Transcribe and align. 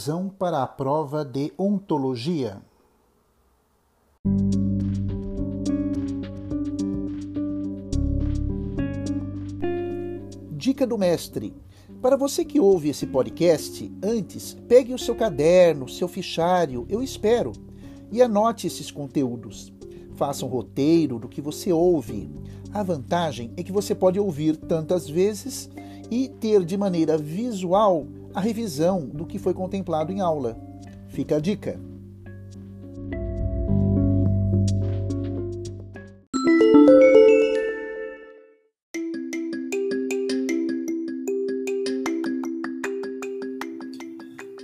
Revisão 0.00 0.30
para 0.30 0.62
a 0.62 0.66
prova 0.66 1.26
de 1.26 1.52
ontologia. 1.58 2.62
Dica 10.52 10.86
do 10.86 10.96
mestre. 10.96 11.52
Para 12.00 12.16
você 12.16 12.46
que 12.46 12.58
ouve 12.58 12.88
esse 12.88 13.06
podcast, 13.08 13.92
antes 14.02 14.56
pegue 14.66 14.94
o 14.94 14.98
seu 14.98 15.14
caderno, 15.14 15.86
seu 15.86 16.08
fichário, 16.08 16.86
eu 16.88 17.02
espero, 17.02 17.52
e 18.10 18.22
anote 18.22 18.68
esses 18.68 18.90
conteúdos. 18.90 19.70
Faça 20.14 20.46
um 20.46 20.48
roteiro 20.48 21.18
do 21.18 21.28
que 21.28 21.42
você 21.42 21.74
ouve. 21.74 22.30
A 22.72 22.82
vantagem 22.82 23.52
é 23.54 23.62
que 23.62 23.70
você 23.70 23.94
pode 23.94 24.18
ouvir 24.18 24.56
tantas 24.56 25.06
vezes 25.06 25.68
e 26.10 26.26
ter 26.26 26.64
de 26.64 26.78
maneira 26.78 27.18
visual 27.18 28.06
a 28.34 28.40
revisão 28.40 29.06
do 29.06 29.26
que 29.26 29.38
foi 29.38 29.52
contemplado 29.52 30.12
em 30.12 30.20
aula. 30.20 30.56
Fica 31.08 31.36
a 31.36 31.40
dica. 31.40 31.78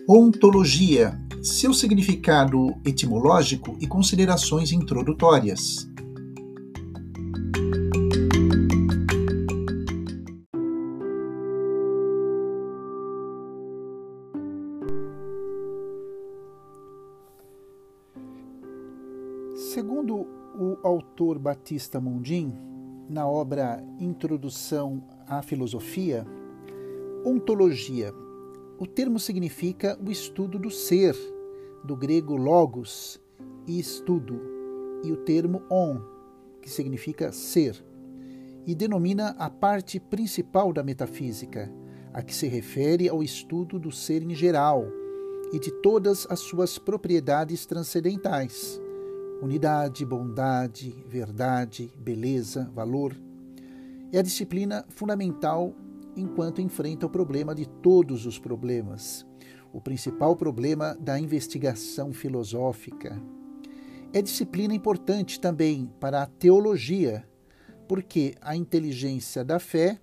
Ontologia, 0.09 1.21
seu 1.43 1.75
significado 1.75 2.77
etimológico 2.85 3.77
e 3.81 3.89
considerações 3.89 4.71
introdutórias. 4.71 5.89
Batista 21.47 22.01
Mundim, 22.01 22.53
na 23.09 23.29
obra 23.29 23.81
Introdução 24.01 25.01
à 25.29 25.41
Filosofia, 25.43 26.27
ontologia. 27.25 28.13
O 28.81 28.85
termo 28.85 29.21
significa 29.21 29.97
o 30.05 30.11
estudo 30.11 30.59
do 30.59 30.73
ser, 30.73 31.15
do 31.85 31.95
grego 31.95 32.35
logos 32.35 33.23
e 33.65 33.79
estudo, 33.79 34.41
e 35.05 35.13
o 35.13 35.19
termo 35.19 35.63
on, 35.71 36.01
que 36.61 36.69
significa 36.69 37.31
ser, 37.31 37.81
e 38.67 38.75
denomina 38.75 39.29
a 39.39 39.49
parte 39.49 40.01
principal 40.01 40.73
da 40.73 40.83
metafísica, 40.83 41.73
a 42.13 42.23
que 42.23 42.35
se 42.35 42.49
refere 42.49 43.09
ao 43.09 43.23
estudo 43.23 43.79
do 43.79 43.93
ser 43.93 44.21
em 44.21 44.35
geral 44.35 44.85
e 45.53 45.61
de 45.61 45.71
todas 45.81 46.27
as 46.29 46.41
suas 46.41 46.77
propriedades 46.77 47.65
transcendentais 47.67 48.85
unidade, 49.43 50.05
bondade, 50.05 51.05
verdade, 51.09 51.93
beleza, 51.99 52.71
valor. 52.75 53.15
É 54.13 54.19
a 54.19 54.23
disciplina 54.23 54.85
fundamental 54.89 55.75
enquanto 56.17 56.61
enfrenta 56.61 57.07
o 57.07 57.11
problema 57.11 57.55
de 57.55 57.67
todos 57.67 58.25
os 58.25 58.39
problemas, 58.39 59.27
o 59.73 59.81
principal 59.81 60.35
problema 60.35 60.97
da 60.99 61.19
investigação 61.19 62.13
filosófica. 62.13 63.21
É 64.13 64.23
disciplina 64.23 64.75
importante 64.75 65.39
também 65.39 65.93
para 66.01 66.23
a 66.23 66.27
teologia, 66.27 67.27
porque 67.87 68.35
a 68.41 68.57
inteligência 68.57 69.45
da 69.45 69.59
fé, 69.59 70.01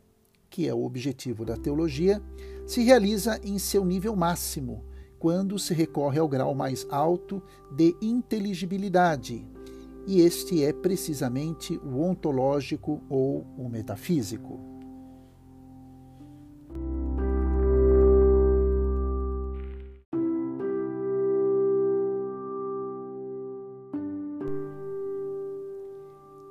que 0.50 0.68
é 0.68 0.74
o 0.74 0.84
objetivo 0.84 1.44
da 1.44 1.58
teologia, 1.58 2.22
se 2.68 2.84
realiza 2.84 3.40
em 3.44 3.58
seu 3.58 3.84
nível 3.84 4.16
máximo 4.16 4.86
quando 5.24 5.58
se 5.58 5.74
recorre 5.74 6.20
ao 6.20 6.28
grau 6.28 6.54
mais 6.54 6.86
alto 6.90 7.42
de 7.72 7.96
inteligibilidade, 8.02 9.48
e 10.06 10.20
este 10.20 10.62
é 10.62 10.74
precisamente 10.74 11.78
o 11.78 12.02
ontológico 12.02 13.02
ou 13.10 13.48
o 13.58 13.70
metafísico. 13.70 14.60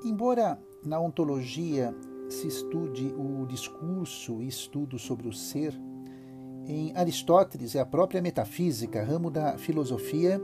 Embora 0.03 0.59
na 0.83 0.99
ontologia 0.99 1.95
se 2.27 2.47
estude 2.47 3.15
o 3.19 3.45
discurso 3.45 4.43
e 4.43 4.49
estudo 4.49 4.99
sobre 4.99 5.29
o 5.29 5.33
ser, 5.35 5.79
em 6.73 6.97
Aristóteles 6.97 7.75
é 7.75 7.81
a 7.81 7.87
própria 7.87 8.23
metafísica, 8.23 9.05
ramo 9.05 9.31
da 9.31 9.59
filosofia, 9.59 10.41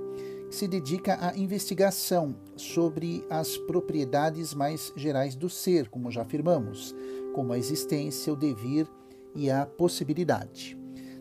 que 0.48 0.54
se 0.54 0.68
dedica 0.68 1.18
à 1.20 1.36
investigação 1.36 2.36
sobre 2.56 3.24
as 3.30 3.56
propriedades 3.56 4.54
mais 4.54 4.92
gerais 4.96 5.34
do 5.34 5.48
ser, 5.48 5.88
como 5.88 6.10
já 6.10 6.22
afirmamos, 6.22 6.94
como 7.34 7.52
a 7.52 7.58
existência, 7.58 8.32
o 8.32 8.36
devir 8.36 8.86
e 9.34 9.50
a 9.50 9.66
possibilidade. 9.66 10.78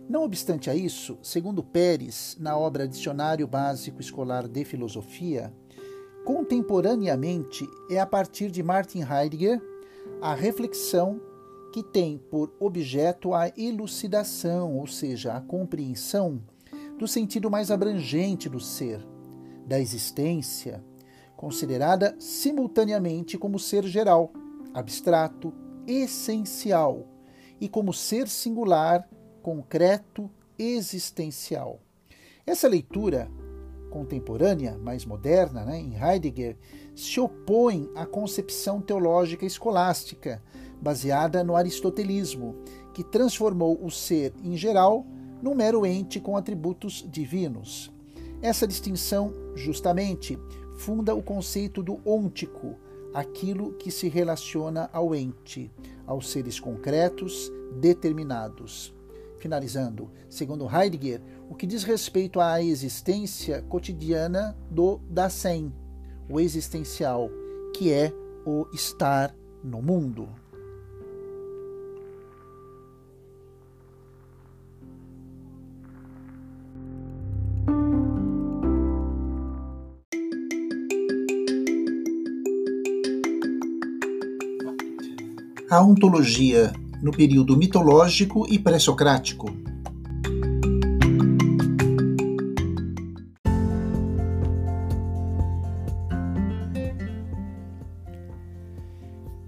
Não 0.09 0.23
obstante 0.23 0.69
a 0.69 0.75
isso, 0.75 1.17
segundo 1.21 1.61
Pérez, 1.61 2.37
na 2.39 2.57
obra 2.57 2.87
Dicionário 2.87 3.45
Básico 3.45 3.99
Escolar 3.99 4.47
de 4.47 4.63
Filosofia, 4.63 5.53
contemporaneamente 6.23 7.67
é 7.89 7.99
a 7.99 8.05
partir 8.05 8.49
de 8.49 8.63
Martin 8.63 9.01
Heidegger 9.01 9.61
a 10.21 10.33
reflexão 10.33 11.21
que 11.71 11.83
tem 11.83 12.17
por 12.17 12.53
objeto 12.59 13.33
a 13.33 13.49
elucidação, 13.57 14.77
ou 14.77 14.87
seja, 14.87 15.33
a 15.33 15.41
compreensão 15.41 16.41
do 16.97 17.07
sentido 17.07 17.51
mais 17.51 17.69
abrangente 17.69 18.49
do 18.49 18.59
ser, 18.59 19.05
da 19.65 19.79
existência, 19.79 20.83
considerada 21.35 22.15
simultaneamente 22.19 23.37
como 23.37 23.59
ser 23.59 23.83
geral, 23.85 24.31
abstrato, 24.73 25.53
essencial, 25.85 27.05
e 27.59 27.67
como 27.67 27.93
ser 27.93 28.27
singular, 28.27 29.07
concreto, 29.41 30.29
existencial. 30.57 31.79
Essa 32.45 32.67
leitura 32.67 33.29
contemporânea, 33.89 34.77
mais 34.77 35.05
moderna, 35.05 35.63
né, 35.65 35.79
em 35.79 35.95
Heidegger, 35.95 36.57
se 36.95 37.19
opõe 37.19 37.89
à 37.95 38.05
concepção 38.05 38.81
teológica 38.81 39.45
escolástica, 39.45 40.41
baseada 40.81 41.43
no 41.43 41.55
aristotelismo, 41.55 42.55
que 42.93 43.03
transformou 43.03 43.77
o 43.83 43.91
ser 43.91 44.33
em 44.43 44.55
geral 44.55 45.05
num 45.41 45.53
mero 45.53 45.85
ente 45.85 46.19
com 46.19 46.35
atributos 46.35 47.05
divinos. 47.09 47.91
Essa 48.41 48.67
distinção, 48.67 49.33
justamente, 49.55 50.37
funda 50.77 51.15
o 51.15 51.23
conceito 51.23 51.81
do 51.81 51.99
ôntico, 52.05 52.75
aquilo 53.13 53.73
que 53.73 53.89
se 53.89 54.07
relaciona 54.07 54.89
ao 54.93 55.15
ente, 55.15 55.71
aos 56.05 56.29
seres 56.29 56.59
concretos, 56.59 57.51
determinados. 57.79 58.93
Finalizando, 59.39 60.09
segundo 60.29 60.67
Heidegger, 60.67 61.21
o 61.49 61.55
que 61.55 61.67
diz 61.67 61.83
respeito 61.83 62.39
à 62.39 62.61
existência 62.61 63.61
cotidiana 63.63 64.57
do 64.69 64.99
Dasein, 65.09 65.71
o 66.29 66.39
existencial, 66.39 67.29
que 67.75 67.91
é 67.91 68.11
o 68.45 68.67
estar 68.73 69.35
no 69.63 69.81
mundo. 69.81 70.27
A 85.69 85.81
ontologia 85.81 86.71
no 87.01 87.11
período 87.11 87.57
mitológico 87.57 88.47
e 88.47 88.57
pré-socrático. 88.57 89.47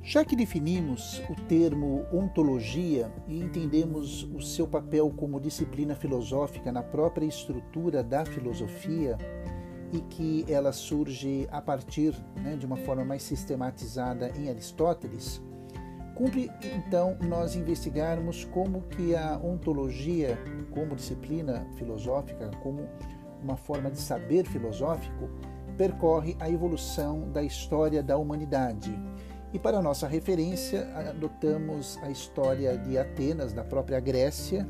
Já 0.03 0.25
que 0.25 0.35
definimos 0.35 1.21
o 1.29 1.35
termo 1.47 2.05
ontologia 2.11 3.09
e 3.25 3.39
entendemos 3.39 4.23
o 4.35 4.41
seu 4.41 4.67
papel 4.67 5.09
como 5.15 5.39
disciplina 5.39 5.95
filosófica 5.95 6.69
na 6.69 6.83
própria 6.83 7.25
estrutura 7.25 8.03
da 8.03 8.25
filosofia, 8.25 9.17
e 9.91 10.01
que 10.01 10.45
ela 10.47 10.71
surge 10.71 11.47
a 11.51 11.61
partir 11.61 12.13
né, 12.43 12.55
de 12.55 12.65
uma 12.65 12.77
forma 12.77 13.03
mais 13.03 13.23
sistematizada 13.23 14.31
em 14.37 14.49
Aristóteles, 14.49 15.41
Cumpre 16.19 16.51
então 16.61 17.15
nós 17.21 17.55
investigarmos 17.55 18.43
como 18.43 18.81
que 18.81 19.15
a 19.15 19.39
ontologia, 19.41 20.37
como 20.69 20.93
disciplina 20.93 21.65
filosófica, 21.77 22.51
como 22.61 22.89
uma 23.41 23.55
forma 23.55 23.89
de 23.89 23.97
saber 23.99 24.45
filosófico, 24.45 25.29
percorre 25.77 26.35
a 26.41 26.49
evolução 26.49 27.31
da 27.31 27.41
história 27.41 28.03
da 28.03 28.17
humanidade. 28.17 28.93
E 29.53 29.57
para 29.57 29.81
nossa 29.81 30.09
referência, 30.09 30.91
adotamos 30.93 31.97
a 32.03 32.09
história 32.09 32.77
de 32.77 32.97
Atenas, 32.97 33.53
da 33.53 33.63
própria 33.63 34.01
Grécia, 34.01 34.67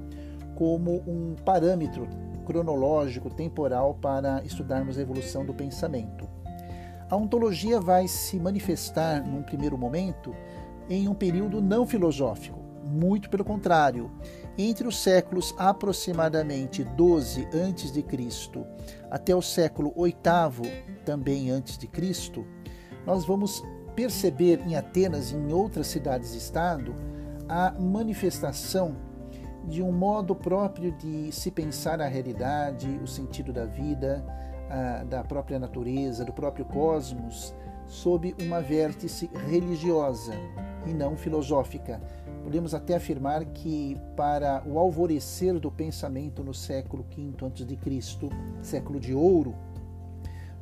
como 0.54 0.98
um 1.08 1.36
parâmetro 1.44 2.08
cronológico, 2.46 3.28
temporal 3.28 3.96
para 3.96 4.44
estudarmos 4.44 5.00
a 5.00 5.02
evolução 5.02 5.44
do 5.44 5.56
pensamento. 5.56 6.30
A 7.10 7.16
ontologia 7.16 7.82
vai 7.82 8.08
se 8.08 8.40
manifestar, 8.40 9.26
num 9.26 9.42
primeiro 9.42 9.76
momento, 9.76 10.32
em 10.90 11.08
um 11.08 11.14
período 11.14 11.62
não 11.62 11.86
filosófico, 11.86 12.60
muito 12.84 13.30
pelo 13.30 13.46
contrário. 13.46 14.12
Entre 14.58 14.88
os 14.88 14.98
séculos 14.98 15.54
aproximadamente 15.58 16.84
12 16.84 17.48
a.C. 17.48 18.66
até 19.10 19.36
o 19.36 19.42
século 19.42 19.94
VIII, 19.96 20.14
também 21.06 21.52
antes 21.52 21.78
de 21.78 21.88
Cristo, 21.88 22.46
nós 23.06 23.24
vamos 23.24 23.64
perceber 23.96 24.62
em 24.66 24.76
Atenas 24.76 25.32
e 25.32 25.36
em 25.36 25.54
outras 25.54 25.88
cidades-estado 25.88 26.96
a 27.48 27.72
manifestação 27.72 28.96
de 29.68 29.84
um 29.84 29.92
modo 29.92 30.36
próprio 30.36 30.92
de 30.94 31.32
se 31.32 31.52
pensar 31.52 32.02
a 32.02 32.08
realidade, 32.08 32.88
o 33.04 33.08
sentido 33.08 33.54
da 33.54 33.66
vida, 33.66 34.26
a, 34.70 35.04
da 35.04 35.24
própria 35.24 35.60
natureza, 35.60 36.26
do 36.26 36.34
próprio 36.34 36.66
cosmos, 36.66 37.54
sob 37.86 38.36
uma 38.42 38.62
vértice 38.62 39.30
religiosa 39.48 40.34
e 40.86 40.94
não 40.94 41.16
filosófica. 41.16 42.02
Podemos 42.44 42.74
até 42.74 42.96
afirmar 42.96 43.46
que 43.46 43.98
para 44.16 44.64
o 44.66 44.80
alvorecer 44.80 45.60
do 45.60 45.72
pensamento 45.72 46.44
no 46.44 46.54
século 46.54 47.04
V 47.04 47.34
a.C., 47.46 48.30
século 48.62 49.00
de 49.00 49.14
ouro, 49.14 49.56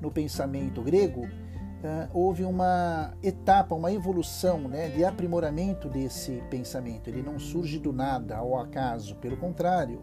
no 0.01 0.11
pensamento 0.11 0.81
grego, 0.81 1.27
Uh, 1.77 2.09
houve 2.11 2.43
uma 2.43 3.13
etapa, 3.21 3.75
uma 3.75 3.93
evolução 3.93 4.61
né, 4.61 4.89
de 4.89 5.05
aprimoramento 5.05 5.87
desse 5.87 6.41
pensamento. 6.49 7.07
Ele 7.07 7.21
não 7.21 7.37
surge 7.37 7.77
do 7.77 7.93
nada, 7.93 8.35
ao 8.35 8.59
acaso, 8.59 9.15
pelo 9.17 9.37
contrário. 9.37 10.01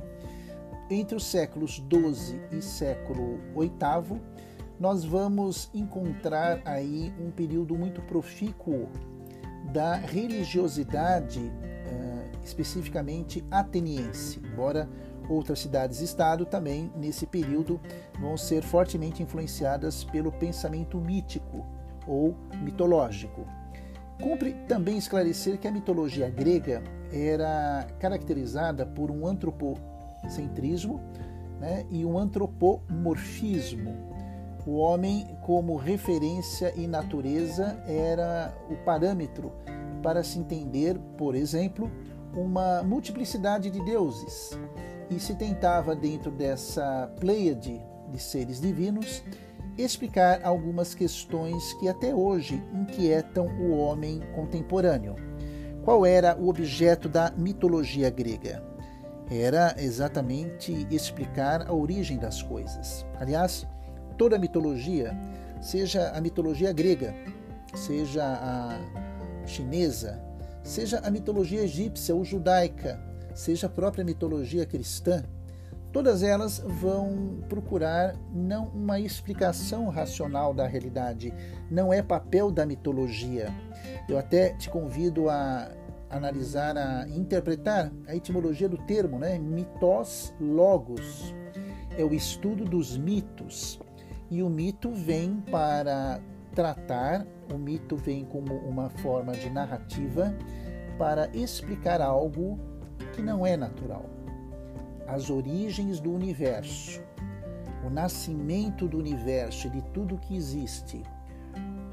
Entre 0.88 1.16
os 1.16 1.26
séculos 1.26 1.82
XII 1.90 2.40
e 2.52 2.62
século 2.62 3.40
VIII, 3.56 4.20
nós 4.78 5.04
vamos 5.04 5.68
encontrar 5.74 6.60
aí 6.64 7.12
um 7.18 7.32
período 7.32 7.76
muito 7.76 8.00
profícuo 8.02 8.88
da 9.72 9.94
religiosidade, 9.94 11.40
uh, 11.40 12.44
especificamente 12.44 13.44
ateniense, 13.50 14.40
embora 14.44 14.88
outras 15.28 15.60
cidades-estado 15.60 16.44
também, 16.44 16.92
nesse 16.96 17.26
período, 17.26 17.80
vão 18.20 18.36
ser 18.36 18.62
fortemente 18.62 19.22
influenciadas 19.22 20.04
pelo 20.04 20.30
pensamento 20.30 20.98
mítico 20.98 21.66
ou 22.06 22.36
mitológico. 22.62 23.46
Cumpre 24.20 24.54
também 24.68 24.96
esclarecer 24.96 25.58
que 25.58 25.66
a 25.66 25.72
mitologia 25.72 26.28
grega 26.28 26.82
era 27.12 27.86
caracterizada 27.98 28.86
por 28.86 29.10
um 29.10 29.26
antropocentrismo 29.26 31.00
né, 31.58 31.84
e 31.90 32.04
um 32.04 32.18
antropomorfismo. 32.18 34.13
O 34.66 34.76
homem, 34.76 35.36
como 35.42 35.76
referência 35.76 36.72
e 36.74 36.86
natureza, 36.86 37.78
era 37.86 38.56
o 38.70 38.76
parâmetro 38.84 39.52
para 40.02 40.22
se 40.22 40.38
entender, 40.38 40.98
por 41.18 41.34
exemplo, 41.34 41.90
uma 42.34 42.82
multiplicidade 42.82 43.70
de 43.70 43.84
deuses 43.84 44.58
e 45.10 45.20
se 45.20 45.34
tentava, 45.34 45.94
dentro 45.94 46.30
dessa 46.30 47.12
pleiade 47.20 47.80
de 48.10 48.18
seres 48.18 48.60
divinos, 48.60 49.22
explicar 49.76 50.40
algumas 50.44 50.94
questões 50.94 51.74
que 51.74 51.88
até 51.88 52.14
hoje 52.14 52.62
inquietam 52.72 53.46
o 53.60 53.76
homem 53.76 54.20
contemporâneo. 54.34 55.14
Qual 55.84 56.06
era 56.06 56.36
o 56.38 56.48
objeto 56.48 57.08
da 57.08 57.30
mitologia 57.36 58.08
grega? 58.08 58.62
Era 59.30 59.74
exatamente 59.78 60.86
explicar 60.90 61.68
a 61.68 61.74
origem 61.74 62.18
das 62.18 62.42
coisas. 62.42 63.04
Aliás, 63.18 63.66
toda 64.16 64.38
mitologia, 64.38 65.16
seja 65.60 66.10
a 66.10 66.20
mitologia 66.20 66.72
grega, 66.72 67.14
seja 67.74 68.24
a 68.24 68.78
chinesa, 69.46 70.22
seja 70.62 71.00
a 71.00 71.10
mitologia 71.10 71.62
egípcia 71.62 72.14
ou 72.14 72.24
judaica, 72.24 73.00
seja 73.34 73.66
a 73.66 73.70
própria 73.70 74.04
mitologia 74.04 74.64
cristã, 74.64 75.24
todas 75.92 76.22
elas 76.22 76.58
vão 76.58 77.38
procurar 77.48 78.16
não 78.32 78.66
uma 78.68 78.98
explicação 78.98 79.88
racional 79.88 80.52
da 80.52 80.66
realidade, 80.66 81.32
não 81.70 81.92
é 81.92 82.02
papel 82.02 82.50
da 82.50 82.66
mitologia. 82.66 83.48
Eu 84.08 84.18
até 84.18 84.54
te 84.54 84.68
convido 84.68 85.28
a 85.28 85.70
analisar, 86.10 86.76
a 86.76 87.08
interpretar 87.08 87.92
a 88.06 88.14
etimologia 88.14 88.68
do 88.68 88.78
termo, 88.78 89.18
né? 89.18 89.38
Mitos 89.38 90.32
logos. 90.40 91.34
É 91.96 92.04
o 92.04 92.12
estudo 92.12 92.64
dos 92.64 92.96
mitos. 92.96 93.78
E 94.34 94.42
o 94.42 94.50
mito 94.50 94.90
vem 94.90 95.36
para 95.48 96.20
tratar, 96.56 97.24
o 97.52 97.56
mito 97.56 97.96
vem 97.96 98.24
como 98.24 98.52
uma 98.52 98.90
forma 98.90 99.30
de 99.30 99.48
narrativa 99.48 100.36
para 100.98 101.28
explicar 101.32 102.00
algo 102.00 102.58
que 103.12 103.22
não 103.22 103.46
é 103.46 103.56
natural. 103.56 104.10
As 105.06 105.30
origens 105.30 106.00
do 106.00 106.12
universo, 106.12 107.00
o 107.86 107.88
nascimento 107.88 108.88
do 108.88 108.98
universo 108.98 109.68
e 109.68 109.70
de 109.70 109.82
tudo 109.92 110.18
que 110.18 110.34
existe, 110.34 111.00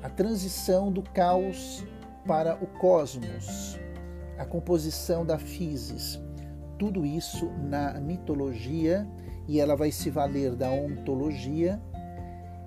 a 0.01 0.09
transição 0.09 0.91
do 0.91 1.03
caos 1.03 1.85
para 2.25 2.55
o 2.55 2.65
cosmos, 2.65 3.77
a 4.39 4.45
composição 4.45 5.23
da 5.23 5.37
physis, 5.37 6.19
tudo 6.79 7.05
isso 7.05 7.51
na 7.69 7.99
mitologia, 7.99 9.07
e 9.47 9.59
ela 9.59 9.75
vai 9.75 9.91
se 9.91 10.09
valer 10.09 10.55
da 10.55 10.71
ontologia, 10.71 11.79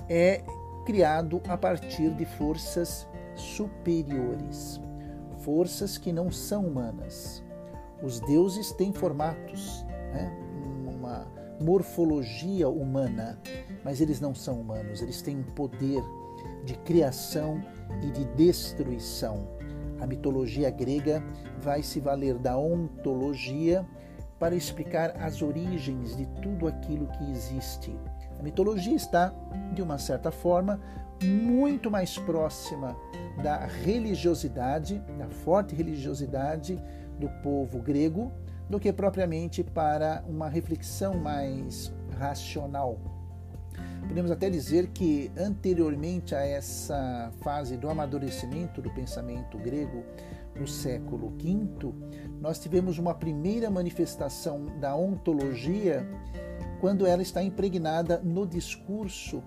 é 0.08 0.42
criado 0.84 1.40
a 1.48 1.56
partir 1.56 2.10
de 2.10 2.24
forças 2.24 3.06
superiores, 3.34 4.80
forças 5.38 5.98
que 5.98 6.12
não 6.12 6.30
são 6.30 6.66
humanas. 6.66 7.42
Os 8.02 8.20
deuses 8.20 8.72
têm 8.72 8.92
formatos, 8.92 9.84
né? 10.12 10.32
uma 10.86 11.26
morfologia 11.60 12.68
humana, 12.68 13.38
mas 13.84 14.00
eles 14.00 14.20
não 14.20 14.34
são 14.34 14.60
humanos, 14.60 15.00
eles 15.00 15.22
têm 15.22 15.38
um 15.38 15.42
poder 15.42 16.02
de 16.64 16.74
criação 16.78 17.62
e 18.02 18.10
de 18.10 18.24
destruição. 18.34 19.48
A 20.00 20.06
mitologia 20.06 20.70
grega 20.70 21.22
vai 21.58 21.82
se 21.82 22.00
valer 22.00 22.36
da 22.38 22.58
ontologia 22.58 23.86
para 24.38 24.54
explicar 24.54 25.16
as 25.22 25.40
origens 25.40 26.16
de 26.16 26.26
tudo 26.42 26.66
aquilo 26.66 27.06
que 27.06 27.30
existe. 27.30 27.94
Mitologia 28.44 28.94
está, 28.94 29.34
de 29.72 29.80
uma 29.80 29.96
certa 29.96 30.30
forma, 30.30 30.78
muito 31.22 31.90
mais 31.90 32.18
próxima 32.18 32.94
da 33.42 33.64
religiosidade, 33.64 35.02
da 35.18 35.26
forte 35.28 35.74
religiosidade 35.74 36.80
do 37.18 37.28
povo 37.42 37.80
grego 37.80 38.30
do 38.68 38.78
que 38.78 38.92
propriamente 38.92 39.64
para 39.64 40.22
uma 40.28 40.48
reflexão 40.48 41.14
mais 41.14 41.90
racional. 42.18 42.98
Podemos 44.06 44.30
até 44.30 44.50
dizer 44.50 44.88
que 44.88 45.32
anteriormente 45.38 46.34
a 46.34 46.44
essa 46.44 47.32
fase 47.40 47.78
do 47.78 47.88
amadurecimento 47.88 48.82
do 48.82 48.90
pensamento 48.90 49.56
grego, 49.56 50.04
no 50.54 50.68
século 50.68 51.30
V, 51.30 51.92
nós 52.40 52.58
tivemos 52.58 52.98
uma 52.98 53.14
primeira 53.14 53.70
manifestação 53.70 54.66
da 54.78 54.94
ontologia 54.94 56.06
quando 56.84 57.06
ela 57.06 57.22
está 57.22 57.42
impregnada 57.42 58.20
no 58.22 58.46
discurso 58.46 59.42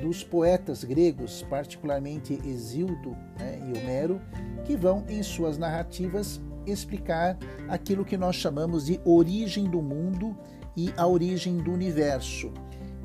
dos 0.00 0.24
poetas 0.24 0.82
gregos, 0.82 1.46
particularmente 1.48 2.40
Exildo 2.44 3.16
né, 3.38 3.60
e 3.68 3.78
Homero, 3.78 4.20
que 4.64 4.76
vão 4.76 5.04
em 5.08 5.22
suas 5.22 5.56
narrativas 5.56 6.40
explicar 6.66 7.38
aquilo 7.68 8.04
que 8.04 8.16
nós 8.16 8.34
chamamos 8.34 8.86
de 8.86 9.00
origem 9.04 9.70
do 9.70 9.80
mundo 9.80 10.36
e 10.76 10.92
a 10.96 11.06
origem 11.06 11.58
do 11.58 11.70
universo. 11.70 12.52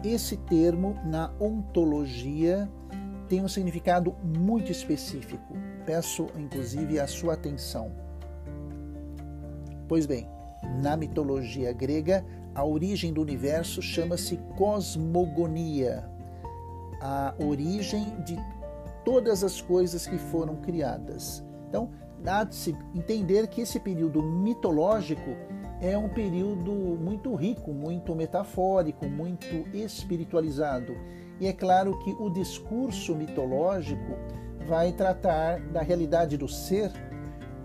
Esse 0.04 0.38
termo, 0.38 1.00
na 1.06 1.32
ontologia, 1.40 2.68
tem 3.30 3.44
um 3.44 3.48
significado 3.48 4.16
muito 4.24 4.72
específico. 4.72 5.54
Peço, 5.86 6.26
inclusive, 6.36 7.00
a 7.00 7.06
sua 7.06 7.36
atenção. 7.36 7.92
Pois 9.88 10.08
bem, 10.08 10.28
na 10.82 10.98
mitologia 10.98 11.72
grega, 11.72 12.26
a 12.58 12.66
origem 12.66 13.14
do 13.14 13.22
universo 13.22 13.84
chama-se 13.84 14.36
cosmogonia, 14.58 16.10
a 17.00 17.36
origem 17.38 18.20
de 18.26 18.36
todas 19.06 19.44
as 19.44 19.62
coisas 19.62 20.08
que 20.08 20.18
foram 20.18 20.56
criadas. 20.56 21.46
Então, 21.70 21.92
dá 22.18 22.44
de 22.44 22.56
se 22.56 22.76
entender 22.96 23.48
que 23.48 23.62
esse 23.62 23.80
período 23.80 24.24
mitológico 24.24 25.38
é 25.80 25.96
um 25.96 26.10
período 26.10 26.72
muito 26.72 27.36
rico, 27.36 27.72
muito 27.72 28.16
metafórico, 28.16 29.06
muito 29.06 29.46
espiritualizado. 29.72 30.98
E 31.40 31.46
é 31.46 31.54
claro 31.54 32.00
que 32.00 32.12
o 32.14 32.28
discurso 32.28 33.14
mitológico 33.14 34.18
vai 34.68 34.92
tratar 34.94 35.60
da 35.60 35.84
realidade 35.84 36.36
do 36.38 36.48
ser 36.48 36.92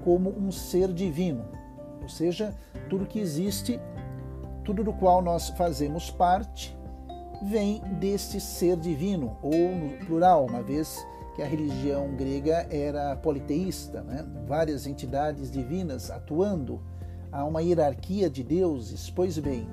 como 0.04 0.28
um 0.28 0.52
ser 0.52 0.92
divino, 0.92 1.46
ou 2.02 2.10
seja, 2.10 2.54
tudo 2.90 3.06
que 3.06 3.18
existe 3.18 3.80
tudo 4.64 4.84
do 4.84 4.92
qual 4.92 5.20
nós 5.20 5.48
fazemos 5.50 6.10
parte 6.10 6.76
vem 7.42 7.80
deste 7.98 8.40
ser 8.40 8.76
divino, 8.76 9.36
ou 9.42 9.74
no 9.74 10.06
plural, 10.06 10.46
uma 10.46 10.62
vez 10.62 11.04
que 11.34 11.42
a 11.42 11.46
religião 11.46 12.14
grega 12.14 12.66
era 12.70 13.16
politeísta, 13.16 14.02
né? 14.02 14.24
várias 14.46 14.86
entidades 14.86 15.50
divinas 15.50 16.10
atuando, 16.10 16.80
há 17.32 17.44
uma 17.44 17.62
hierarquia 17.62 18.30
de 18.30 18.44
deuses. 18.44 19.10
Pois 19.10 19.38
bem, 19.38 19.66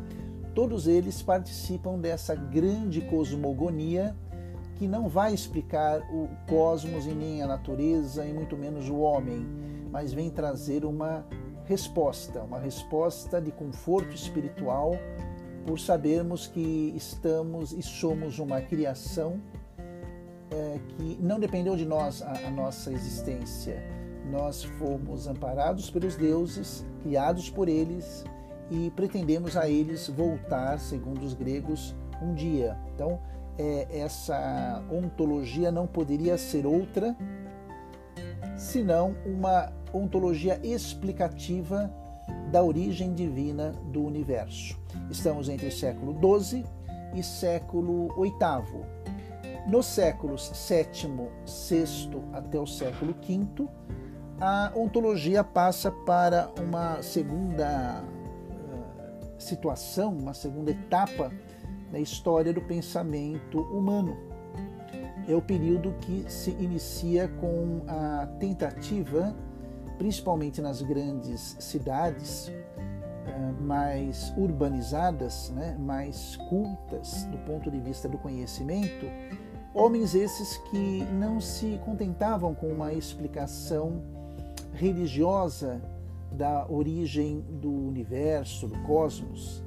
todos 0.55 0.87
eles 0.87 1.21
participam 1.21 1.99
dessa 1.99 2.33
grande 2.33 3.01
cosmogonia 3.01 4.15
que 4.77 4.87
não 4.87 5.09
vai 5.09 5.33
explicar 5.33 5.99
o 6.11 6.29
cosmos 6.47 7.05
e 7.05 7.11
nem 7.11 7.43
a 7.43 7.47
natureza 7.47 8.25
e 8.25 8.33
muito 8.33 8.57
menos 8.57 8.89
o 8.89 8.97
homem, 8.99 9.45
mas 9.91 10.13
vem 10.13 10.29
trazer 10.29 10.85
uma 10.85 11.25
resposta, 11.69 12.41
uma 12.41 12.57
resposta 12.57 13.39
de 13.39 13.51
conforto 13.51 14.15
espiritual 14.15 14.93
por 15.67 15.79
sabermos 15.79 16.47
que 16.47 16.91
estamos 16.95 17.73
e 17.73 17.83
somos 17.83 18.39
uma 18.39 18.59
criação 18.59 19.39
é, 20.49 20.79
que 20.87 21.19
não 21.21 21.39
dependeu 21.39 21.75
de 21.75 21.85
nós 21.85 22.23
a, 22.23 22.47
a 22.47 22.49
nossa 22.49 22.91
existência. 22.91 23.83
Nós 24.31 24.63
fomos 24.63 25.27
amparados 25.27 25.91
pelos 25.91 26.15
deuses, 26.15 26.83
criados 27.03 27.51
por 27.51 27.69
eles 27.69 28.25
e 28.71 28.89
pretendemos 28.95 29.55
a 29.55 29.69
eles 29.69 30.07
voltar, 30.09 30.79
segundo 30.79 31.21
os 31.21 31.35
gregos, 31.35 31.95
um 32.19 32.33
dia. 32.33 32.75
Então, 32.95 33.21
é, 33.59 33.87
essa 33.91 34.83
ontologia 34.91 35.71
não 35.71 35.85
poderia 35.85 36.35
ser 36.35 36.65
outra 36.65 37.15
senão 38.57 39.15
uma 39.23 39.71
ontologia 39.93 40.59
explicativa 40.63 41.91
da 42.51 42.63
origem 42.63 43.13
divina 43.13 43.71
do 43.91 44.03
universo. 44.03 44.77
Estamos 45.09 45.49
entre 45.49 45.71
século 45.71 46.15
XII 46.39 46.65
e 47.15 47.23
século 47.23 48.09
VIII. 48.15 48.99
Nos 49.67 49.85
séculos 49.85 50.51
VII, 50.67 51.29
VI 51.45 52.09
até 52.33 52.59
o 52.59 52.65
século 52.65 53.13
V, 53.13 53.67
a 54.41 54.71
ontologia 54.75 55.43
passa 55.43 55.91
para 55.91 56.49
uma 56.59 57.01
segunda 57.03 58.01
uh, 58.01 59.41
situação, 59.41 60.17
uma 60.17 60.33
segunda 60.33 60.71
etapa 60.71 61.31
na 61.91 61.99
história 61.99 62.53
do 62.53 62.61
pensamento 62.61 63.59
humano. 63.61 64.17
É 65.27 65.35
o 65.35 65.41
período 65.41 65.93
que 66.01 66.25
se 66.27 66.51
inicia 66.51 67.27
com 67.39 67.81
a 67.87 68.25
tentativa, 68.39 69.35
principalmente 69.99 70.59
nas 70.59 70.81
grandes 70.81 71.55
cidades, 71.59 72.47
uh, 72.47 73.61
mais 73.61 74.33
urbanizadas, 74.35 75.51
né, 75.51 75.77
mais 75.79 76.35
cultas 76.49 77.25
do 77.25 77.37
ponto 77.45 77.69
de 77.69 77.79
vista 77.79 78.09
do 78.09 78.17
conhecimento, 78.17 79.05
Homens 79.73 80.15
esses 80.15 80.57
que 80.57 81.05
não 81.13 81.39
se 81.39 81.79
contentavam 81.85 82.55
com 82.55 82.67
uma 82.67 82.91
explicação 82.91 84.01
religiosa 84.73 85.79
da 86.31 86.65
origem 86.67 87.41
do 87.41 87.71
universo, 87.71 88.67
do 88.67 88.77
cosmos, 88.79 89.63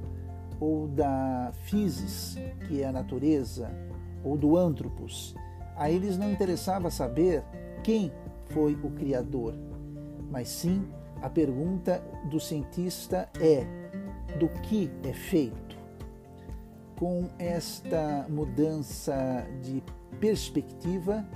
ou 0.59 0.89
da 0.89 1.53
physis, 1.65 2.37
que 2.67 2.83
é 2.83 2.87
a 2.87 2.93
natureza, 2.93 3.71
ou 4.25 4.37
do 4.37 4.57
antropos. 4.57 5.37
A 5.77 5.89
eles 5.89 6.19
não 6.19 6.31
interessava 6.31 6.91
saber 6.91 7.45
quem 7.85 8.13
foi 8.51 8.75
o 8.75 8.91
Criador, 8.91 9.55
mas 10.33 10.49
sim 10.49 10.85
a 11.23 11.31
pergunta 11.31 12.03
do 12.29 12.41
cientista 12.41 13.29
é: 13.41 13.65
do 14.41 14.49
que 14.49 14.91
é 15.05 15.13
feito? 15.13 15.73
com 17.03 17.29
esta 17.37 18.27
mudança 18.29 19.45
de 19.61 19.83
perspectiva, 20.21 21.27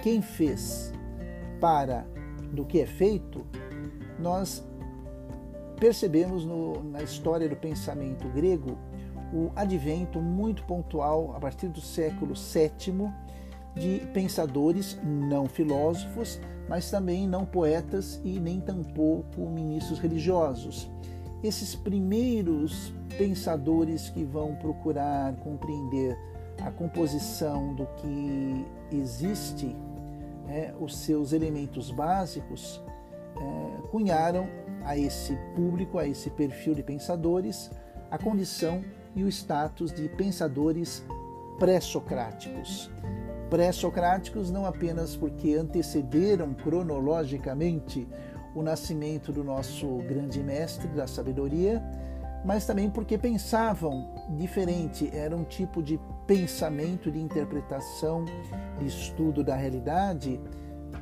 quem 0.00 0.22
fez 0.22 0.92
para 1.60 2.06
do 2.52 2.64
que 2.64 2.80
é 2.80 2.86
feito, 2.86 3.44
nós 4.16 4.64
percebemos 5.80 6.44
no, 6.44 6.84
na 6.84 7.02
história 7.02 7.48
do 7.48 7.56
pensamento 7.56 8.28
grego 8.28 8.78
o 9.32 9.50
advento 9.56 10.20
muito 10.20 10.62
pontual 10.66 11.34
a 11.34 11.40
partir 11.40 11.66
do 11.66 11.80
século 11.80 12.34
VII 12.34 13.10
de 13.74 14.06
pensadores 14.12 15.00
não 15.02 15.48
filósofos, 15.48 16.40
mas 16.68 16.90
também 16.90 17.26
não 17.26 17.46
poetas 17.46 18.20
e 18.24 18.38
nem 18.38 18.60
tampouco 18.60 19.48
ministros 19.48 19.98
religiosos 19.98 20.90
esses 21.42 21.74
primeiros 21.74 22.92
pensadores 23.16 24.10
que 24.10 24.24
vão 24.24 24.54
procurar 24.56 25.34
compreender 25.36 26.18
a 26.60 26.70
composição 26.70 27.74
do 27.74 27.86
que 27.96 28.66
existe, 28.90 29.74
é, 30.48 30.74
os 30.80 30.96
seus 30.96 31.32
elementos 31.32 31.90
básicos, 31.90 32.82
é, 33.36 33.88
cunharam 33.88 34.48
a 34.84 34.96
esse 34.96 35.36
público, 35.54 35.98
a 35.98 36.06
esse 36.06 36.30
perfil 36.30 36.74
de 36.74 36.82
pensadores, 36.82 37.70
a 38.10 38.18
condição 38.18 38.82
e 39.14 39.22
o 39.22 39.28
status 39.28 39.92
de 39.92 40.08
pensadores 40.08 41.04
pré-socráticos. 41.58 42.90
Pré-socráticos 43.50 44.50
não 44.50 44.66
apenas 44.66 45.16
porque 45.16 45.54
antecederam 45.54 46.52
cronologicamente 46.52 48.06
o 48.54 48.62
nascimento 48.62 49.32
do 49.32 49.42
nosso 49.42 49.86
grande 50.08 50.42
mestre 50.42 50.88
da 50.88 51.06
sabedoria, 51.06 51.82
mas 52.44 52.66
também 52.66 52.90
porque 52.90 53.16
pensavam 53.16 54.14
diferente, 54.36 55.10
era 55.14 55.36
um 55.36 55.44
tipo 55.44 55.82
de 55.82 55.98
pensamento, 56.26 57.10
de 57.10 57.18
interpretação, 57.18 58.24
de 58.78 58.86
estudo 58.86 59.42
da 59.42 59.56
realidade 59.56 60.40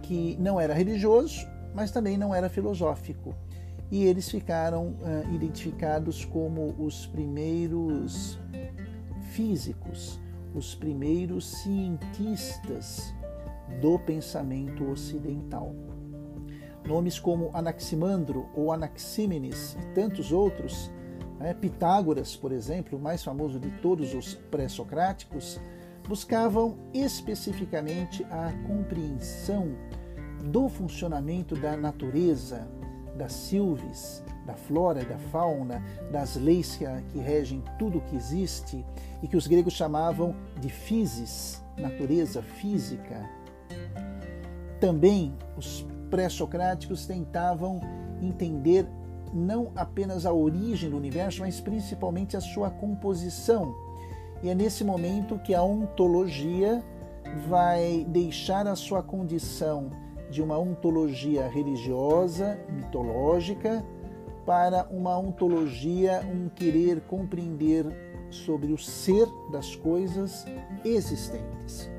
que 0.03 0.37
não 0.39 0.61
era 0.61 0.73
religioso, 0.73 1.47
mas 1.75 1.91
também 1.91 2.17
não 2.17 2.35
era 2.35 2.49
filosófico. 2.49 3.35
E 3.91 4.05
eles 4.05 4.29
ficaram 4.29 4.89
uh, 4.89 5.35
identificados 5.35 6.25
como 6.25 6.75
os 6.79 7.07
primeiros 7.07 8.39
físicos, 9.33 10.21
os 10.59 10.75
primeiros 10.75 11.47
cientistas 11.47 13.15
do 13.81 13.99
pensamento 13.99 14.89
ocidental. 14.91 15.75
Nomes 16.87 17.19
como 17.19 17.51
Anaximandro 17.53 18.49
ou 18.55 18.73
Anaxímenes 18.73 19.77
e 19.81 19.95
tantos 19.95 20.33
outros, 20.33 20.91
né, 21.39 21.53
Pitágoras, 21.53 22.37
por 22.37 22.53
exemplo, 22.53 22.99
o 22.99 23.03
mais 23.03 23.23
famoso 23.23 23.59
de 23.59 23.71
todos 23.83 24.15
os 24.15 24.35
pré-socráticos, 24.35 25.61
buscavam 26.07 26.79
especificamente 26.95 28.25
a 28.31 28.53
compreensão 28.67 29.77
do 30.45 30.69
funcionamento 30.69 31.57
da 31.57 31.77
natureza, 31.77 32.69
das 33.17 33.33
silves, 33.33 34.23
da 34.47 34.55
flora 34.55 35.03
e 35.03 35.05
da 35.05 35.19
fauna, 35.19 35.83
das 36.11 36.37
leis 36.37 36.77
que, 36.77 37.19
regem 37.19 37.63
tudo 37.79 37.99
o 37.99 38.01
que 38.01 38.17
existe 38.17 38.85
e 39.23 39.29
que 39.29 39.37
os 39.37 39.47
gregos 39.47 39.75
chamavam 39.75 40.35
de 40.61 40.71
physis, 40.71 41.63
natureza 41.77 42.41
física. 42.41 43.29
Também 44.81 45.35
os 45.57 45.85
pré-socráticos 46.09 47.07
tentavam 47.07 47.81
entender 48.23 48.87
não 49.35 49.73
apenas 49.75 50.25
a 50.25 50.33
origem 50.33 50.89
do 50.89 50.97
universo, 50.97 51.41
mas 51.41 51.61
principalmente 51.61 52.37
a 52.37 52.41
sua 52.41 52.71
composição. 52.71 53.75
E 54.43 54.49
é 54.49 54.55
nesse 54.55 54.85
momento 54.85 55.39
que 55.39 55.55
a 55.55 55.63
ontologia 55.63 56.83
vai 57.49 58.07
deixar 58.09 58.67
a 58.67 58.77
sua 58.77 59.03
condição 59.03 59.91
de 60.31 60.43
uma 60.43 60.59
ontologia 60.59 61.49
religiosa, 61.49 62.59
mitológica, 62.71 63.85
para 64.47 64.87
uma 64.91 65.19
ontologia, 65.19 66.23
um 66.33 66.49
querer 66.49 67.01
compreender 67.03 67.85
sobre 68.31 68.73
o 68.73 68.79
ser 68.79 69.27
das 69.51 69.75
coisas 69.75 70.47
existentes. 70.85 71.91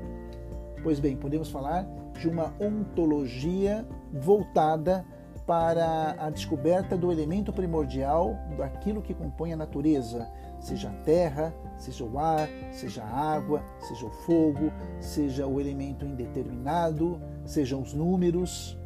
Pois 0.82 0.98
bem, 0.98 1.16
podemos 1.16 1.50
falar 1.50 1.86
de 2.18 2.28
uma 2.28 2.54
ontologia 2.58 3.86
voltada 4.12 5.04
para 5.46 6.14
a 6.18 6.30
descoberta 6.30 6.96
do 6.96 7.10
elemento 7.10 7.52
primordial 7.52 8.36
daquilo 8.56 9.00
que 9.00 9.14
compõe 9.14 9.52
a 9.52 9.56
natureza, 9.56 10.28
seja 10.60 10.90
a 10.90 10.92
terra, 11.04 11.54
seja 11.78 12.04
o 12.04 12.18
ar, 12.18 12.48
seja 12.70 13.02
a 13.02 13.34
água, 13.34 13.62
seja 13.80 14.06
o 14.06 14.10
fogo, 14.10 14.70
seja 15.00 15.46
o 15.46 15.60
elemento 15.60 16.04
indeterminado, 16.04 17.20
sejam 17.44 17.80
os 17.80 17.94
números. 17.94 18.78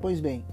Pois 0.00 0.20
bem, 0.20 0.44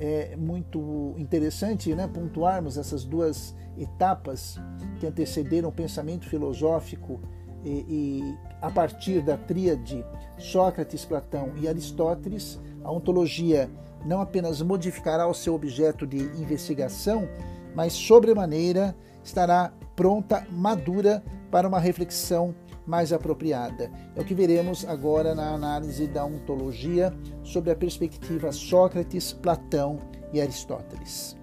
é 0.00 0.34
muito 0.34 1.14
interessante 1.18 1.94
né, 1.94 2.08
pontuarmos 2.08 2.78
essas 2.78 3.04
duas 3.04 3.54
etapas 3.78 4.58
que 4.98 5.06
antecederam 5.06 5.68
o 5.68 5.72
pensamento 5.72 6.26
filosófico 6.26 7.20
e, 7.62 7.84
e 7.86 8.38
a 8.62 8.70
partir 8.70 9.22
da 9.22 9.36
tríade 9.36 10.04
Sócrates, 10.38 11.04
Platão 11.04 11.52
e 11.60 11.68
Aristóteles, 11.68 12.58
a 12.82 12.90
ontologia 12.90 13.70
não 14.06 14.22
apenas 14.22 14.62
modificará 14.62 15.26
o 15.26 15.34
seu 15.34 15.54
objeto 15.54 16.06
de 16.06 16.16
investigação, 16.16 17.28
mas 17.74 17.92
sobremaneira 17.92 18.96
estará 19.22 19.70
pronta, 19.94 20.46
madura 20.50 21.22
para 21.50 21.68
uma 21.68 21.78
reflexão 21.78 22.54
mais 22.90 23.12
apropriada. 23.12 23.88
É 24.16 24.20
o 24.20 24.24
que 24.24 24.34
veremos 24.34 24.84
agora 24.84 25.32
na 25.32 25.54
análise 25.54 26.08
da 26.08 26.24
ontologia 26.24 27.14
sobre 27.44 27.70
a 27.70 27.76
perspectiva 27.76 28.50
Sócrates, 28.50 29.32
Platão 29.32 30.00
e 30.32 30.40
Aristóteles. 30.40 31.36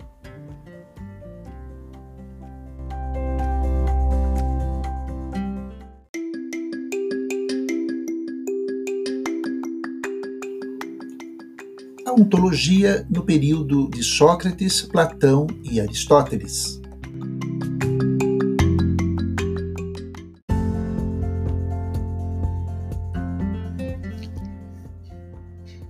A 12.05 12.11
ontologia 12.11 13.07
no 13.09 13.23
período 13.23 13.89
de 13.89 14.03
Sócrates, 14.03 14.81
Platão 14.81 15.47
e 15.63 15.79
Aristóteles. 15.79 16.81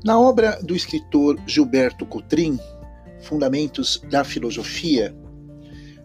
Na 0.08 0.18
obra 0.18 0.58
do 0.64 0.74
escritor 0.74 1.38
Gilberto 1.46 2.06
Cotrim, 2.06 2.58
Fundamentos 3.20 4.02
da 4.10 4.24
Filosofia, 4.24 5.14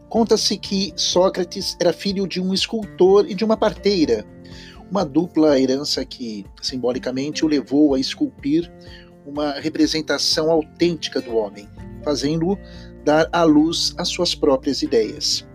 conta-se 0.09 0.59
que 0.59 0.93
Sócrates 0.97 1.77
era 1.81 1.93
filho 1.93 2.27
de 2.27 2.41
um 2.41 2.53
escultor 2.53 3.31
e 3.31 3.35
de 3.37 3.45
uma 3.45 3.57
parteira, 3.57 4.27
uma 4.91 5.05
dupla 5.05 5.57
herança 5.57 6.05
que, 6.05 6.45
simbolicamente, 6.61 7.45
o 7.45 7.49
levou 7.49 7.95
a 7.95 8.01
esculpir 8.01 8.69
uma 9.25 9.53
representação 9.53 10.51
autêntica 10.51 11.21
do 11.21 11.37
homem, 11.37 11.69
fazendo-o 12.03 12.59
dar 13.05 13.29
à 13.31 13.45
luz 13.45 13.95
as 13.97 14.09
suas 14.09 14.35
próprias 14.35 14.83
ideias. 14.83 15.47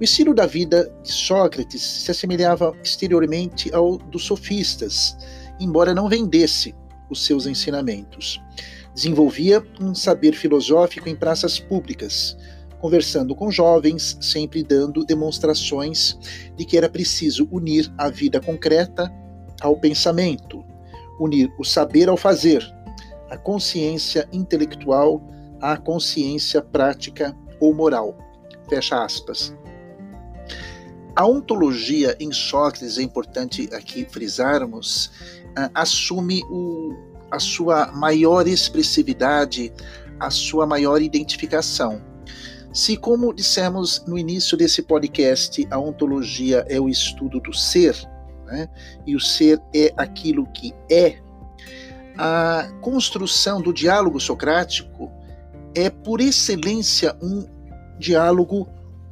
O 0.00 0.02
estilo 0.02 0.34
da 0.34 0.44
vida 0.44 0.92
de 1.04 1.12
Sócrates 1.12 1.80
se 1.80 2.10
assemelhava 2.10 2.76
exteriormente 2.82 3.72
ao 3.72 3.96
dos 3.96 4.24
sofistas, 4.24 5.16
embora 5.60 5.94
não 5.94 6.08
vendesse 6.08 6.74
os 7.12 7.24
seus 7.24 7.46
ensinamentos. 7.46 8.40
Desenvolvia 8.94 9.64
um 9.80 9.94
saber 9.94 10.32
filosófico 10.32 11.08
em 11.08 11.14
praças 11.16 11.58
públicas, 11.58 12.36
conversando 12.80 13.34
com 13.34 13.50
jovens, 13.50 14.18
sempre 14.20 14.62
dando 14.62 15.04
demonstrações 15.04 16.18
de 16.56 16.64
que 16.64 16.76
era 16.76 16.88
preciso 16.88 17.48
unir 17.50 17.92
a 17.96 18.10
vida 18.10 18.40
concreta 18.40 19.12
ao 19.60 19.76
pensamento, 19.76 20.64
unir 21.20 21.52
o 21.58 21.64
saber 21.64 22.08
ao 22.08 22.16
fazer, 22.16 22.62
a 23.30 23.36
consciência 23.36 24.28
intelectual 24.32 25.22
à 25.60 25.76
consciência 25.76 26.60
prática 26.60 27.36
ou 27.60 27.72
moral. 27.72 28.18
Fecha 28.68 29.02
aspas. 29.02 29.54
A 31.14 31.26
ontologia 31.26 32.16
em 32.18 32.32
Sócrates, 32.32 32.98
é 32.98 33.02
importante 33.02 33.68
aqui 33.72 34.04
frisarmos, 34.04 35.10
assume 35.74 36.42
o, 36.50 36.94
a 37.30 37.38
sua 37.38 37.90
maior 37.92 38.46
expressividade, 38.46 39.72
a 40.18 40.30
sua 40.30 40.66
maior 40.66 41.00
identificação. 41.00 42.00
Se, 42.72 42.96
como 42.96 43.34
dissemos 43.34 44.02
no 44.06 44.16
início 44.16 44.56
desse 44.56 44.82
podcast, 44.82 45.66
a 45.70 45.78
ontologia 45.78 46.64
é 46.68 46.80
o 46.80 46.88
estudo 46.88 47.38
do 47.40 47.52
ser, 47.52 47.94
né, 48.46 48.68
e 49.06 49.14
o 49.14 49.20
ser 49.20 49.60
é 49.74 49.92
aquilo 49.96 50.46
que 50.52 50.72
é, 50.90 51.18
a 52.16 52.70
construção 52.80 53.60
do 53.60 53.72
diálogo 53.72 54.18
socrático 54.20 55.10
é, 55.74 55.90
por 55.90 56.20
excelência, 56.20 57.16
um 57.22 57.46
diálogo 57.98 58.68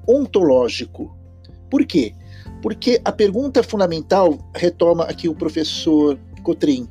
ontológico. 0.08 1.16
Por 1.70 1.84
quê? 1.84 2.14
Porque 2.62 3.00
a 3.04 3.12
pergunta 3.12 3.62
fundamental, 3.62 4.38
retoma 4.54 5.04
aqui 5.04 5.28
o 5.28 5.34
professor 5.34 6.18
Cotrim, 6.40 6.88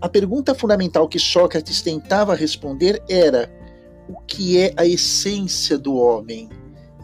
a 0.00 0.08
pergunta 0.08 0.54
fundamental 0.54 1.08
que 1.08 1.18
Sócrates 1.18 1.80
tentava 1.80 2.34
responder 2.34 3.02
era: 3.08 3.50
o 4.08 4.20
que 4.20 4.58
é 4.58 4.72
a 4.76 4.86
essência 4.86 5.78
do 5.78 5.94
homem? 5.94 6.48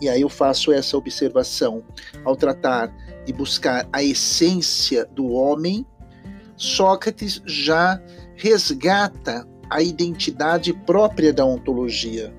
E 0.00 0.08
aí 0.08 0.22
eu 0.22 0.28
faço 0.28 0.72
essa 0.72 0.96
observação. 0.96 1.82
Ao 2.24 2.34
tratar 2.34 2.94
de 3.24 3.32
buscar 3.32 3.88
a 3.92 4.02
essência 4.02 5.04
do 5.06 5.28
homem, 5.28 5.84
Sócrates 6.56 7.42
já 7.46 8.00
resgata 8.34 9.46
a 9.70 9.82
identidade 9.82 10.72
própria 10.72 11.32
da 11.32 11.44
ontologia. 11.44 12.34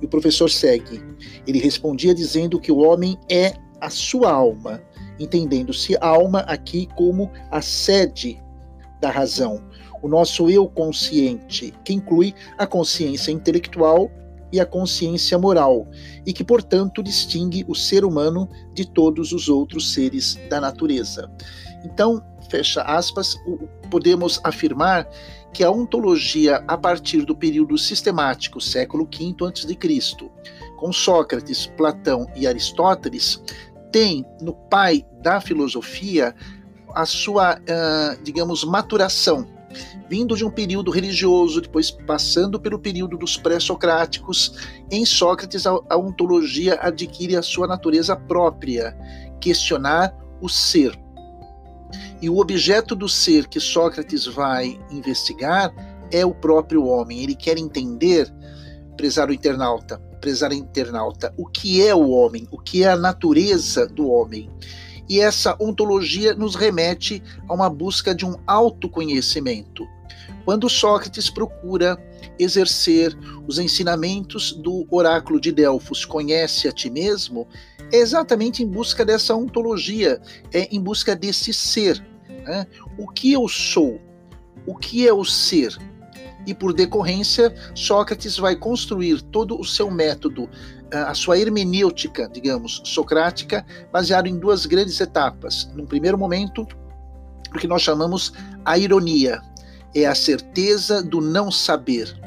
E 0.00 0.06
o 0.06 0.08
professor 0.08 0.50
segue. 0.50 1.02
Ele 1.46 1.58
respondia 1.58 2.14
dizendo 2.14 2.58
que 2.58 2.72
o 2.72 2.78
homem 2.78 3.18
é 3.30 3.54
a 3.80 3.90
sua 3.90 4.32
alma, 4.32 4.82
entendendo-se 5.22 5.96
alma 6.00 6.40
aqui 6.40 6.88
como 6.96 7.30
a 7.50 7.60
sede 7.60 8.42
da 9.00 9.10
razão, 9.10 9.62
o 10.02 10.08
nosso 10.08 10.50
eu 10.50 10.68
consciente, 10.68 11.72
que 11.84 11.92
inclui 11.92 12.34
a 12.58 12.66
consciência 12.66 13.30
intelectual 13.30 14.10
e 14.52 14.60
a 14.60 14.66
consciência 14.66 15.38
moral, 15.38 15.88
e 16.26 16.32
que, 16.32 16.44
portanto, 16.44 17.02
distingue 17.02 17.64
o 17.66 17.74
ser 17.74 18.04
humano 18.04 18.48
de 18.74 18.84
todos 18.86 19.32
os 19.32 19.48
outros 19.48 19.94
seres 19.94 20.38
da 20.50 20.60
natureza. 20.60 21.30
Então, 21.84 22.22
fecha 22.50 22.82
aspas, 22.82 23.36
podemos 23.90 24.40
afirmar 24.44 25.08
que 25.54 25.64
a 25.64 25.70
ontologia, 25.70 26.62
a 26.68 26.76
partir 26.76 27.24
do 27.24 27.34
período 27.34 27.78
sistemático, 27.78 28.60
século 28.60 29.04
V 29.06 29.34
a.C., 29.46 30.30
com 30.76 30.92
Sócrates, 30.92 31.66
Platão 31.66 32.26
e 32.34 32.46
Aristóteles, 32.46 33.40
tem 33.92 34.24
no 34.40 34.54
pai 34.54 35.04
da 35.22 35.40
filosofia 35.40 36.34
a 36.94 37.06
sua, 37.06 37.56
uh, 37.56 38.22
digamos, 38.22 38.64
maturação, 38.64 39.46
vindo 40.08 40.36
de 40.36 40.44
um 40.44 40.50
período 40.50 40.90
religioso, 40.90 41.60
depois 41.60 41.90
passando 41.90 42.60
pelo 42.60 42.78
período 42.78 43.16
dos 43.16 43.36
pré-socráticos, 43.36 44.58
em 44.90 45.06
Sócrates 45.06 45.66
a, 45.66 45.96
ontologia 45.96 46.78
adquire 46.80 47.36
a 47.36 47.42
sua 47.42 47.66
natureza 47.66 48.16
própria, 48.16 48.96
questionar 49.40 50.14
o 50.40 50.48
ser. 50.48 50.98
E 52.20 52.28
o 52.28 52.38
objeto 52.38 52.94
do 52.94 53.08
ser 53.08 53.46
que 53.48 53.60
Sócrates 53.60 54.26
vai 54.26 54.78
investigar 54.90 55.72
é 56.10 56.24
o 56.24 56.34
próprio 56.34 56.84
homem. 56.84 57.22
Ele 57.22 57.34
quer 57.34 57.58
entender, 57.58 58.32
prezado 58.96 59.32
internauta, 59.32 60.00
prezado 60.22 60.54
internauta, 60.54 61.34
o 61.36 61.44
que 61.44 61.84
é 61.84 61.92
o 61.92 62.08
homem, 62.10 62.48
o 62.50 62.58
que 62.58 62.84
é 62.84 62.88
a 62.88 62.96
natureza 62.96 63.86
do 63.86 64.08
homem. 64.08 64.48
E 65.08 65.20
essa 65.20 65.56
ontologia 65.60 66.32
nos 66.32 66.54
remete 66.54 67.20
a 67.48 67.52
uma 67.52 67.68
busca 67.68 68.14
de 68.14 68.24
um 68.24 68.36
autoconhecimento. 68.46 69.84
Quando 70.44 70.70
Sócrates 70.70 71.28
procura 71.28 71.98
exercer 72.38 73.16
os 73.46 73.58
ensinamentos 73.58 74.52
do 74.52 74.86
oráculo 74.90 75.40
de 75.40 75.52
Delfos, 75.52 76.04
conhece 76.04 76.68
a 76.68 76.72
ti 76.72 76.88
mesmo, 76.88 77.46
é 77.92 77.96
exatamente 77.96 78.62
em 78.62 78.66
busca 78.66 79.04
dessa 79.04 79.34
ontologia, 79.34 80.20
é 80.52 80.74
em 80.74 80.80
busca 80.80 81.14
desse 81.16 81.52
ser. 81.52 82.02
Né? 82.28 82.66
O 82.96 83.08
que 83.08 83.32
eu 83.32 83.46
sou? 83.48 84.00
O 84.66 84.76
que 84.76 85.06
é 85.06 85.12
o 85.12 85.24
ser? 85.24 85.76
E 86.46 86.52
por 86.52 86.72
decorrência, 86.72 87.54
Sócrates 87.74 88.36
vai 88.36 88.56
construir 88.56 89.22
todo 89.22 89.58
o 89.58 89.64
seu 89.64 89.90
método, 89.90 90.48
a 90.90 91.14
sua 91.14 91.38
hermenêutica, 91.38 92.28
digamos, 92.28 92.82
socrática, 92.84 93.64
baseado 93.92 94.26
em 94.26 94.38
duas 94.38 94.66
grandes 94.66 95.00
etapas. 95.00 95.70
Num 95.74 95.86
primeiro 95.86 96.18
momento, 96.18 96.66
o 97.54 97.58
que 97.58 97.68
nós 97.68 97.82
chamamos 97.82 98.32
a 98.64 98.76
ironia, 98.76 99.40
é 99.94 100.06
a 100.06 100.14
certeza 100.14 101.02
do 101.02 101.20
não 101.20 101.50
saber. 101.50 102.18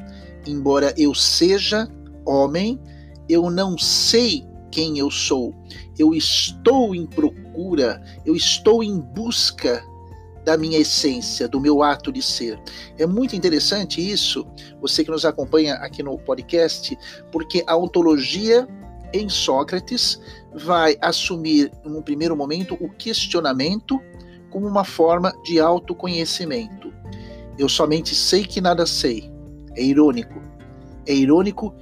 Embora 0.46 0.94
eu 0.98 1.14
seja 1.16 1.90
homem, 2.26 2.80
eu 3.28 3.50
não 3.50 3.78
sei 3.78 4.46
quem 4.72 5.00
eu 5.00 5.10
sou. 5.10 5.54
Eu 5.98 6.14
estou 6.14 6.94
em 6.94 7.06
procura, 7.06 8.02
eu 8.26 8.36
estou 8.36 8.84
em 8.84 9.00
busca 9.00 9.84
da 10.46 10.56
minha 10.56 10.78
essência, 10.78 11.48
do 11.48 11.60
meu 11.60 11.82
ato 11.82 12.12
de 12.12 12.22
ser. 12.22 12.60
É 13.00 13.06
muito 13.08 13.36
interessante 13.36 14.00
isso, 14.00 14.46
você 14.80 15.04
que 15.04 15.10
nos 15.10 15.26
acompanha 15.26 15.74
aqui 15.76 16.04
no 16.04 16.18
podcast, 16.20 16.96
porque 17.32 17.64
a 17.66 17.76
ontologia 17.76 18.68
em 19.12 19.28
Sócrates 19.28 20.22
vai 20.54 20.96
assumir, 21.02 21.72
num 21.84 22.02
primeiro 22.02 22.38
momento, 22.38 22.78
o 22.80 22.90
questionamento 22.90 24.00
como 24.52 24.68
uma 24.68 24.86
forma 24.86 25.34
de 25.44 25.60
autoconhecimento. 25.60 26.94
Eu 27.58 27.68
somente 27.68 28.14
sei 28.14 28.46
que 28.46 28.62
nada 28.62 28.86
sei. 28.86 29.32
É 29.76 29.84
irônico. 29.84 30.42
É 31.08 31.14
irônico 31.14 31.74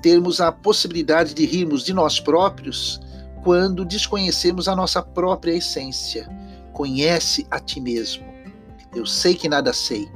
termos 0.00 0.40
a 0.40 0.52
possibilidade 0.52 1.34
de 1.34 1.44
rirmos 1.44 1.84
de 1.84 1.92
nós 1.92 2.20
próprios 2.20 3.00
quando 3.42 3.84
desconhecemos 3.84 4.68
a 4.68 4.76
nossa 4.76 5.02
própria 5.02 5.52
essência 5.52 6.28
conhece 6.76 7.46
a 7.50 7.58
ti 7.58 7.80
mesmo. 7.80 8.22
Eu 8.94 9.06
sei 9.06 9.34
que 9.34 9.48
nada 9.48 9.72
sei, 9.72 10.06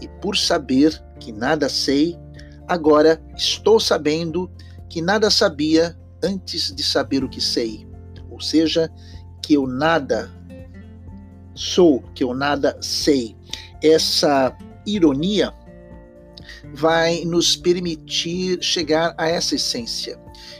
e 0.00 0.08
por 0.08 0.38
saber 0.38 0.98
que 1.20 1.30
nada 1.30 1.68
sei, 1.68 2.18
agora 2.66 3.22
estou 3.36 3.78
sabendo 3.78 4.50
que 4.88 5.02
nada 5.02 5.30
sabia 5.30 5.94
antes 6.22 6.74
de 6.74 6.82
saber 6.82 7.22
o 7.22 7.28
que 7.28 7.42
sei. 7.42 7.86
ou 8.30 8.40
seja, 8.40 8.90
que 9.42 9.54
eu 9.54 9.66
nada 9.66 10.30
sou, 11.54 12.00
que 12.14 12.22
eu 12.22 12.32
nada 12.32 12.78
sei. 12.80 13.36
Essa 13.82 14.56
ironia 14.86 15.52
vai 16.72 17.24
nos 17.24 17.56
permitir 17.56 18.62
chegar 18.62 19.14
a 19.18 19.28
essa 19.28 19.56
essência. 19.56 20.18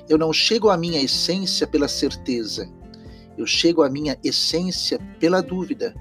Eu 0.09 0.19
não 0.19 0.33
chego 0.33 0.69
à 0.71 0.77
minha 0.77 1.01
essência 1.01 1.67
pela 1.67 1.87
certeza, 1.87 2.69
eu 3.39 3.47
chego 3.47 3.83
à 3.83 3.89
minha 3.89 4.19
essência 4.23 4.99
pela 5.19 5.41
dúvida. 5.41 5.95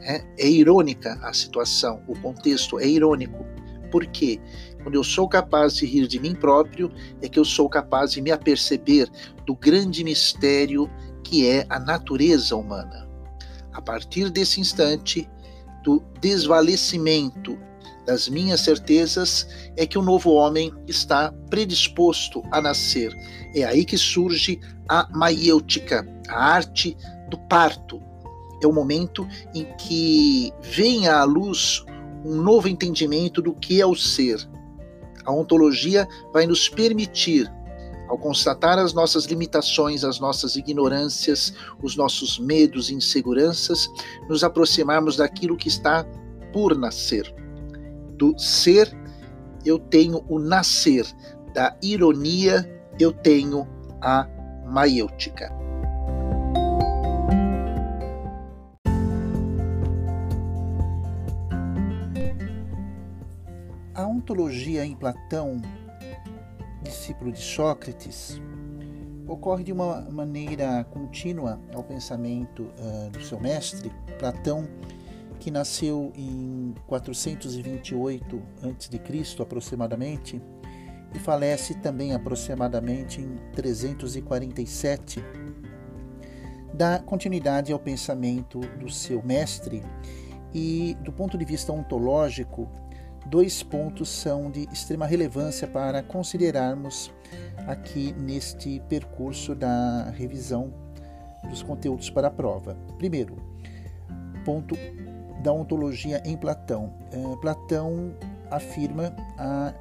É, 0.00 0.24
é 0.38 0.48
irônica 0.48 1.18
a 1.22 1.32
situação, 1.32 2.02
o 2.08 2.18
contexto 2.18 2.78
é 2.80 2.86
irônico. 2.86 3.44
Por 3.90 4.06
quê? 4.06 4.40
Quando 4.82 4.96
eu 4.96 5.04
sou 5.04 5.28
capaz 5.28 5.76
de 5.76 5.86
rir 5.86 6.06
de 6.08 6.18
mim 6.18 6.34
próprio, 6.34 6.90
é 7.22 7.28
que 7.28 7.38
eu 7.38 7.44
sou 7.44 7.68
capaz 7.68 8.12
de 8.12 8.20
me 8.20 8.30
aperceber 8.30 9.08
do 9.46 9.54
grande 9.54 10.02
mistério 10.02 10.90
que 11.22 11.46
é 11.46 11.64
a 11.68 11.78
natureza 11.78 12.56
humana. 12.56 13.08
A 13.72 13.80
partir 13.80 14.30
desse 14.30 14.60
instante, 14.60 15.28
do 15.82 16.02
desvalecimento 16.20 17.58
das 18.06 18.28
minhas 18.28 18.60
certezas, 18.60 19.46
é 19.76 19.86
que 19.86 19.98
o 19.98 20.02
novo 20.02 20.32
homem 20.32 20.72
está 20.86 21.32
predisposto 21.48 22.42
a 22.50 22.60
nascer. 22.60 23.14
É 23.54 23.64
aí 23.64 23.84
que 23.84 23.96
surge 23.96 24.60
a 24.88 25.08
maiêutica, 25.16 26.06
a 26.28 26.54
arte 26.54 26.96
do 27.28 27.38
parto. 27.38 28.00
É 28.62 28.66
o 28.66 28.72
momento 28.72 29.26
em 29.54 29.64
que 29.76 30.52
vem 30.60 31.08
à 31.08 31.22
luz 31.24 31.84
um 32.24 32.36
novo 32.36 32.68
entendimento 32.68 33.42
do 33.42 33.52
que 33.52 33.80
é 33.80 33.86
o 33.86 33.94
ser. 33.94 34.48
A 35.24 35.32
ontologia 35.32 36.08
vai 36.32 36.46
nos 36.46 36.68
permitir, 36.68 37.50
ao 38.08 38.18
constatar 38.18 38.78
as 38.78 38.92
nossas 38.92 39.24
limitações, 39.24 40.04
as 40.04 40.18
nossas 40.20 40.56
ignorâncias, 40.56 41.54
os 41.82 41.96
nossos 41.96 42.38
medos 42.38 42.90
e 42.90 42.94
inseguranças, 42.94 43.88
nos 44.28 44.44
aproximarmos 44.44 45.16
daquilo 45.16 45.56
que 45.56 45.68
está 45.68 46.04
por 46.52 46.76
nascer. 46.76 47.34
Do 48.16 48.38
ser, 48.38 48.90
eu 49.64 49.78
tenho 49.78 50.24
o 50.28 50.38
nascer, 50.38 51.06
da 51.54 51.76
ironia, 51.82 52.70
eu 52.98 53.12
tenho 53.12 53.66
a 54.00 54.28
maiêutica. 54.66 55.52
Ontologia 64.14 64.84
em 64.84 64.94
Platão, 64.94 65.60
discípulo 66.82 67.32
de 67.32 67.40
Sócrates, 67.40 68.40
ocorre 69.26 69.64
de 69.64 69.72
uma 69.72 70.02
maneira 70.02 70.84
contínua 70.84 71.60
ao 71.74 71.82
pensamento 71.82 72.62
uh, 72.62 73.10
do 73.10 73.22
seu 73.22 73.40
mestre, 73.40 73.90
Platão, 74.18 74.68
que 75.40 75.50
nasceu 75.50 76.12
em 76.14 76.74
428 76.86 78.42
a.C. 78.62 79.42
aproximadamente 79.42 80.40
e 81.14 81.18
falece 81.18 81.74
também 81.74 82.14
aproximadamente 82.14 83.20
em 83.20 83.36
347. 83.52 85.22
Dá 86.72 86.98
continuidade 86.98 87.72
ao 87.72 87.78
pensamento 87.78 88.60
do 88.78 88.90
seu 88.90 89.22
mestre 89.22 89.82
e, 90.52 90.96
do 91.02 91.12
ponto 91.12 91.36
de 91.36 91.44
vista 91.44 91.72
ontológico, 91.72 92.68
dois 93.26 93.62
pontos 93.62 94.08
são 94.08 94.50
de 94.50 94.68
extrema 94.72 95.06
relevância 95.06 95.66
para 95.66 96.02
considerarmos 96.02 97.12
aqui 97.66 98.12
neste 98.12 98.80
percurso 98.88 99.54
da 99.54 100.10
revisão 100.10 100.72
dos 101.48 101.62
conteúdos 101.62 102.10
para 102.10 102.28
a 102.28 102.30
prova. 102.30 102.76
Primeiro, 102.98 103.36
ponto 104.44 104.76
da 105.42 105.52
ontologia 105.52 106.22
em 106.24 106.36
Platão. 106.36 106.94
É, 107.12 107.36
Platão 107.40 108.14
afirma 108.50 109.14
a 109.38 109.74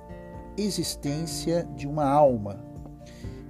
existência 0.57 1.67
de 1.75 1.87
uma 1.87 2.05
alma 2.05 2.63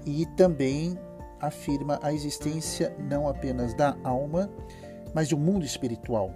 e 0.05 0.25
também 0.37 0.97
afirma 1.39 1.99
a 2.01 2.13
existência 2.13 2.95
não 2.99 3.27
apenas 3.27 3.73
da 3.73 3.97
alma, 4.03 4.49
mas 5.13 5.33
um 5.33 5.37
mundo 5.37 5.65
espiritual. 5.65 6.31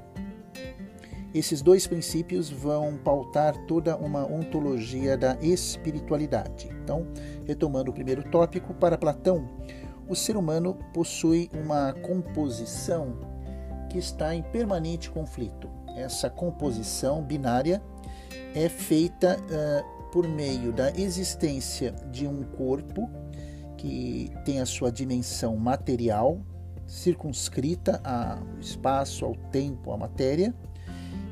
Esses 1.34 1.62
dois 1.62 1.86
princípios 1.86 2.50
vão 2.50 2.98
pautar 2.98 3.56
toda 3.66 3.98
uma 3.98 4.26
ontologia 4.26 5.18
da 5.18 5.38
espiritualidade. 5.42 6.70
Então, 6.84 7.06
retomando 7.46 7.92
o 7.92 7.94
primeiro 7.94 8.24
tópico, 8.24 8.74
para 8.74 8.98
Platão, 8.98 9.48
o 10.08 10.16
ser 10.16 10.38
humano 10.38 10.78
possui 10.94 11.50
uma 11.54 11.94
composição 11.94 13.18
que 13.90 13.98
está 13.98 14.34
em 14.34 14.42
permanente 14.42 15.10
conflito. 15.10 15.70
Essa 15.96 16.30
composição 16.30 17.22
binária 17.22 17.82
é 18.56 18.70
feita 18.70 19.38
uh, 19.38 20.12
por 20.12 20.28
meio 20.28 20.72
da 20.72 20.92
existência 20.92 21.92
de 22.12 22.26
um 22.26 22.44
corpo 22.44 23.10
que 23.78 24.32
tem 24.44 24.60
a 24.60 24.66
sua 24.66 24.92
dimensão 24.92 25.56
material, 25.58 26.40
circunscrita 26.88 28.02
ao 28.04 28.60
espaço, 28.60 29.26
ao 29.26 29.36
tempo, 29.52 29.92
à 29.92 29.98
matéria, 29.98 30.56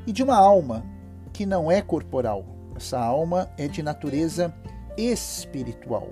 e 0.06 0.12
de 0.12 0.22
uma 0.22 0.36
alma 0.36 0.84
que 1.32 1.44
não 1.44 1.70
é 1.70 1.82
corporal. 1.82 2.44
Essa 2.76 2.98
alma 2.98 3.50
é 3.58 3.66
de 3.66 3.82
natureza 3.82 4.54
espiritual. 4.96 6.08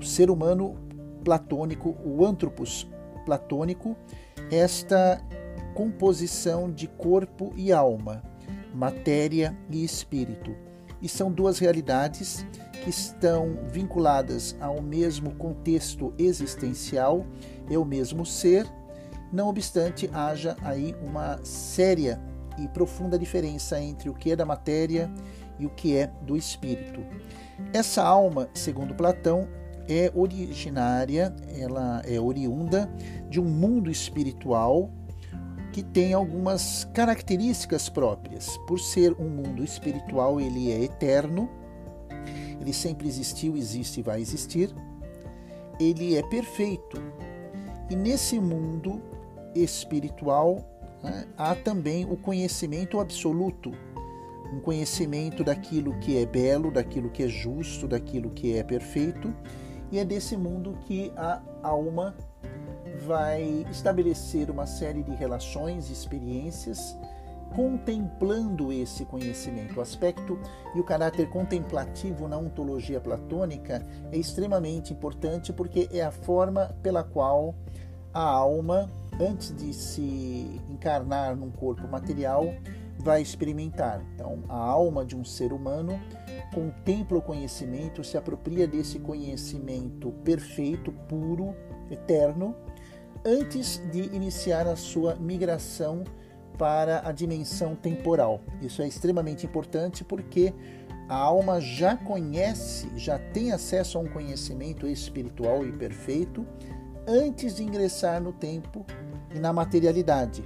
O 0.00 0.04
ser 0.04 0.30
humano 0.30 0.76
platônico, 1.24 1.96
o 2.04 2.24
antropos 2.24 2.86
platônico, 3.24 3.96
esta 4.50 5.20
composição 5.74 6.70
de 6.70 6.86
corpo 6.86 7.52
e 7.56 7.72
alma, 7.72 8.22
matéria 8.74 9.56
e 9.70 9.82
espírito. 9.82 10.54
E 11.00 11.08
são 11.08 11.30
duas 11.30 11.58
realidades 11.58 12.46
que 12.82 12.90
estão 12.90 13.58
vinculadas 13.68 14.56
ao 14.60 14.80
mesmo 14.80 15.34
contexto 15.34 16.12
existencial, 16.18 17.26
é 17.68 17.78
o 17.78 17.84
mesmo 17.84 18.24
ser, 18.24 18.66
não 19.32 19.48
obstante 19.48 20.08
haja 20.12 20.56
aí 20.62 20.94
uma 21.02 21.40
séria 21.42 22.20
e 22.58 22.68
profunda 22.68 23.18
diferença 23.18 23.80
entre 23.80 24.08
o 24.08 24.14
que 24.14 24.32
é 24.32 24.36
da 24.36 24.44
matéria 24.44 25.10
e 25.58 25.66
o 25.66 25.70
que 25.70 25.96
é 25.96 26.08
do 26.22 26.36
espírito. 26.36 27.04
Essa 27.72 28.02
alma, 28.02 28.48
segundo 28.54 28.94
Platão, 28.94 29.48
é 29.88 30.10
originária, 30.14 31.34
ela 31.58 32.02
é 32.06 32.18
oriunda 32.18 32.90
de 33.28 33.40
um 33.40 33.44
mundo 33.44 33.90
espiritual 33.90 34.90
que 35.72 35.82
tem 35.82 36.14
algumas 36.14 36.84
características 36.94 37.88
próprias. 37.88 38.56
Por 38.66 38.78
ser 38.78 39.12
um 39.20 39.28
mundo 39.28 39.62
espiritual, 39.62 40.40
ele 40.40 40.70
é 40.70 40.84
eterno, 40.84 41.50
ele 42.60 42.72
sempre 42.72 43.08
existiu, 43.08 43.56
existe 43.56 44.00
e 44.00 44.02
vai 44.02 44.20
existir. 44.20 44.74
Ele 45.80 46.16
é 46.16 46.22
perfeito. 46.22 47.02
E 47.90 47.96
nesse 47.96 48.38
mundo 48.38 49.02
espiritual, 49.54 50.64
né, 51.04 51.26
há 51.36 51.54
também 51.54 52.04
o 52.04 52.16
conhecimento 52.16 52.98
absoluto, 52.98 53.72
um 54.52 54.58
conhecimento 54.60 55.44
daquilo 55.44 55.98
que 55.98 56.16
é 56.16 56.24
belo, 56.24 56.70
daquilo 56.70 57.10
que 57.10 57.22
é 57.22 57.28
justo, 57.28 57.86
daquilo 57.86 58.30
que 58.30 58.56
é 58.56 58.62
perfeito, 58.62 59.34
e 59.92 59.98
é 59.98 60.04
desse 60.04 60.36
mundo 60.36 60.76
que 60.86 61.12
a 61.16 61.40
alma 61.62 62.16
vai 63.06 63.66
estabelecer 63.70 64.50
uma 64.50 64.66
série 64.66 65.02
de 65.02 65.14
relações 65.14 65.90
experiências 65.90 66.96
contemplando 67.54 68.72
esse 68.72 69.04
conhecimento. 69.04 69.78
O 69.78 69.80
aspecto 69.80 70.38
e 70.74 70.80
o 70.80 70.84
caráter 70.84 71.28
contemplativo 71.28 72.26
na 72.26 72.36
ontologia 72.36 73.00
platônica 73.00 73.84
é 74.10 74.16
extremamente 74.16 74.92
importante 74.92 75.52
porque 75.52 75.88
é 75.92 76.02
a 76.02 76.10
forma 76.10 76.74
pela 76.82 77.04
qual 77.04 77.54
a 78.12 78.22
alma 78.22 78.90
antes 79.20 79.54
de 79.54 79.72
se 79.72 80.60
encarnar 80.68 81.36
num 81.36 81.50
corpo 81.50 81.86
material, 81.88 82.54
vai 82.98 83.20
experimentar. 83.20 84.02
Então, 84.14 84.42
a 84.48 84.56
alma 84.56 85.04
de 85.04 85.16
um 85.16 85.24
ser 85.24 85.52
humano 85.52 86.00
contempla 86.52 87.18
o 87.18 87.22
conhecimento, 87.22 88.02
se 88.04 88.16
apropria 88.16 88.66
desse 88.66 88.98
conhecimento 88.98 90.10
perfeito, 90.24 90.92
puro, 91.08 91.54
eterno, 91.90 92.54
antes 93.24 93.82
de 93.90 94.14
iniciar 94.14 94.66
a 94.66 94.76
sua 94.76 95.16
migração 95.16 96.04
para 96.58 97.06
a 97.06 97.12
dimensão 97.12 97.74
temporal. 97.74 98.40
Isso 98.62 98.80
é 98.80 98.86
extremamente 98.86 99.44
importante 99.44 100.04
porque 100.04 100.54
a 101.08 101.16
alma 101.16 101.60
já 101.60 101.96
conhece, 101.96 102.88
já 102.96 103.18
tem 103.18 103.52
acesso 103.52 103.98
a 103.98 104.00
um 104.00 104.06
conhecimento 104.06 104.86
espiritual 104.86 105.66
e 105.66 105.72
perfeito 105.72 106.46
antes 107.06 107.56
de 107.56 107.62
ingressar 107.62 108.22
no 108.22 108.32
tempo 108.32 108.86
e 109.34 109.38
na 109.38 109.52
materialidade. 109.52 110.44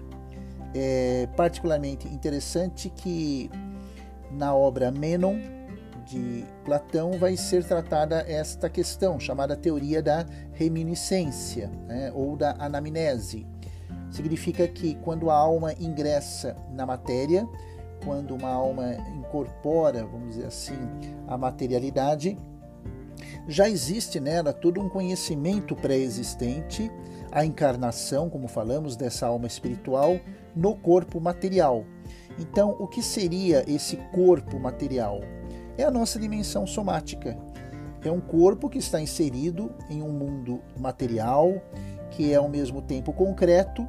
É 0.75 1.29
particularmente 1.37 2.09
interessante 2.09 2.91
que 2.91 3.51
na 4.31 4.55
obra 4.55 4.91
Menon 4.91 5.39
de 6.05 6.45
Platão 6.65 7.13
vai 7.13 7.37
ser 7.37 7.65
tratada 7.65 8.25
esta 8.27 8.69
questão, 8.69 9.21
chamada 9.21 9.55
teoria 9.55 10.03
da 10.03 10.25
reminiscência 10.53 11.71
né, 11.87 12.11
ou 12.15 12.35
da 12.37 12.57
anamnese. 12.59 13.47
Significa 14.11 14.67
que 14.67 14.95
quando 14.97 15.31
a 15.31 15.35
alma 15.35 15.75
ingressa 15.79 16.57
na 16.73 16.87
matéria, 16.87 17.47
quando 18.05 18.35
uma 18.35 18.49
alma 18.49 18.95
incorpora, 19.19 20.07
vamos 20.07 20.31
dizer 20.37 20.47
assim, 20.47 20.79
a 21.27 21.37
materialidade, 21.37 22.39
já 23.47 23.69
existe 23.69 24.19
nela 24.19 24.53
todo 24.53 24.81
um 24.81 24.89
conhecimento 24.89 25.77
pré-existente, 25.77 26.91
a 27.33 27.45
encarnação, 27.45 28.29
como 28.29 28.49
falamos, 28.49 28.97
dessa 28.97 29.27
alma 29.27 29.47
espiritual 29.47 30.19
no 30.55 30.75
corpo 30.75 31.21
material. 31.21 31.85
Então, 32.39 32.77
o 32.79 32.87
que 32.87 33.03
seria 33.03 33.65
esse 33.67 33.97
corpo 34.13 34.59
material? 34.59 35.21
É 35.77 35.85
a 35.85 35.91
nossa 35.91 36.19
dimensão 36.19 36.67
somática. 36.67 37.37
É 38.05 38.11
um 38.11 38.21
corpo 38.21 38.69
que 38.69 38.79
está 38.79 39.01
inserido 39.01 39.73
em 39.91 40.03
um 40.03 40.13
mundo 40.13 40.61
material, 40.79 41.61
que 42.11 42.33
é 42.33 42.37
ao 42.37 42.49
mesmo 42.49 42.81
tempo 42.81 43.13
concreto, 43.13 43.87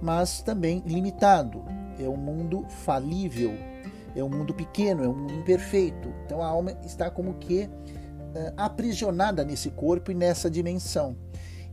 mas 0.00 0.42
também 0.42 0.82
limitado. 0.86 1.64
É 1.98 2.08
um 2.08 2.16
mundo 2.16 2.66
falível, 2.68 3.54
é 4.14 4.22
um 4.22 4.28
mundo 4.28 4.54
pequeno, 4.54 5.04
é 5.04 5.08
um 5.08 5.14
mundo 5.14 5.34
imperfeito. 5.34 6.12
Então 6.24 6.42
a 6.42 6.46
alma 6.46 6.72
está 6.84 7.10
como 7.10 7.34
que 7.34 7.64
uh, 7.64 8.52
aprisionada 8.56 9.44
nesse 9.44 9.70
corpo 9.70 10.10
e 10.10 10.14
nessa 10.14 10.50
dimensão. 10.50 11.16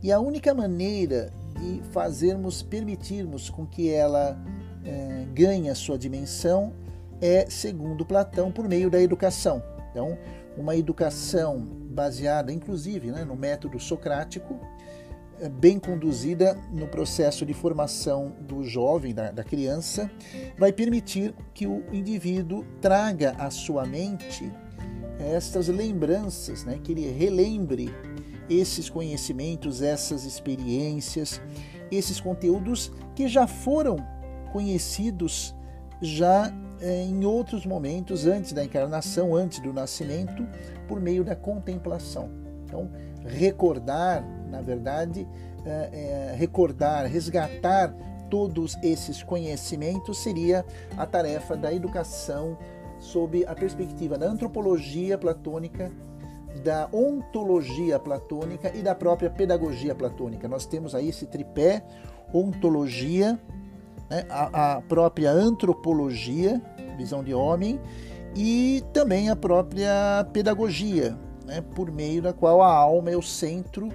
E 0.04 0.12
a 0.12 0.20
única 0.20 0.52
maneira 0.52 1.32
de 1.58 1.80
fazermos, 1.90 2.62
permitirmos 2.62 3.48
com 3.48 3.64
que 3.64 3.90
ela 3.90 4.38
é, 4.84 5.24
ganha 5.32 5.74
sua 5.74 5.96
dimensão 5.96 6.74
é, 7.22 7.46
segundo 7.48 8.04
Platão, 8.04 8.52
por 8.52 8.68
meio 8.68 8.90
da 8.90 9.00
educação. 9.00 9.62
Então, 9.90 10.18
uma 10.58 10.76
educação 10.76 11.58
baseada, 11.88 12.52
inclusive, 12.52 13.10
né, 13.10 13.24
no 13.24 13.34
método 13.34 13.80
socrático, 13.80 14.60
é, 15.40 15.48
bem 15.48 15.78
conduzida 15.78 16.54
no 16.70 16.86
processo 16.86 17.46
de 17.46 17.54
formação 17.54 18.30
do 18.42 18.62
jovem, 18.62 19.14
da, 19.14 19.30
da, 19.30 19.42
criança, 19.42 20.10
vai 20.58 20.70
permitir 20.70 21.34
que 21.54 21.66
o 21.66 21.82
indivíduo 21.90 22.62
traga 22.78 23.30
à 23.38 23.48
sua 23.48 23.86
mente 23.86 24.52
estas 25.18 25.68
lembranças, 25.68 26.62
né, 26.62 26.78
que 26.84 26.92
ele 26.92 27.10
relembre 27.10 27.90
esses 28.48 28.88
conhecimentos, 28.90 29.82
essas 29.82 30.24
experiências, 30.24 31.40
esses 31.90 32.20
conteúdos 32.20 32.92
que 33.14 33.28
já 33.28 33.46
foram 33.46 33.96
conhecidos 34.52 35.54
já 36.00 36.52
é, 36.80 37.02
em 37.04 37.24
outros 37.24 37.64
momentos, 37.64 38.26
antes 38.26 38.52
da 38.52 38.64
encarnação, 38.64 39.34
antes 39.34 39.60
do 39.60 39.72
nascimento, 39.72 40.46
por 40.86 41.00
meio 41.00 41.24
da 41.24 41.34
contemplação. 41.34 42.30
Então, 42.64 42.90
recordar, 43.24 44.24
na 44.50 44.60
verdade, 44.60 45.26
é, 45.64 46.30
é, 46.32 46.36
recordar, 46.36 47.06
resgatar 47.06 47.94
todos 48.28 48.76
esses 48.82 49.22
conhecimentos 49.22 50.18
seria 50.18 50.64
a 50.96 51.06
tarefa 51.06 51.56
da 51.56 51.72
educação 51.72 52.58
sob 52.98 53.44
a 53.46 53.54
perspectiva 53.54 54.18
da 54.18 54.26
antropologia 54.26 55.16
platônica, 55.16 55.92
da 56.64 56.88
ontologia 56.90 57.98
platônica 57.98 58.72
e 58.74 58.82
da 58.82 58.94
própria 58.94 59.28
pedagogia 59.28 59.94
platônica. 59.94 60.48
Nós 60.48 60.64
temos 60.64 60.94
aí 60.94 61.10
esse 61.10 61.26
tripé 61.26 61.84
ontologia, 62.32 63.38
né, 64.10 64.24
a, 64.30 64.76
a 64.76 64.80
própria 64.80 65.30
antropologia, 65.30 66.60
visão 66.96 67.22
de 67.22 67.34
homem, 67.34 67.78
e 68.34 68.82
também 68.92 69.28
a 69.28 69.36
própria 69.36 70.26
pedagogia, 70.32 71.16
né, 71.44 71.60
por 71.60 71.92
meio 71.92 72.22
da 72.22 72.32
qual 72.32 72.62
a 72.62 72.74
alma 72.74 73.10
é 73.10 73.16
o 73.16 73.22
centro 73.22 73.90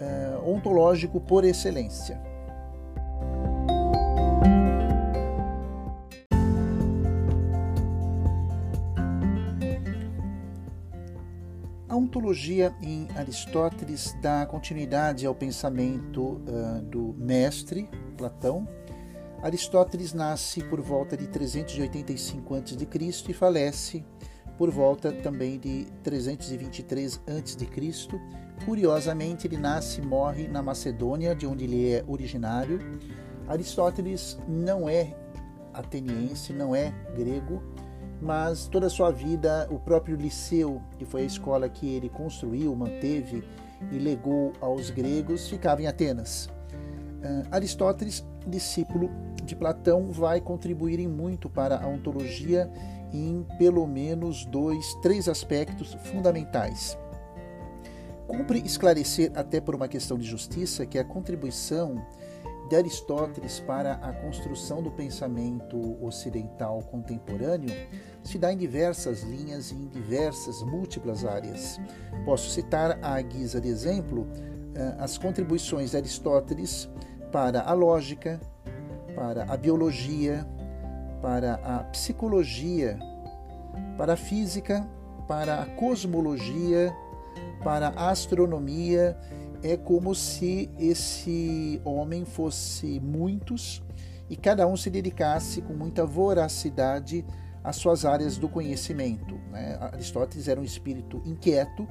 é, 0.00 0.38
ontológico 0.44 1.20
por 1.20 1.44
excelência. 1.44 2.20
Ontologia 11.98 12.74
em 12.80 13.08
Aristóteles 13.16 14.16
dá 14.22 14.46
continuidade 14.46 15.26
ao 15.26 15.34
pensamento 15.34 16.22
uh, 16.22 16.82
do 16.82 17.14
mestre 17.18 17.88
Platão, 18.16 18.66
Aristóteles 19.42 20.12
nasce 20.12 20.62
por 20.64 20.80
volta 20.80 21.16
de 21.16 21.28
385 21.28 22.54
a.C. 22.54 23.24
e 23.28 23.32
falece 23.32 24.04
por 24.56 24.70
volta 24.70 25.12
também 25.12 25.58
de 25.58 25.86
323 26.02 27.20
a.C. 27.26 28.20
Curiosamente, 28.64 29.46
ele 29.46 29.56
nasce 29.56 30.00
e 30.00 30.04
morre 30.04 30.48
na 30.48 30.60
Macedônia, 30.60 31.34
de 31.36 31.46
onde 31.46 31.64
ele 31.64 31.92
é 31.92 32.04
originário. 32.08 32.80
Aristóteles 33.46 34.36
não 34.48 34.88
é 34.88 35.14
ateniense, 35.72 36.52
não 36.52 36.74
é 36.74 36.92
grego, 37.14 37.62
mas 38.20 38.66
toda 38.66 38.86
a 38.86 38.90
sua 38.90 39.10
vida, 39.10 39.68
o 39.70 39.78
próprio 39.78 40.16
Liceu, 40.16 40.82
que 40.98 41.04
foi 41.04 41.22
a 41.22 41.26
escola 41.26 41.68
que 41.68 41.88
ele 41.88 42.08
construiu, 42.08 42.74
manteve 42.74 43.44
e 43.92 43.98
legou 43.98 44.52
aos 44.60 44.90
gregos, 44.90 45.48
ficava 45.48 45.82
em 45.82 45.86
Atenas. 45.86 46.46
Uh, 46.46 47.46
Aristóteles, 47.50 48.24
discípulo 48.46 49.10
de 49.44 49.54
Platão, 49.54 50.10
vai 50.10 50.40
contribuir 50.40 50.98
em 50.98 51.08
muito 51.08 51.48
para 51.48 51.82
a 51.82 51.86
ontologia 51.86 52.70
em 53.12 53.46
pelo 53.56 53.86
menos 53.86 54.44
dois, 54.44 54.94
três 55.02 55.28
aspectos 55.28 55.94
fundamentais. 56.04 56.98
Cumpre 58.26 58.60
esclarecer, 58.64 59.32
até 59.34 59.60
por 59.60 59.74
uma 59.74 59.88
questão 59.88 60.18
de 60.18 60.26
justiça, 60.26 60.84
que 60.84 60.98
a 60.98 61.04
contribuição 61.04 62.04
de 62.68 62.76
Aristóteles 62.76 63.60
para 63.60 63.94
a 63.94 64.12
construção 64.12 64.82
do 64.82 64.90
pensamento 64.90 65.96
ocidental 66.04 66.82
contemporâneo 66.82 67.74
se 68.22 68.38
dá 68.38 68.52
em 68.52 68.56
diversas 68.56 69.22
linhas 69.22 69.70
e 69.70 69.74
em 69.74 69.88
diversas 69.88 70.62
múltiplas 70.62 71.24
áreas. 71.24 71.80
Posso 72.24 72.50
citar, 72.50 72.98
à 73.02 73.20
guisa 73.22 73.60
de 73.60 73.68
exemplo, 73.68 74.26
eh, 74.74 74.94
as 74.98 75.16
contribuições 75.16 75.92
de 75.92 75.96
Aristóteles 75.96 76.88
para 77.32 77.62
a 77.62 77.72
lógica, 77.72 78.38
para 79.14 79.44
a 79.50 79.56
biologia, 79.56 80.46
para 81.22 81.54
a 81.54 81.84
psicologia, 81.84 82.98
para 83.96 84.12
a 84.12 84.16
física, 84.16 84.86
para 85.26 85.62
a 85.62 85.66
cosmologia, 85.66 86.94
para 87.64 87.88
a 87.88 88.10
astronomia. 88.10 89.16
É 89.62 89.76
como 89.76 90.14
se 90.14 90.70
esse 90.78 91.80
homem 91.84 92.24
fosse 92.24 93.00
muitos 93.00 93.82
e 94.30 94.36
cada 94.36 94.66
um 94.66 94.76
se 94.76 94.90
dedicasse 94.90 95.62
com 95.62 95.72
muita 95.72 96.04
voracidade 96.04 97.24
às 97.64 97.76
suas 97.76 98.04
áreas 98.04 98.38
do 98.38 98.48
conhecimento. 98.48 99.34
Né? 99.50 99.76
Aristóteles 99.80 100.48
era 100.48 100.60
um 100.60 100.64
espírito 100.64 101.20
inquieto, 101.24 101.86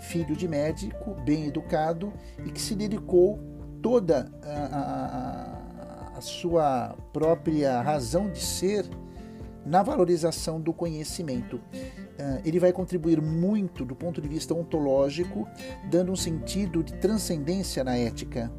filho 0.00 0.36
de 0.36 0.46
médico, 0.46 1.14
bem 1.24 1.46
educado 1.46 2.12
e 2.44 2.50
que 2.50 2.60
se 2.60 2.74
dedicou 2.74 3.38
toda 3.82 4.30
a, 4.42 6.12
a, 6.14 6.18
a 6.18 6.20
sua 6.20 6.96
própria 7.12 7.80
razão 7.80 8.30
de 8.30 8.40
ser 8.40 8.84
na 9.68 9.82
valorização 9.82 10.60
do 10.60 10.72
conhecimento. 10.72 11.60
Ah, 12.18 12.40
ele 12.44 12.58
vai 12.58 12.72
contribuir 12.72 13.20
muito 13.20 13.84
do 13.84 13.94
ponto 13.94 14.20
de 14.20 14.28
vista 14.28 14.54
ontológico, 14.54 15.46
dando 15.90 16.12
um 16.12 16.16
sentido 16.16 16.82
de 16.82 16.94
transcendência 16.94 17.84
na 17.84 17.96
ética, 17.96 18.52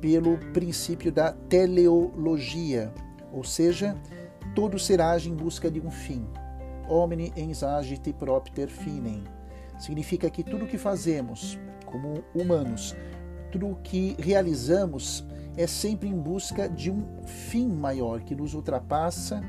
pelo 0.00 0.36
princípio 0.52 1.10
da 1.10 1.32
teleologia, 1.32 2.92
ou 3.32 3.42
seja, 3.42 3.96
todo 4.54 4.78
ser 4.78 5.00
age 5.00 5.30
em 5.30 5.34
busca 5.34 5.70
de 5.70 5.80
um 5.80 5.90
fim. 5.90 6.26
Omni 6.88 7.32
ens 7.36 7.62
agite 7.62 8.12
propter 8.12 8.68
finem. 8.68 9.24
Significa 9.78 10.28
que 10.30 10.42
tudo 10.42 10.64
o 10.64 10.68
que 10.68 10.78
fazemos 10.78 11.58
como 11.86 12.22
humanos 12.34 12.94
tudo 13.50 13.70
o 13.70 13.76
que 13.76 14.14
realizamos 14.18 15.24
é 15.56 15.66
sempre 15.66 16.08
em 16.08 16.18
busca 16.18 16.68
de 16.68 16.90
um 16.90 17.22
fim 17.24 17.66
maior 17.66 18.20
que 18.20 18.34
nos 18.34 18.52
ultrapassa, 18.52 19.42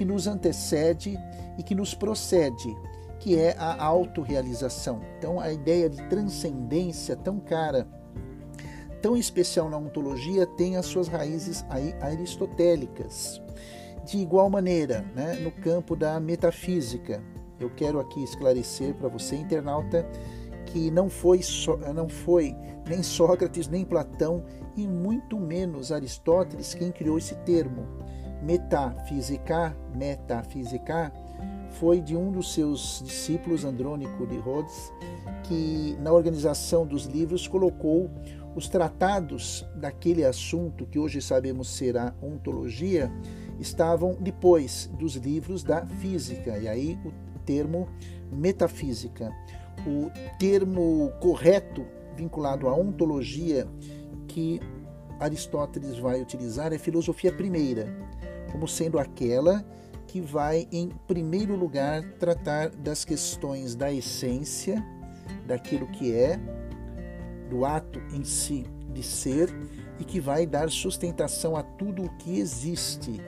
que 0.00 0.04
nos 0.06 0.26
antecede 0.26 1.20
e 1.58 1.62
que 1.62 1.74
nos 1.74 1.92
procede, 1.92 2.74
que 3.18 3.38
é 3.38 3.54
a 3.58 3.84
autorrealização. 3.84 5.02
Então, 5.18 5.38
a 5.38 5.52
ideia 5.52 5.90
de 5.90 6.02
transcendência 6.08 7.14
tão 7.14 7.38
cara, 7.38 7.86
tão 9.02 9.14
especial 9.14 9.68
na 9.68 9.76
ontologia, 9.76 10.46
tem 10.46 10.78
as 10.78 10.86
suas 10.86 11.06
raízes 11.06 11.66
aristotélicas. 12.00 13.42
De 14.06 14.16
igual 14.16 14.48
maneira, 14.48 15.04
né, 15.14 15.34
no 15.34 15.50
campo 15.50 15.94
da 15.94 16.18
metafísica, 16.18 17.22
eu 17.58 17.68
quero 17.68 18.00
aqui 18.00 18.24
esclarecer 18.24 18.94
para 18.94 19.08
você, 19.10 19.36
internauta, 19.36 20.08
que 20.64 20.90
não 20.90 21.10
foi, 21.10 21.42
so, 21.42 21.76
não 21.94 22.08
foi 22.08 22.56
nem 22.88 23.02
Sócrates, 23.02 23.68
nem 23.68 23.84
Platão 23.84 24.46
e 24.74 24.88
muito 24.88 25.38
menos 25.38 25.92
Aristóteles 25.92 26.72
quem 26.72 26.90
criou 26.90 27.18
esse 27.18 27.34
termo. 27.44 27.86
Metafísica, 28.42 29.76
metafísica, 29.94 31.12
foi 31.72 32.00
de 32.00 32.16
um 32.16 32.32
dos 32.32 32.52
seus 32.52 33.02
discípulos, 33.04 33.64
Andrônico 33.64 34.26
de 34.26 34.38
Rhodes, 34.38 34.92
que 35.44 35.96
na 36.00 36.12
organização 36.12 36.86
dos 36.86 37.04
livros 37.04 37.46
colocou 37.46 38.10
os 38.54 38.68
tratados 38.68 39.64
daquele 39.76 40.24
assunto 40.24 40.86
que 40.86 40.98
hoje 40.98 41.22
sabemos 41.22 41.68
ser 41.68 41.96
a 41.96 42.12
ontologia 42.20 43.10
estavam 43.60 44.16
depois 44.18 44.90
dos 44.98 45.14
livros 45.14 45.62
da 45.62 45.86
física, 45.86 46.58
e 46.58 46.66
aí 46.66 46.98
o 47.04 47.38
termo 47.40 47.88
metafísica. 48.32 49.30
O 49.86 50.10
termo 50.38 51.12
correto 51.20 51.84
vinculado 52.16 52.68
à 52.68 52.74
ontologia 52.74 53.68
que 54.26 54.60
Aristóteles 55.18 55.98
vai 55.98 56.20
utilizar 56.20 56.72
é 56.72 56.78
filosofia 56.78 57.32
primeira, 57.32 57.86
como 58.50 58.66
sendo 58.68 58.98
aquela 58.98 59.64
que 60.06 60.20
vai, 60.20 60.66
em 60.72 60.88
primeiro 61.06 61.54
lugar, 61.54 62.02
tratar 62.18 62.70
das 62.70 63.04
questões 63.04 63.76
da 63.76 63.92
essência, 63.92 64.84
daquilo 65.46 65.86
que 65.88 66.12
é, 66.12 66.38
do 67.48 67.64
ato 67.64 68.00
em 68.12 68.24
si 68.24 68.66
de 68.92 69.02
ser 69.02 69.48
e 69.98 70.04
que 70.04 70.20
vai 70.20 70.46
dar 70.46 70.68
sustentação 70.70 71.56
a 71.56 71.62
tudo 71.62 72.04
o 72.04 72.10
que 72.16 72.40
existe. 72.40 73.20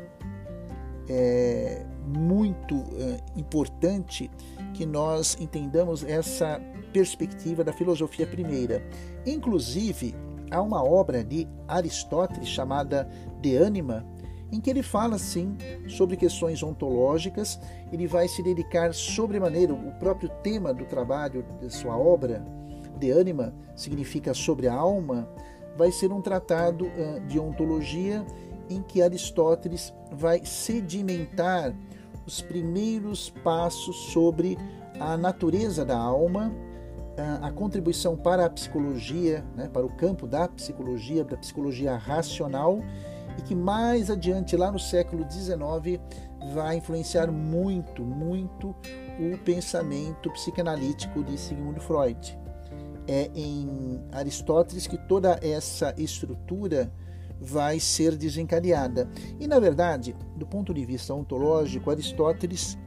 É 1.08 1.84
muito 2.04 2.74
é, 2.74 3.38
importante 3.38 4.30
que 4.74 4.84
nós 4.84 5.36
entendamos 5.40 6.02
essa 6.02 6.60
perspectiva 6.92 7.62
da 7.62 7.72
filosofia 7.72 8.26
primeira. 8.26 8.82
Inclusive, 9.24 10.14
há 10.50 10.60
uma 10.60 10.82
obra 10.82 11.22
de 11.22 11.46
Aristóteles 11.68 12.48
chamada 12.48 13.08
De 13.40 13.56
Anima, 13.56 14.04
em 14.52 14.60
que 14.60 14.68
ele 14.68 14.82
fala 14.82 15.18
sim 15.18 15.56
sobre 15.88 16.16
questões 16.16 16.62
ontológicas, 16.62 17.58
ele 17.90 18.06
vai 18.06 18.28
se 18.28 18.42
dedicar 18.42 18.92
sobremaneira, 18.92 19.72
o 19.72 19.92
próprio 19.98 20.28
tema 20.42 20.74
do 20.74 20.84
trabalho 20.84 21.44
de 21.60 21.70
sua 21.70 21.96
obra, 21.96 22.44
De 22.98 23.10
Anima, 23.10 23.54
significa 23.74 24.34
sobre 24.34 24.68
a 24.68 24.74
alma, 24.74 25.26
vai 25.76 25.90
ser 25.90 26.12
um 26.12 26.20
tratado 26.20 26.86
de 27.26 27.40
ontologia 27.40 28.24
em 28.68 28.82
que 28.82 29.02
Aristóteles 29.02 29.92
vai 30.12 30.44
sedimentar 30.44 31.74
os 32.26 32.42
primeiros 32.42 33.30
passos 33.42 33.96
sobre 34.12 34.58
a 35.00 35.16
natureza 35.16 35.84
da 35.84 35.98
alma 35.98 36.52
a 37.42 37.50
contribuição 37.50 38.16
para 38.16 38.46
a 38.46 38.50
psicologia, 38.50 39.44
né, 39.54 39.68
para 39.68 39.84
o 39.84 39.90
campo 39.90 40.26
da 40.26 40.48
psicologia, 40.48 41.24
da 41.24 41.36
psicologia 41.36 41.96
racional, 41.96 42.80
e 43.38 43.42
que 43.42 43.54
mais 43.54 44.10
adiante, 44.10 44.56
lá 44.56 44.70
no 44.70 44.78
século 44.78 45.26
XIX, 45.30 46.00
vai 46.52 46.76
influenciar 46.76 47.30
muito, 47.30 48.02
muito 48.02 48.74
o 49.18 49.38
pensamento 49.44 50.30
psicanalítico 50.30 51.22
de 51.22 51.38
Sigmund 51.38 51.80
Freud. 51.80 52.38
É 53.06 53.30
em 53.34 54.00
Aristóteles 54.12 54.86
que 54.86 54.96
toda 54.96 55.38
essa 55.42 55.94
estrutura 55.98 56.92
vai 57.40 57.80
ser 57.80 58.16
desencadeada. 58.16 59.08
E, 59.40 59.46
na 59.46 59.58
verdade, 59.58 60.14
do 60.36 60.46
ponto 60.46 60.72
de 60.72 60.84
vista 60.84 61.12
ontológico, 61.12 61.90
Aristóteles, 61.90 62.78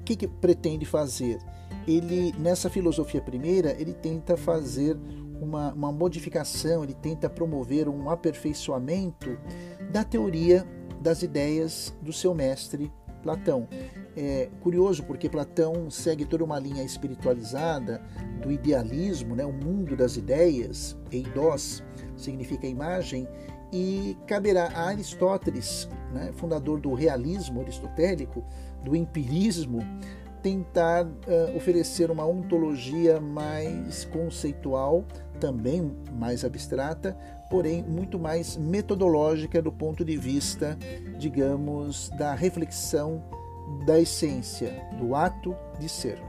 o 0.00 0.04
que, 0.04 0.16
que 0.16 0.26
pretende 0.26 0.86
fazer? 0.86 1.38
ele 1.86 2.34
nessa 2.38 2.68
filosofia 2.68 3.20
primeira 3.20 3.74
ele 3.80 3.92
tenta 3.92 4.36
fazer 4.36 4.96
uma, 5.40 5.72
uma 5.72 5.92
modificação, 5.92 6.84
ele 6.84 6.94
tenta 6.94 7.28
promover 7.28 7.88
um 7.88 8.10
aperfeiçoamento 8.10 9.38
da 9.90 10.04
teoria 10.04 10.66
das 11.00 11.22
ideias 11.22 11.94
do 12.02 12.12
seu 12.12 12.34
mestre 12.34 12.92
Platão. 13.22 13.68
É 14.16 14.48
curioso 14.60 15.04
porque 15.04 15.28
Platão 15.28 15.90
segue 15.90 16.24
toda 16.24 16.44
uma 16.44 16.58
linha 16.58 16.82
espiritualizada 16.82 18.02
do 18.42 18.50
idealismo, 18.50 19.36
né, 19.36 19.44
o 19.44 19.52
mundo 19.52 19.96
das 19.96 20.16
ideias, 20.16 20.96
eidos 21.12 21.82
significa 22.16 22.66
imagem, 22.66 23.28
e 23.72 24.16
caberá 24.26 24.68
a 24.74 24.88
Aristóteles, 24.88 25.88
né, 26.12 26.32
fundador 26.34 26.80
do 26.80 26.92
realismo 26.92 27.60
aristotélico, 27.60 28.44
do 28.82 28.96
empirismo, 28.96 29.80
tentar 30.42 31.06
uh, 31.06 31.56
oferecer 31.56 32.10
uma 32.10 32.26
ontologia 32.26 33.20
mais 33.20 34.04
conceitual, 34.04 35.04
também 35.38 35.92
mais 36.12 36.44
abstrata, 36.44 37.16
porém 37.50 37.82
muito 37.82 38.18
mais 38.18 38.56
metodológica 38.56 39.60
do 39.60 39.72
ponto 39.72 40.04
de 40.04 40.16
vista, 40.16 40.78
digamos, 41.18 42.08
da 42.10 42.34
reflexão 42.34 43.22
da 43.84 43.98
essência, 43.98 44.72
do 44.98 45.14
ato 45.14 45.56
de 45.78 45.88
ser. 45.88 46.20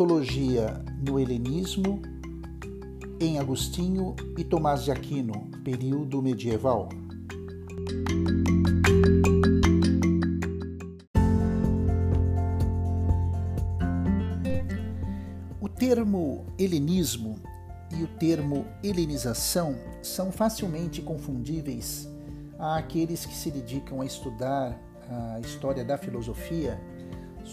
A 0.00 0.02
ontologia 0.02 0.82
no 1.06 1.20
helenismo, 1.20 2.00
em 3.20 3.38
Agostinho 3.38 4.16
e 4.38 4.42
Tomás 4.42 4.82
de 4.82 4.90
Aquino, 4.90 5.50
período 5.62 6.22
medieval. 6.22 6.88
O 15.60 15.68
termo 15.68 16.46
helenismo 16.58 17.38
e 17.94 18.02
o 18.02 18.06
termo 18.06 18.64
helenização 18.82 19.76
são 20.02 20.32
facilmente 20.32 21.02
confundíveis 21.02 22.08
àqueles 22.58 23.26
que 23.26 23.34
se 23.34 23.50
dedicam 23.50 24.00
a 24.00 24.06
estudar 24.06 24.80
a 25.34 25.40
história 25.40 25.84
da 25.84 25.98
filosofia 25.98 26.80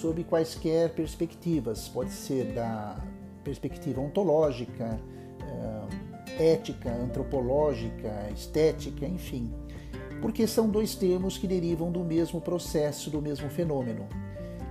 sob 0.02 0.24
quaisquer 0.24 0.92
perspectivas, 0.92 1.88
pode 1.90 2.12
ser 2.12 2.54
da 2.54 2.98
perspectiva 3.44 4.00
ontológica, 4.00 5.00
eh, 5.42 6.54
ética, 6.54 6.92
antropológica, 6.92 8.30
estética, 8.34 9.06
enfim, 9.06 9.52
porque 10.22 10.46
são 10.46 10.70
dois 10.70 10.94
termos 10.94 11.38
que 11.38 11.48
derivam 11.48 11.92
do 11.92 12.04
mesmo 12.04 12.40
processo, 12.40 13.10
do 13.10 13.22
mesmo 13.22 13.50
fenômeno. 13.50 14.08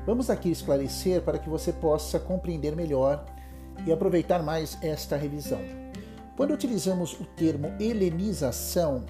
Vamos 0.07 0.31
aqui 0.31 0.51
esclarecer 0.51 1.23
para 1.23 1.39
que 1.39 1.49
você 1.49 1.73
possa 1.73 2.21
compreender 2.21 2.77
melhor 2.77 3.25
e 3.85 3.93
aproveitar 3.93 4.43
mais 4.43 4.79
esta 4.81 5.17
revisão. 5.17 5.61
Quando 6.37 6.55
utilizamos 6.55 7.19
o 7.19 7.25
termo 7.25 7.73
helenização, 7.81 9.05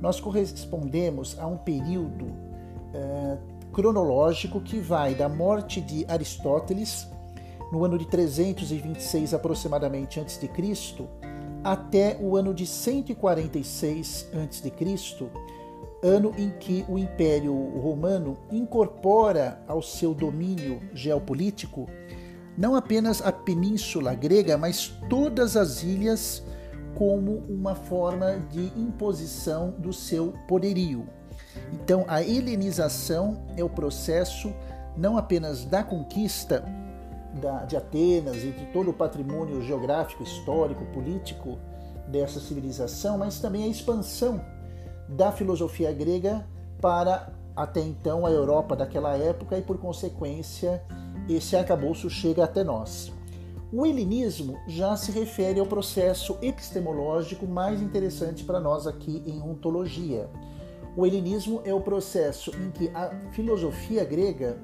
nós 0.00 0.20
correspondemos 0.20 1.38
a 1.38 1.46
um 1.46 1.56
período 1.56 2.26
uh, 2.26 3.55
cronológico 3.76 4.58
que 4.58 4.78
vai 4.78 5.14
da 5.14 5.28
morte 5.28 5.82
de 5.82 6.06
Aristóteles, 6.08 7.06
no 7.70 7.84
ano 7.84 7.98
de 7.98 8.06
326 8.06 9.34
aproximadamente 9.34 10.18
antes 10.18 10.40
de 10.40 10.48
Cristo, 10.48 11.06
até 11.62 12.16
o 12.18 12.38
ano 12.38 12.54
de 12.54 12.66
146 12.66 14.30
antes 14.32 14.62
de 14.62 14.70
Cristo, 14.70 15.28
ano 16.02 16.32
em 16.38 16.48
que 16.58 16.86
o 16.88 16.96
Império 16.96 17.52
Romano 17.78 18.38
incorpora 18.50 19.62
ao 19.68 19.82
seu 19.82 20.14
domínio 20.14 20.80
geopolítico 20.94 21.86
não 22.56 22.74
apenas 22.74 23.20
a 23.20 23.30
península 23.30 24.14
grega, 24.14 24.56
mas 24.56 24.88
todas 25.10 25.54
as 25.54 25.82
ilhas 25.82 26.42
como 26.94 27.44
uma 27.46 27.74
forma 27.74 28.38
de 28.50 28.72
imposição 28.80 29.74
do 29.76 29.92
seu 29.92 30.32
poderio. 30.48 31.15
Então, 31.72 32.04
a 32.08 32.22
helenização 32.22 33.42
é 33.56 33.64
o 33.64 33.68
processo 33.68 34.52
não 34.96 35.18
apenas 35.18 35.64
da 35.64 35.82
conquista 35.82 36.64
da, 37.40 37.64
de 37.64 37.76
Atenas 37.76 38.42
e 38.42 38.50
de 38.50 38.66
todo 38.66 38.90
o 38.90 38.94
patrimônio 38.94 39.60
geográfico, 39.62 40.22
histórico, 40.22 40.84
político 40.86 41.58
dessa 42.08 42.40
civilização, 42.40 43.18
mas 43.18 43.40
também 43.40 43.64
a 43.64 43.68
expansão 43.68 44.40
da 45.08 45.30
filosofia 45.30 45.92
grega 45.92 46.46
para 46.80 47.30
até 47.54 47.80
então 47.80 48.26
a 48.26 48.30
Europa 48.30 48.76
daquela 48.76 49.16
época 49.16 49.56
e, 49.58 49.62
por 49.62 49.78
consequência, 49.78 50.82
esse 51.28 51.56
arcabouço 51.56 52.08
chega 52.08 52.44
até 52.44 52.62
nós. 52.62 53.12
O 53.72 53.84
helenismo 53.84 54.56
já 54.68 54.96
se 54.96 55.10
refere 55.10 55.58
ao 55.58 55.66
processo 55.66 56.38
epistemológico 56.40 57.46
mais 57.46 57.82
interessante 57.82 58.44
para 58.44 58.60
nós 58.60 58.86
aqui 58.86 59.22
em 59.26 59.42
ontologia 59.42 60.30
o 60.96 61.06
helenismo 61.06 61.60
é 61.64 61.74
o 61.74 61.80
processo 61.80 62.50
em 62.56 62.70
que 62.70 62.88
a 62.94 63.10
filosofia 63.32 64.02
grega 64.02 64.56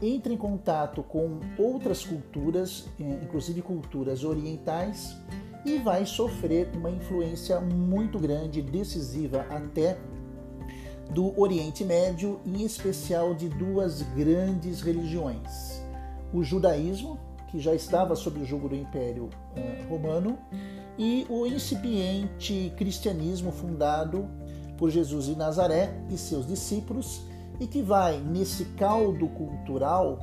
entra 0.00 0.32
em 0.32 0.36
contato 0.36 1.02
com 1.02 1.40
outras 1.58 2.04
culturas, 2.04 2.86
eh, 3.00 3.18
inclusive 3.22 3.60
culturas 3.60 4.22
orientais, 4.22 5.16
e 5.64 5.78
vai 5.78 6.06
sofrer 6.06 6.70
uma 6.76 6.90
influência 6.90 7.60
muito 7.60 8.18
grande, 8.18 8.62
decisiva 8.62 9.46
até, 9.50 9.98
do 11.10 11.38
Oriente 11.38 11.84
Médio, 11.84 12.40
em 12.46 12.64
especial 12.64 13.34
de 13.34 13.48
duas 13.48 14.02
grandes 14.14 14.80
religiões: 14.80 15.82
o 16.32 16.42
judaísmo, 16.44 17.18
que 17.50 17.58
já 17.58 17.74
estava 17.74 18.14
sob 18.14 18.40
o 18.40 18.44
jugo 18.44 18.68
do 18.68 18.76
Império 18.76 19.24
uh, 19.24 19.88
Romano, 19.88 20.38
e 20.98 21.26
o 21.28 21.46
incipiente 21.46 22.72
cristianismo 22.76 23.50
fundado 23.50 24.28
por 24.76 24.90
Jesus 24.90 25.26
de 25.26 25.36
Nazaré 25.36 25.92
e 26.10 26.18
seus 26.18 26.46
discípulos, 26.46 27.22
e 27.60 27.66
que 27.66 27.82
vai, 27.82 28.18
nesse 28.18 28.64
caldo 28.76 29.28
cultural, 29.28 30.18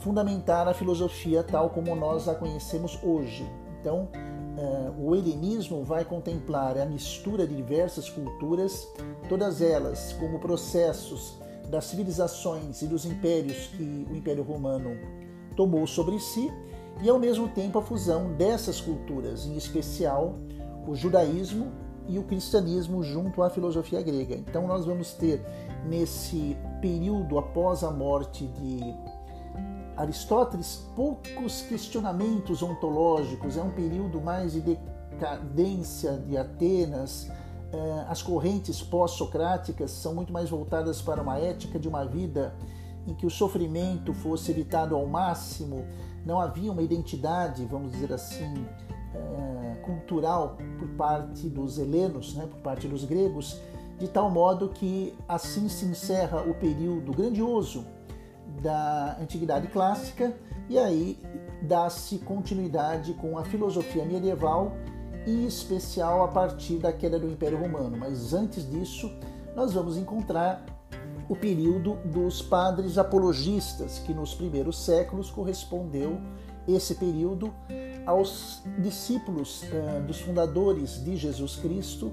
fundamentar 0.00 0.66
a 0.66 0.74
filosofia 0.74 1.42
tal 1.42 1.70
como 1.70 1.94
nós 1.94 2.28
a 2.28 2.34
conhecemos 2.34 2.98
hoje. 3.02 3.46
Então, 3.80 4.08
uh, 4.56 4.94
o 4.98 5.14
helenismo 5.14 5.84
vai 5.84 6.04
contemplar 6.04 6.78
a 6.78 6.86
mistura 6.86 7.46
de 7.46 7.54
diversas 7.54 8.08
culturas, 8.08 8.88
todas 9.28 9.60
elas 9.60 10.14
como 10.14 10.38
processos 10.38 11.38
das 11.70 11.86
civilizações 11.86 12.82
e 12.82 12.86
dos 12.86 13.04
impérios 13.04 13.66
que 13.68 14.06
o 14.10 14.16
Império 14.16 14.42
Romano 14.42 14.90
tomou 15.56 15.86
sobre 15.86 16.18
si, 16.18 16.50
e 17.02 17.08
ao 17.08 17.18
mesmo 17.18 17.48
tempo 17.48 17.78
a 17.78 17.82
fusão 17.82 18.32
dessas 18.34 18.80
culturas, 18.80 19.46
em 19.46 19.56
especial 19.56 20.38
o 20.86 20.94
judaísmo 20.94 21.72
e 22.08 22.18
o 22.18 22.22
cristianismo 22.24 23.02
junto 23.02 23.42
à 23.42 23.50
filosofia 23.50 24.02
grega. 24.02 24.34
Então 24.34 24.66
nós 24.66 24.84
vamos 24.84 25.12
ter 25.14 25.44
nesse 25.86 26.56
período 26.80 27.38
após 27.38 27.82
a 27.82 27.90
morte 27.90 28.46
de 28.46 28.94
Aristóteles 29.96 30.84
poucos 30.96 31.62
questionamentos 31.62 32.62
ontológicos, 32.62 33.56
é 33.56 33.62
um 33.62 33.70
período 33.70 34.20
mais 34.20 34.52
de 34.52 34.60
decadência 34.60 36.12
de 36.26 36.36
Atenas. 36.36 37.30
Eh, 37.72 38.06
as 38.08 38.20
correntes 38.20 38.82
pós-socráticas 38.82 39.92
são 39.92 40.14
muito 40.14 40.32
mais 40.32 40.50
voltadas 40.50 41.00
para 41.00 41.22
uma 41.22 41.38
ética 41.38 41.78
de 41.78 41.88
uma 41.88 42.04
vida 42.04 42.54
em 43.06 43.14
que 43.14 43.26
o 43.26 43.30
sofrimento 43.30 44.12
fosse 44.14 44.50
evitado 44.50 44.96
ao 44.96 45.06
máximo, 45.06 45.84
não 46.24 46.40
havia 46.40 46.72
uma 46.72 46.82
identidade, 46.82 47.64
vamos 47.66 47.92
dizer 47.92 48.12
assim, 48.12 48.66
é, 49.14 49.76
cultural 49.82 50.58
por 50.78 50.88
parte 50.90 51.48
dos 51.48 51.78
helenos, 51.78 52.34
né, 52.34 52.46
por 52.46 52.60
parte 52.60 52.88
dos 52.88 53.04
gregos, 53.04 53.60
de 53.98 54.08
tal 54.08 54.30
modo 54.30 54.68
que 54.68 55.14
assim 55.28 55.68
se 55.68 55.84
encerra 55.84 56.42
o 56.42 56.54
período 56.54 57.12
grandioso 57.12 57.84
da 58.60 59.16
antiguidade 59.20 59.68
clássica 59.68 60.34
e 60.68 60.78
aí 60.78 61.18
dá-se 61.62 62.18
continuidade 62.18 63.14
com 63.14 63.38
a 63.38 63.44
filosofia 63.44 64.04
medieval, 64.04 64.72
em 65.26 65.46
especial 65.46 66.22
a 66.24 66.28
partir 66.28 66.78
da 66.78 66.92
queda 66.92 67.18
do 67.18 67.28
Império 67.28 67.58
Romano. 67.58 67.96
Mas 67.96 68.34
antes 68.34 68.68
disso, 68.68 69.10
nós 69.54 69.72
vamos 69.72 69.96
encontrar 69.96 70.64
o 71.28 71.34
período 71.34 71.96
dos 72.04 72.42
padres 72.42 72.98
apologistas, 72.98 73.98
que 74.00 74.12
nos 74.12 74.34
primeiros 74.34 74.84
séculos 74.84 75.30
correspondeu 75.30 76.20
esse 76.66 76.94
período 76.94 77.52
aos 78.06 78.62
discípulos 78.78 79.62
uh, 79.64 80.02
dos 80.06 80.20
fundadores 80.20 81.02
de 81.02 81.16
Jesus 81.16 81.56
Cristo 81.56 82.12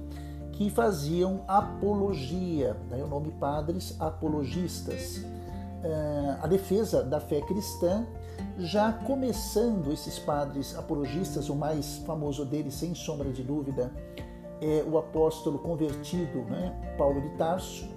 que 0.51 0.69
faziam 0.69 1.43
apologia, 1.47 2.77
daí 2.89 3.01
o 3.01 3.07
nome 3.07 3.31
padres 3.31 3.95
apologistas, 3.99 5.17
uh, 5.17 6.37
a 6.41 6.47
defesa 6.47 7.03
da 7.03 7.19
fé 7.19 7.41
cristã, 7.41 8.05
já 8.57 8.91
começando 8.91 9.91
esses 9.91 10.19
padres 10.19 10.75
apologistas, 10.77 11.49
o 11.49 11.55
mais 11.55 11.97
famoso 12.05 12.45
deles, 12.45 12.75
sem 12.75 12.93
sombra 12.93 13.31
de 13.31 13.43
dúvida, 13.43 13.91
é 14.61 14.83
o 14.87 14.97
apóstolo 14.97 15.57
convertido, 15.57 16.43
né, 16.43 16.93
Paulo 16.97 17.21
de 17.21 17.29
Tarso, 17.31 17.89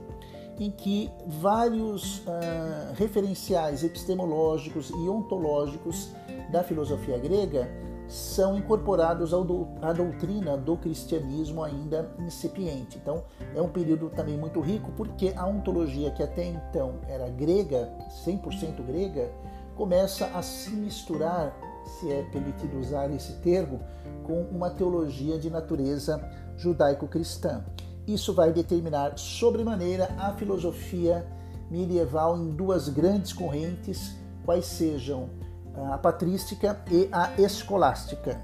em 0.59 0.71
que 0.71 1.11
vários 1.27 2.21
uh, 2.21 2.95
referenciais 2.95 3.83
epistemológicos 3.83 4.91
e 4.91 5.09
ontológicos 5.09 6.11
da 6.55 6.63
filosofia 6.63 7.19
grega 7.19 7.69
são 8.07 8.57
incorporados 8.57 9.35
à 9.83 9.93
doutrina 9.93 10.57
do 10.57 10.77
cristianismo 10.77 11.65
ainda 11.65 12.09
incipiente. 12.21 12.97
Então, 12.97 13.25
é 13.57 13.61
um 13.61 13.69
período 13.69 14.09
também 14.09 14.39
muito 14.39 14.61
rico, 14.61 14.93
porque 14.97 15.33
a 15.37 15.45
ontologia 15.47 16.13
que 16.13 16.23
até 16.23 16.45
então 16.45 17.01
era 17.09 17.29
grega, 17.29 17.93
100% 18.25 18.87
grega, 18.87 19.33
começa 19.75 20.27
a 20.27 20.43
se 20.43 20.71
misturar, 20.71 21.53
se 21.85 22.13
é 22.13 22.23
permitido 22.31 22.79
usar 22.79 23.11
esse 23.11 23.33
termo, 23.41 23.81
com 24.23 24.43
uma 24.43 24.71
teologia 24.71 25.37
de 25.37 25.51
natureza 25.51 26.23
judaico-cristã. 26.57 27.65
Isso 28.07 28.33
vai 28.33 28.53
determinar 28.53 29.19
sobremaneira 29.19 30.15
a 30.19 30.33
filosofia 30.35 31.27
medieval 31.69 32.39
em 32.39 32.51
duas 32.51 32.89
grandes 32.89 33.33
correntes, 33.33 34.15
quais 34.45 34.67
sejam 34.67 35.31
a 35.77 35.99
patrística 35.99 36.83
e 36.91 37.09
a 37.13 37.33
escolástica. 37.41 38.41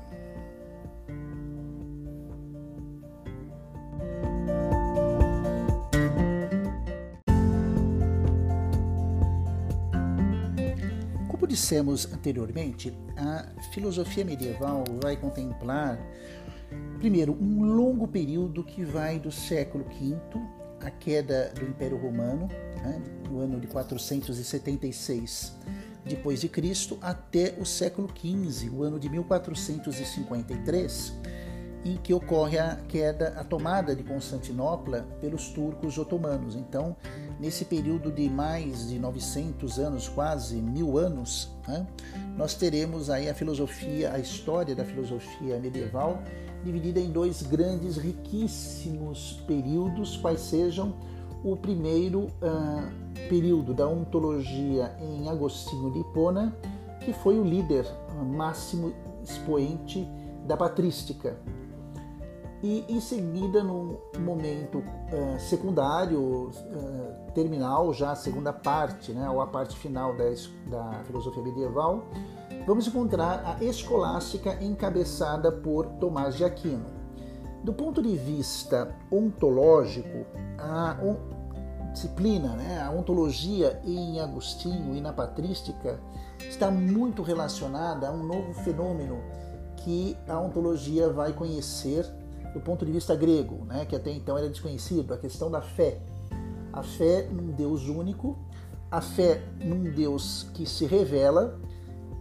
Como 11.28 11.46
dissemos 11.46 12.12
anteriormente, 12.12 12.96
a 13.16 13.44
filosofia 13.72 14.24
medieval 14.24 14.84
vai 15.02 15.16
contemplar 15.16 15.98
Primeiro, 16.98 17.36
um 17.40 17.64
longo 17.64 18.06
período 18.06 18.62
que 18.62 18.84
vai 18.84 19.18
do 19.18 19.32
século 19.32 19.84
V, 19.84 20.16
a 20.80 20.90
queda 20.90 21.52
do 21.54 21.64
Império 21.64 21.96
Romano, 21.96 22.48
né, 22.82 23.00
no 23.28 23.40
ano 23.40 23.60
de 23.60 23.66
476 23.66 25.58
depois 26.04 26.40
de 26.40 26.48
Cristo, 26.48 26.98
até 27.00 27.54
o 27.58 27.66
século 27.66 28.08
XV, 28.08 28.70
o 28.70 28.82
ano 28.82 28.98
de 28.98 29.08
1453, 29.08 31.14
em 31.84 31.96
que 31.96 32.12
ocorre 32.12 32.58
a 32.58 32.74
queda, 32.88 33.28
a 33.38 33.44
tomada 33.44 33.94
de 33.94 34.02
Constantinopla 34.02 35.06
pelos 35.20 35.50
turcos 35.50 35.98
otomanos. 35.98 36.56
Então, 36.56 36.96
nesse 37.38 37.64
período 37.64 38.10
de 38.12 38.28
mais 38.28 38.88
de 38.88 38.98
900 38.98 39.78
anos, 39.78 40.08
quase 40.08 40.56
mil 40.56 40.98
anos, 40.98 41.48
né, 41.66 41.86
nós 42.36 42.54
teremos 42.54 43.08
aí 43.08 43.30
a 43.30 43.34
filosofia, 43.34 44.12
a 44.12 44.18
história 44.18 44.74
da 44.74 44.84
filosofia 44.84 45.58
medieval 45.58 46.20
dividida 46.64 47.00
em 47.00 47.10
dois 47.10 47.42
grandes, 47.42 47.96
riquíssimos 47.96 49.42
períodos, 49.46 50.16
quais 50.16 50.40
sejam 50.40 50.94
o 51.42 51.56
primeiro 51.56 52.24
uh, 52.24 53.28
período 53.28 53.72
da 53.72 53.88
ontologia 53.88 54.94
em 55.00 55.28
Agostinho 55.28 55.90
de 55.92 56.00
Hipona, 56.00 56.54
que 57.00 57.12
foi 57.12 57.38
o 57.38 57.44
líder 57.44 57.86
uh, 57.86 58.24
máximo 58.24 58.92
expoente 59.22 60.06
da 60.46 60.56
patrística. 60.56 61.38
E 62.62 62.84
em 62.88 63.00
seguida, 63.00 63.64
no 63.64 63.98
momento 64.18 64.78
uh, 64.78 65.40
secundário, 65.40 66.50
terminal, 67.34 67.92
já 67.94 68.12
a 68.12 68.16
segunda 68.16 68.52
parte, 68.52 69.12
né, 69.12 69.28
ou 69.30 69.40
a 69.40 69.46
parte 69.46 69.76
final 69.76 70.14
da, 70.16 70.24
da 70.66 71.04
filosofia 71.04 71.42
medieval, 71.42 72.04
vamos 72.66 72.86
encontrar 72.86 73.42
a 73.46 73.64
escolástica 73.64 74.62
encabeçada 74.62 75.50
por 75.50 75.86
Tomás 75.98 76.36
de 76.36 76.44
Aquino. 76.44 76.86
Do 77.64 77.72
ponto 77.72 78.02
de 78.02 78.16
vista 78.16 78.94
ontológico, 79.10 80.26
a 80.58 80.96
disciplina, 81.92 82.54
né, 82.56 82.82
a 82.82 82.90
ontologia 82.90 83.80
em 83.84 84.20
Agostinho 84.20 84.94
e 84.94 85.00
na 85.00 85.12
patrística 85.12 86.00
está 86.38 86.70
muito 86.70 87.22
relacionada 87.22 88.08
a 88.08 88.12
um 88.12 88.22
novo 88.22 88.54
fenômeno 88.54 89.18
que 89.76 90.16
a 90.28 90.38
ontologia 90.38 91.10
vai 91.10 91.32
conhecer 91.32 92.06
do 92.52 92.60
ponto 92.60 92.84
de 92.84 92.92
vista 92.92 93.14
grego, 93.14 93.64
né, 93.64 93.84
que 93.84 93.94
até 93.94 94.10
então 94.10 94.36
era 94.36 94.48
desconhecido, 94.48 95.14
a 95.14 95.18
questão 95.18 95.50
da 95.50 95.60
fé. 95.60 96.00
A 96.72 96.82
fé 96.82 97.28
num 97.30 97.50
Deus 97.52 97.88
único, 97.88 98.38
a 98.90 99.00
fé 99.00 99.42
num 99.64 99.84
Deus 99.90 100.46
que 100.54 100.66
se 100.66 100.86
revela 100.86 101.58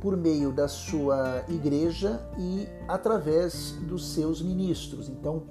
por 0.01 0.15
meio 0.15 0.51
da 0.51 0.67
sua 0.67 1.43
igreja 1.49 2.21
e 2.37 2.67
através 2.87 3.73
dos 3.81 4.13
seus 4.13 4.41
ministros. 4.41 5.09
Então, 5.09 5.43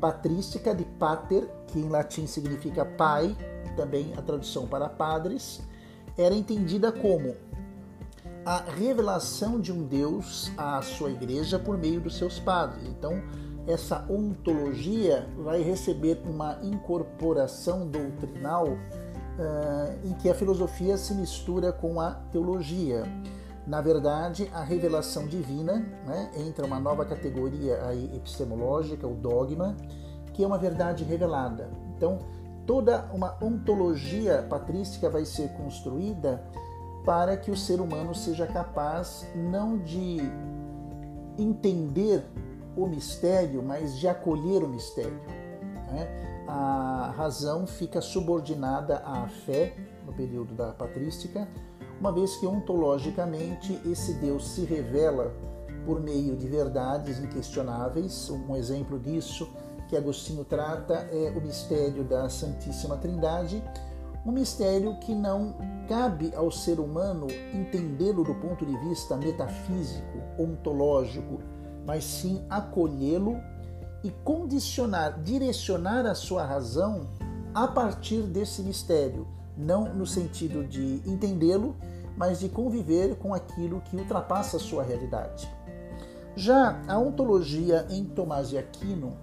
patrística 0.00 0.74
de 0.74 0.84
pater, 0.84 1.48
que 1.66 1.78
em 1.78 1.88
latim 1.88 2.26
significa 2.26 2.84
pai, 2.84 3.36
também 3.76 4.12
a 4.16 4.22
tradução 4.22 4.66
para 4.66 4.88
padres, 4.88 5.60
era 6.16 6.34
entendida 6.34 6.90
como 6.92 7.34
a 8.44 8.58
revelação 8.60 9.60
de 9.60 9.72
um 9.72 9.82
Deus 9.82 10.52
à 10.56 10.80
sua 10.80 11.10
igreja 11.10 11.58
por 11.58 11.76
meio 11.76 12.00
dos 12.00 12.16
seus 12.16 12.38
padres. 12.38 12.86
Então, 12.86 13.20
essa 13.66 14.06
ontologia 14.08 15.26
vai 15.38 15.62
receber 15.62 16.22
uma 16.24 16.58
incorporação 16.62 17.86
doutrinal 17.86 18.68
uh, 18.68 18.78
em 20.04 20.12
que 20.14 20.28
a 20.28 20.34
filosofia 20.34 20.96
se 20.96 21.14
mistura 21.14 21.72
com 21.72 22.00
a 22.00 22.12
teologia. 22.32 23.04
Na 23.66 23.80
verdade, 23.80 24.48
a 24.54 24.62
revelação 24.62 25.26
divina 25.26 25.84
né, 26.06 26.30
entra 26.36 26.64
uma 26.64 26.78
nova 26.78 27.04
categoria 27.04 27.84
aí 27.84 28.10
epistemológica, 28.14 29.06
o 29.06 29.14
dogma, 29.14 29.76
que 30.32 30.44
é 30.44 30.46
uma 30.46 30.58
verdade 30.58 31.02
revelada. 31.02 31.68
Então, 31.96 32.20
toda 32.64 33.10
uma 33.12 33.36
ontologia 33.42 34.46
patrística 34.48 35.10
vai 35.10 35.24
ser 35.24 35.48
construída 35.54 36.44
para 37.04 37.36
que 37.36 37.50
o 37.50 37.56
ser 37.56 37.80
humano 37.80 38.14
seja 38.14 38.46
capaz 38.46 39.26
não 39.34 39.78
de 39.78 40.18
entender 41.38 42.24
o 42.76 42.86
mistério, 42.86 43.62
mas 43.62 43.96
de 43.98 44.06
acolher 44.06 44.62
o 44.62 44.68
mistério. 44.68 45.20
Né? 45.90 46.44
A 46.46 47.12
razão 47.16 47.66
fica 47.66 48.00
subordinada 48.00 48.98
à 48.98 49.26
fé 49.28 49.74
no 50.04 50.12
período 50.12 50.54
da 50.54 50.72
patrística, 50.72 51.48
uma 51.98 52.12
vez 52.12 52.36
que 52.36 52.46
ontologicamente 52.46 53.80
esse 53.84 54.14
Deus 54.14 54.50
se 54.50 54.64
revela 54.64 55.34
por 55.84 56.00
meio 56.00 56.36
de 56.36 56.46
verdades 56.46 57.18
inquestionáveis. 57.18 58.28
Um 58.30 58.54
exemplo 58.54 58.98
disso 58.98 59.48
que 59.88 59.96
Agostinho 59.96 60.44
trata 60.44 60.94
é 61.12 61.32
o 61.36 61.40
mistério 61.40 62.04
da 62.04 62.28
Santíssima 62.28 62.96
Trindade, 62.96 63.62
um 64.24 64.32
mistério 64.32 64.98
que 64.98 65.14
não 65.14 65.54
cabe 65.88 66.32
ao 66.34 66.50
ser 66.50 66.80
humano 66.80 67.28
entendê-lo 67.54 68.24
do 68.24 68.34
ponto 68.34 68.66
de 68.66 68.76
vista 68.78 69.16
metafísico, 69.16 70.18
ontológico, 70.36 71.38
mas 71.86 72.04
sim 72.04 72.44
acolhê-lo 72.50 73.40
e 74.02 74.10
condicionar, 74.24 75.22
direcionar 75.22 76.04
a 76.04 76.14
sua 76.14 76.44
razão 76.44 77.08
a 77.54 77.66
partir 77.66 78.22
desse 78.22 78.60
mistério, 78.60 79.26
não 79.56 79.94
no 79.94 80.06
sentido 80.06 80.66
de 80.66 81.00
entendê-lo, 81.06 81.74
mas 82.16 82.40
de 82.40 82.48
conviver 82.48 83.16
com 83.16 83.32
aquilo 83.32 83.80
que 83.80 83.96
ultrapassa 83.96 84.56
a 84.56 84.60
sua 84.60 84.82
realidade. 84.82 85.48
Já 86.34 86.82
a 86.86 86.98
ontologia 86.98 87.86
em 87.88 88.04
Tomás 88.04 88.50
de 88.50 88.58
Aquino 88.58 89.16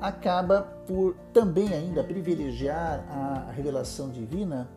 acaba 0.00 0.62
por 0.86 1.16
também 1.32 1.68
ainda 1.68 2.04
privilegiar 2.04 3.04
a 3.08 3.50
revelação 3.50 4.10
divina, 4.10 4.68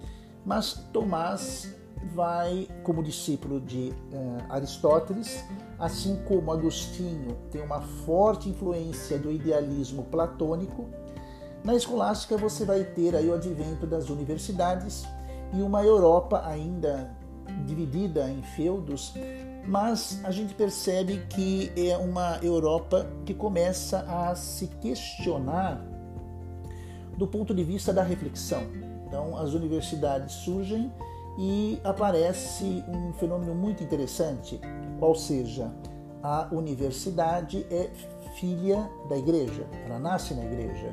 mas 0.46 0.74
Tomás 0.94 1.77
vai, 2.14 2.68
como 2.84 3.04
discípulo 3.04 3.60
de 3.60 3.94
uh, 4.12 4.44
Aristóteles, 4.50 5.44
assim 5.80 6.16
como 6.28 6.52
Agostinho 6.52 7.36
tem 7.52 7.62
uma 7.62 7.82
forte 7.82 8.50
influência 8.50 9.18
do 9.18 9.32
idealismo 9.32 10.04
platônico, 10.04 10.86
na 11.64 11.76
escolástica 11.76 12.38
você 12.38 12.66
vai 12.66 12.84
ter 12.84 13.16
aí 13.16 13.28
o 13.28 13.34
advento 13.34 13.86
das 13.86 14.10
universidades 14.10 15.06
e 15.54 15.62
uma 15.62 15.84
Europa 15.84 16.42
ainda 16.46 17.12
dividida 17.66 18.30
em 18.30 18.42
feudos, 18.42 19.14
mas 19.66 20.22
a 20.24 20.32
gente 20.32 20.54
percebe 20.54 21.26
que 21.30 21.72
é 21.76 21.98
uma 21.98 22.38
Europa 22.42 23.08
que 23.26 23.34
começa 23.34 24.00
a 24.08 24.36
se 24.36 24.68
questionar 24.68 25.82
do 27.18 27.28
ponto 27.28 27.54
de 27.54 27.64
vista 27.64 27.92
da 27.92 28.04
reflexão. 28.04 28.64
Então, 29.08 29.38
as 29.38 29.54
universidades 29.54 30.36
surgem 30.36 30.92
e 31.38 31.80
aparece 31.84 32.84
um 32.88 33.14
fenômeno 33.14 33.54
muito 33.54 33.84
interessante, 33.84 34.60
qual 35.00 35.14
seja, 35.16 35.72
a 36.24 36.48
universidade 36.52 37.66
é 37.70 37.90
filha 38.36 38.90
da 39.08 39.18
igreja, 39.18 39.68
ela 39.86 40.00
nasce 40.00 40.34
na 40.34 40.44
igreja. 40.44 40.92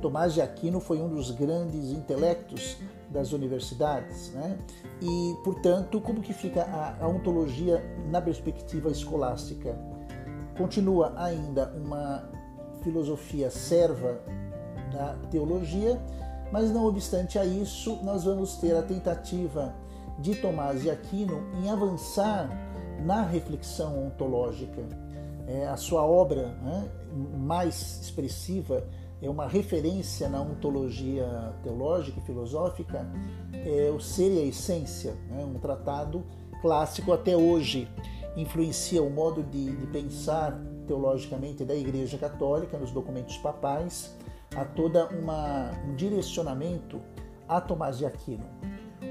Tomás 0.00 0.34
de 0.34 0.42
Aquino 0.42 0.78
foi 0.78 1.00
um 1.00 1.08
dos 1.08 1.30
grandes 1.30 1.90
intelectos 1.90 2.76
das 3.08 3.32
universidades, 3.32 4.30
né? 4.32 4.58
E, 5.00 5.36
portanto, 5.42 6.00
como 6.00 6.20
que 6.20 6.34
fica 6.34 6.62
a, 6.62 7.04
a 7.04 7.08
ontologia 7.08 7.82
na 8.10 8.20
perspectiva 8.20 8.90
escolástica? 8.90 9.78
Continua 10.58 11.14
ainda 11.16 11.72
uma 11.76 12.28
filosofia 12.82 13.50
serva 13.50 14.20
da 14.92 15.14
teologia, 15.30 16.00
mas 16.52 16.70
não 16.70 16.86
obstante 16.86 17.38
a 17.38 17.44
isso, 17.44 17.98
nós 18.02 18.24
vamos 18.24 18.56
ter 18.56 18.76
a 18.76 18.82
tentativa 18.82 19.74
de 20.18 20.34
Tomás 20.36 20.82
de 20.82 20.90
Aquino 20.90 21.42
em 21.62 21.70
avançar 21.70 22.48
na 23.04 23.22
reflexão 23.22 24.06
ontológica. 24.06 24.82
É, 25.46 25.66
a 25.66 25.76
sua 25.76 26.02
obra 26.02 26.48
né, 26.62 26.88
mais 27.38 28.00
expressiva 28.02 28.84
é 29.22 29.30
uma 29.30 29.46
referência 29.46 30.28
na 30.28 30.40
ontologia 30.40 31.54
teológica 31.62 32.20
e 32.20 32.22
filosófica, 32.22 33.06
é 33.52 33.90
o 33.90 34.00
Ser 34.00 34.32
e 34.32 34.40
a 34.40 34.44
Essência, 34.44 35.14
né, 35.30 35.44
um 35.44 35.58
tratado 35.58 36.24
clássico 36.60 37.12
até 37.12 37.36
hoje, 37.36 37.88
influencia 38.36 39.02
o 39.02 39.08
modo 39.08 39.42
de, 39.42 39.74
de 39.74 39.86
pensar 39.86 40.60
teologicamente 40.86 41.64
da 41.64 41.74
Igreja 41.74 42.18
Católica 42.18 42.76
nos 42.78 42.90
documentos 42.90 43.36
papais, 43.38 44.14
a 44.54 44.64
toda 44.64 45.06
uma, 45.08 45.72
um 45.86 45.94
direcionamento 45.94 47.00
a 47.48 47.60
Tomás 47.60 47.98
de 47.98 48.06
Aquino. 48.06 48.44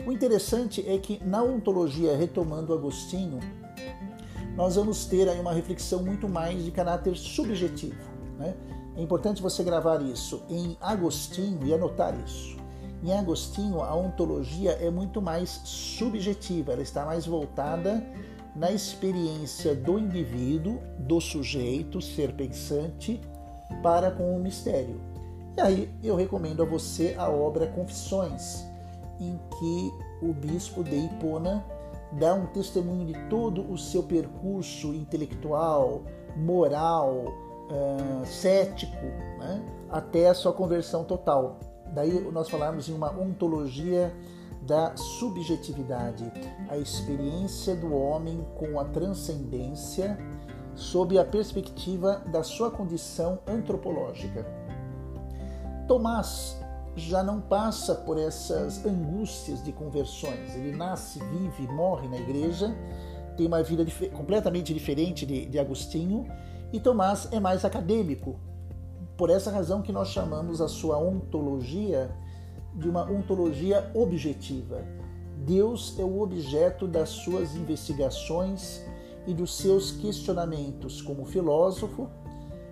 O 0.05 0.11
interessante 0.11 0.83
é 0.87 0.97
que 0.97 1.23
na 1.23 1.43
ontologia, 1.43 2.15
retomando 2.15 2.73
Agostinho, 2.73 3.39
nós 4.55 4.75
vamos 4.75 5.05
ter 5.05 5.27
aí 5.27 5.39
uma 5.39 5.53
reflexão 5.53 6.01
muito 6.03 6.29
mais 6.29 6.63
de 6.63 6.71
caráter 6.71 7.15
subjetivo. 7.15 7.95
Né? 8.37 8.55
É 8.95 9.01
importante 9.01 9.41
você 9.41 9.63
gravar 9.63 10.01
isso 10.01 10.43
em 10.49 10.77
Agostinho 10.79 11.65
e 11.65 11.73
anotar 11.73 12.15
isso. 12.25 12.55
Em 13.03 13.11
Agostinho, 13.11 13.81
a 13.81 13.93
ontologia 13.95 14.71
é 14.71 14.89
muito 14.89 15.21
mais 15.21 15.61
subjetiva, 15.65 16.71
ela 16.71 16.81
está 16.81 17.05
mais 17.05 17.25
voltada 17.25 18.03
na 18.55 18.71
experiência 18.71 19.75
do 19.75 19.99
indivíduo, 19.99 20.79
do 20.97 21.19
sujeito, 21.19 22.01
ser 22.01 22.33
pensante, 22.33 23.19
para 23.83 24.09
com 24.11 24.35
o 24.35 24.39
mistério. 24.39 25.01
E 25.57 25.61
aí 25.61 25.89
eu 26.03 26.15
recomendo 26.15 26.63
a 26.63 26.65
você 26.65 27.13
a 27.17 27.29
obra 27.29 27.67
Confissões, 27.67 28.65
em 29.19 29.39
que 29.57 29.93
o 30.21 30.33
bispo 30.33 30.83
de 30.83 30.95
Hipona 30.95 31.65
dá 32.13 32.33
um 32.33 32.45
testemunho 32.47 33.05
de 33.05 33.13
todo 33.29 33.69
o 33.71 33.77
seu 33.77 34.03
percurso 34.03 34.93
intelectual, 34.93 36.03
moral, 36.35 37.25
uh, 37.69 38.25
cético, 38.25 39.05
né? 39.39 39.63
até 39.89 40.29
a 40.29 40.33
sua 40.33 40.53
conversão 40.53 41.03
total. 41.03 41.59
Daí 41.93 42.19
nós 42.31 42.49
falamos 42.49 42.89
em 42.89 42.93
uma 42.93 43.11
ontologia 43.11 44.13
da 44.61 44.95
subjetividade, 44.97 46.31
a 46.69 46.77
experiência 46.77 47.75
do 47.75 47.93
homem 47.93 48.45
com 48.55 48.79
a 48.79 48.85
transcendência 48.85 50.17
sob 50.73 51.17
a 51.17 51.23
perspectiva 51.23 52.21
da 52.31 52.43
sua 52.43 52.71
condição 52.71 53.39
antropológica. 53.47 54.45
Tomás 55.87 56.59
já 56.95 57.21
não 57.21 57.41
passa 57.41 57.93
por 57.93 58.17
essas 58.17 58.85
angústias 58.85 59.63
de 59.63 59.71
conversões. 59.71 60.55
Ele 60.55 60.75
nasce, 60.75 61.19
vive, 61.19 61.67
morre 61.67 62.07
na 62.07 62.17
igreja, 62.17 62.73
tem 63.35 63.47
uma 63.47 63.61
vida 63.61 63.83
dif 63.83 64.09
completamente 64.09 64.73
diferente 64.73 65.25
de, 65.25 65.45
de 65.45 65.59
Agostinho, 65.59 66.25
e 66.71 66.79
Tomás 66.79 67.27
é 67.31 67.39
mais 67.39 67.65
acadêmico. 67.65 68.39
Por 69.17 69.29
essa 69.29 69.51
razão 69.51 69.81
que 69.81 69.91
nós 69.91 70.09
chamamos 70.09 70.61
a 70.61 70.67
sua 70.67 70.97
ontologia 70.97 72.09
de 72.73 72.89
uma 72.89 73.09
ontologia 73.09 73.89
objetiva. 73.93 74.83
Deus 75.37 75.97
é 75.99 76.03
o 76.03 76.21
objeto 76.21 76.87
das 76.87 77.09
suas 77.09 77.55
investigações 77.55 78.81
e 79.27 79.33
dos 79.33 79.55
seus 79.55 79.91
questionamentos 79.91 81.01
como 81.01 81.25
filósofo 81.25 82.09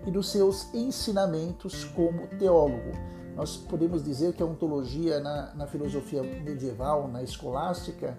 e 0.06 0.10
dos 0.10 0.28
seus 0.30 0.72
ensinamentos 0.74 1.84
como 1.84 2.26
teólogo 2.38 2.92
nós 3.36 3.56
podemos 3.56 4.02
dizer 4.02 4.32
que 4.32 4.42
a 4.42 4.46
ontologia 4.46 5.18
na, 5.20 5.54
na 5.54 5.66
filosofia 5.66 6.22
medieval, 6.22 7.08
na 7.08 7.22
escolástica, 7.22 8.16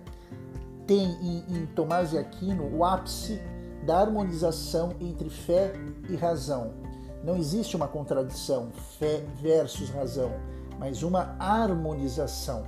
tem 0.86 1.12
em, 1.22 1.44
em 1.50 1.66
Tomás 1.68 2.12
de 2.12 2.18
Aquino 2.18 2.70
o 2.76 2.84
ápice 2.84 3.40
da 3.86 4.00
harmonização 4.00 4.94
entre 5.00 5.30
fé 5.30 5.74
e 6.10 6.16
razão. 6.16 6.74
Não 7.24 7.38
existe 7.38 7.76
uma 7.76 7.88
contradição, 7.88 8.72
fé 9.00 9.24
versus 9.42 9.90
razão, 9.90 10.32
mas 10.78 11.02
uma 11.02 11.36
harmonização. 11.40 12.64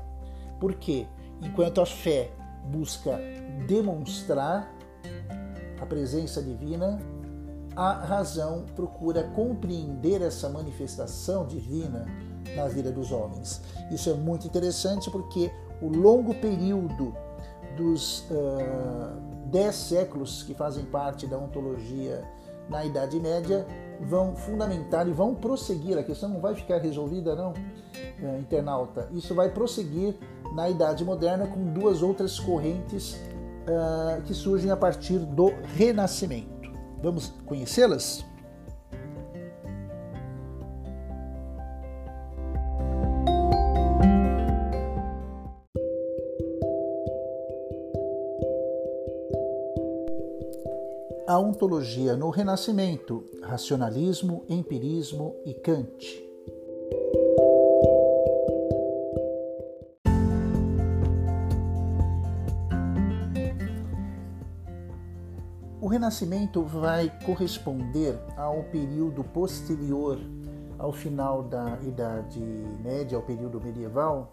Por 0.59 0.73
quê? 0.73 1.05
Enquanto 1.41 1.81
a 1.81 1.85
fé 1.85 2.31
busca 2.65 3.19
demonstrar 3.67 4.73
a 5.79 5.85
presença 5.85 6.41
divina, 6.41 6.99
a 7.75 7.93
razão 7.93 8.65
procura 8.75 9.23
compreender 9.23 10.21
essa 10.21 10.49
manifestação 10.49 11.45
divina 11.45 12.07
na 12.57 12.67
vida 12.67 12.91
dos 12.91 13.11
homens. 13.11 13.61
Isso 13.89 14.09
é 14.09 14.13
muito 14.13 14.45
interessante 14.45 15.09
porque 15.09 15.49
o 15.81 15.87
longo 15.87 16.33
período 16.33 17.15
dos 17.77 18.21
uh, 18.31 19.15
dez 19.45 19.75
séculos 19.75 20.43
que 20.43 20.53
fazem 20.53 20.83
parte 20.85 21.27
da 21.27 21.37
ontologia 21.37 22.23
na 22.69 22.83
Idade 22.83 23.19
Média 23.19 23.65
vão 24.01 24.35
fundamentar 24.35 25.07
e 25.07 25.11
vão 25.11 25.33
prosseguir. 25.33 25.97
A 25.97 26.03
questão 26.03 26.27
não 26.29 26.41
vai 26.41 26.55
ficar 26.55 26.79
resolvida, 26.79 27.35
não, 27.35 27.51
uh, 27.51 28.39
internauta. 28.39 29.07
Isso 29.13 29.33
vai 29.33 29.49
prosseguir 29.49 30.15
na 30.53 30.69
Idade 30.69 31.05
Moderna 31.05 31.47
com 31.47 31.71
duas 31.71 32.01
outras 32.01 32.39
correntes 32.39 33.13
uh, 33.13 34.21
que 34.23 34.33
surgem 34.33 34.71
a 34.71 34.77
partir 34.77 35.19
do 35.19 35.53
Renascimento. 35.75 36.71
Vamos 37.01 37.33
conhecê-las? 37.45 38.25
Ontologia 51.57 52.15
no 52.15 52.29
Renascimento, 52.29 53.25
racionalismo, 53.41 54.45
empirismo 54.47 55.35
e 55.43 55.55
Kant. 55.55 56.23
O 65.81 65.87
Renascimento 65.87 66.61
vai 66.61 67.11
corresponder 67.25 68.19
ao 68.37 68.61
período 68.65 69.23
posterior 69.23 70.19
ao 70.77 70.93
final 70.93 71.41
da 71.41 71.79
Idade 71.81 72.39
Média, 72.83 73.17
ao 73.17 73.23
período 73.23 73.59
medieval, 73.59 74.31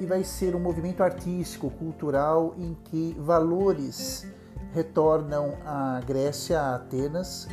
e 0.00 0.06
vai 0.06 0.24
ser 0.24 0.56
um 0.56 0.60
movimento 0.60 1.02
artístico, 1.02 1.68
cultural, 1.68 2.54
em 2.56 2.74
que 2.82 3.14
valores 3.18 4.26
retornam 4.72 5.54
à 5.64 6.00
Grécia, 6.06 6.60
a 6.60 6.76
Atenas, 6.76 7.48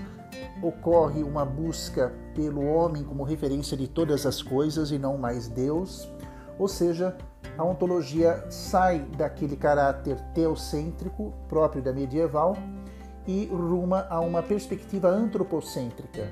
ocorre 0.61 1.23
uma 1.23 1.45
busca 1.45 2.13
pelo 2.33 2.65
homem 2.65 3.03
como 3.03 3.23
referência 3.23 3.75
de 3.75 3.87
todas 3.87 4.25
as 4.25 4.41
coisas 4.41 4.91
e 4.91 4.97
não 4.97 5.17
mais 5.17 5.47
Deus, 5.47 6.09
ou 6.57 6.67
seja, 6.67 7.15
a 7.57 7.63
ontologia 7.63 8.45
sai 8.49 8.99
daquele 9.17 9.55
caráter 9.55 10.17
teocêntrico 10.33 11.33
próprio 11.47 11.81
da 11.81 11.91
medieval 11.91 12.57
e 13.27 13.45
ruma 13.47 14.07
a 14.09 14.19
uma 14.19 14.41
perspectiva 14.41 15.09
antropocêntrica. 15.09 16.27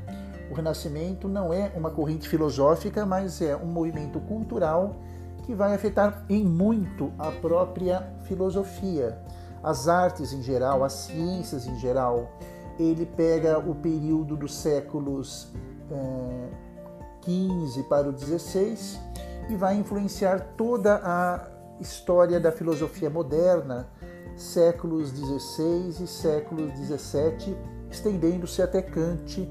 O 0.49 0.53
Renascimento 0.53 1.27
não 1.27 1.53
é 1.53 1.71
uma 1.75 1.91
corrente 1.91 2.27
filosófica, 2.27 3.05
mas 3.05 3.41
é 3.41 3.55
um 3.55 3.65
movimento 3.65 4.19
cultural 4.21 4.95
que 5.43 5.53
vai 5.53 5.73
afetar 5.73 6.25
em 6.29 6.43
muito 6.43 7.11
a 7.17 7.31
própria 7.31 8.01
filosofia, 8.23 9.17
as 9.67 9.89
artes 9.89 10.31
em 10.31 10.41
geral, 10.41 10.81
as 10.83 10.93
ciências 10.93 11.67
em 11.67 11.77
geral. 11.77 12.31
Ele 12.79 13.05
pega 13.05 13.59
o 13.59 13.75
período 13.75 14.37
dos 14.37 14.55
séculos 14.55 15.51
XV 17.21 17.79
eh, 17.81 17.83
para 17.89 18.07
o 18.07 18.17
XVI 18.17 18.97
e 19.49 19.55
vai 19.55 19.75
influenciar 19.75 20.53
toda 20.55 21.01
a 21.03 21.47
história 21.81 22.39
da 22.39 22.49
filosofia 22.51 23.09
moderna, 23.09 23.89
séculos 24.37 25.09
XVI 25.09 26.03
e 26.03 26.07
século 26.07 26.71
XVII, 26.73 27.57
estendendo-se 27.89 28.61
até 28.61 28.81
Kant 28.81 29.41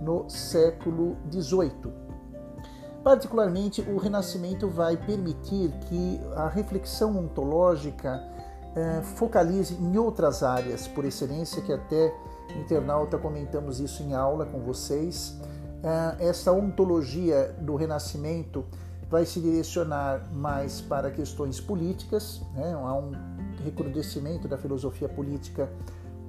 no 0.00 0.28
século 0.30 1.18
XVIII. 1.30 1.92
Particularmente, 3.04 3.82
o 3.82 3.98
Renascimento 3.98 4.68
vai 4.68 4.96
permitir 4.96 5.70
que 5.88 6.20
a 6.34 6.48
reflexão 6.48 7.18
ontológica 7.18 8.35
eh, 8.76 9.02
focalize 9.16 9.74
em 9.74 9.96
outras 9.96 10.42
áreas, 10.42 10.86
por 10.86 11.04
excelência, 11.04 11.62
que 11.62 11.72
até 11.72 12.14
internauta 12.54 13.18
comentamos 13.18 13.80
isso 13.80 14.02
em 14.02 14.14
aula 14.14 14.44
com 14.46 14.60
vocês. 14.60 15.36
Eh, 15.82 16.28
essa 16.28 16.52
ontologia 16.52 17.54
do 17.60 17.74
Renascimento 17.74 18.64
vai 19.08 19.24
se 19.24 19.40
direcionar 19.40 20.30
mais 20.32 20.80
para 20.80 21.10
questões 21.10 21.60
políticas, 21.60 22.42
né? 22.54 22.74
há 22.74 22.94
um 22.94 23.12
recrudescimento 23.64 24.46
da 24.46 24.58
filosofia 24.58 25.08
política 25.08 25.68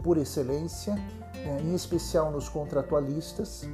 por 0.01 0.17
excelência, 0.17 0.95
eh, 1.35 1.61
em 1.63 1.75
especial 1.75 2.31
nos 2.31 2.47
contratualistas 2.47 3.67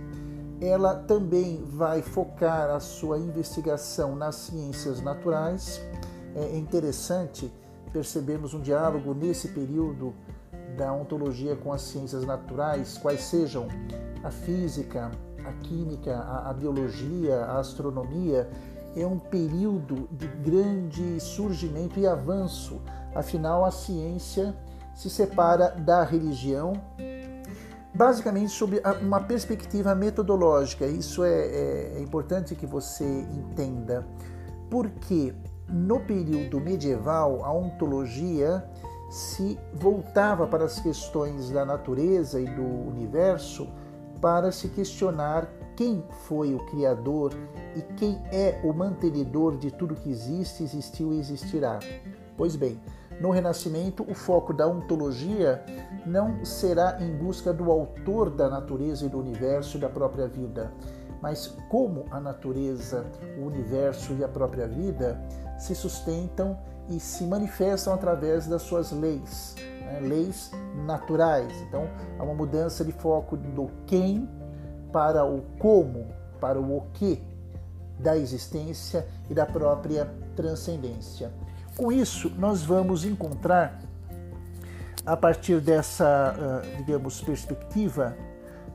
ela 0.62 0.96
também 0.96 1.62
vai 1.66 2.02
focar 2.02 2.70
a 2.70 2.80
sua 2.80 3.18
investigação 3.18 4.16
nas 4.16 4.36
ciências 4.36 5.02
naturais. 5.02 5.82
É 6.36 6.58
interessante 6.58 7.52
percebermos 7.94 8.54
um 8.54 8.60
diálogo 8.60 9.14
nesse 9.14 9.50
período 9.50 10.14
da 10.76 10.92
ontologia 10.92 11.56
com 11.56 11.72
as 11.72 11.84
ciências 11.84 12.26
naturais, 12.26 12.98
quais 12.98 13.22
sejam 13.22 13.68
a 14.24 14.32
física, 14.32 15.12
a 15.46 15.54
química, 15.64 16.18
a, 16.18 16.50
a 16.50 16.54
biologia, 16.54 17.38
a 17.46 17.60
astronomia. 17.60 18.50
É 18.96 19.06
um 19.06 19.20
período 19.20 20.08
de 20.12 20.28
grande 20.28 21.20
surgimento 21.20 22.00
e 22.00 22.06
avanço, 22.08 22.82
afinal, 23.16 23.64
a 23.64 23.72
ciência 23.72 24.56
se 24.96 25.10
separa 25.10 25.70
da 25.70 26.04
religião 26.04 26.74
basicamente 27.94 28.52
sobre 28.52 28.82
uma 29.02 29.20
perspectiva 29.20 29.94
metodológica. 29.94 30.86
Isso 30.86 31.24
é, 31.24 31.30
é, 31.30 31.94
é 31.98 32.02
importante 32.02 32.56
que 32.56 32.66
você 32.66 33.06
entenda, 33.06 34.06
porque 34.70 35.34
no 35.74 36.00
período 36.00 36.62
medieval 36.62 37.44
a 37.44 37.52
ontologia 37.52 38.64
se 39.10 39.60
voltava 39.74 40.46
para 40.46 40.66
as 40.66 40.80
questões 40.80 41.50
da 41.50 41.66
natureza 41.66 42.40
e 42.40 42.46
do 42.46 42.64
universo 42.64 43.68
para 44.22 44.52
se 44.52 44.70
questionar 44.70 45.50
quem 45.76 46.04
foi 46.28 46.54
o 46.54 46.60
Criador 46.68 47.34
e 47.76 47.82
quem 47.96 48.22
é 48.32 48.62
o 48.64 48.72
mantenedor 48.72 49.58
de 49.58 49.72
tudo 49.72 49.96
que 49.96 50.12
existe, 50.12 50.64
existiu 50.64 51.12
e 51.12 51.20
existirá. 51.20 51.80
Pois 52.38 52.56
bem, 52.56 52.80
no 53.20 53.32
Renascimento, 53.32 54.06
o 54.08 54.14
foco 54.14 54.54
da 54.54 54.68
ontologia 54.68 55.64
não 56.06 56.46
será 56.46 56.98
em 57.02 57.16
busca 57.16 57.52
do 57.52 57.72
autor 57.72 58.30
da 58.30 58.48
natureza 58.48 59.06
e 59.06 59.10
do 59.10 59.20
universo 59.20 59.78
e 59.78 59.80
da 59.80 59.90
própria 59.90 60.28
vida, 60.28 60.72
mas 61.22 61.48
como 61.70 62.06
a 62.12 62.20
natureza, 62.20 63.06
o 63.40 63.46
universo 63.46 64.14
e 64.14 64.24
a 64.24 64.28
própria 64.28 64.68
vida 64.68 65.22
se 65.64 65.74
sustentam 65.74 66.58
e 66.90 67.00
se 67.00 67.24
manifestam 67.24 67.94
através 67.94 68.48
das 68.48 68.64
suas 68.64 68.92
leis, 68.92 69.56
né? 69.86 70.02
leis 70.02 70.52
naturais. 70.86 71.54
Então, 71.62 71.88
há 72.20 72.24
uma 72.24 72.34
mudança 72.34 72.84
de 72.84 72.92
foco 72.92 73.38
do 73.38 73.72
quem 73.88 74.30
para 74.92 75.26
o 75.26 75.42
como, 75.58 76.08
para 76.42 76.60
o 76.60 76.78
o 76.78 76.82
que 76.94 77.24
da 77.98 78.18
existência 78.18 79.08
e 79.30 79.34
da 79.34 79.46
própria 79.46 80.12
transcendência. 80.36 81.32
Com 81.78 81.92
isso, 81.92 82.30
nós 82.32 82.64
vamos 82.64 83.06
encontrar, 83.06 83.80
a 85.06 85.16
partir 85.16 85.62
dessa, 85.62 86.06
ah, 86.06 86.62
digamos, 86.78 87.22
perspectiva 87.22 88.18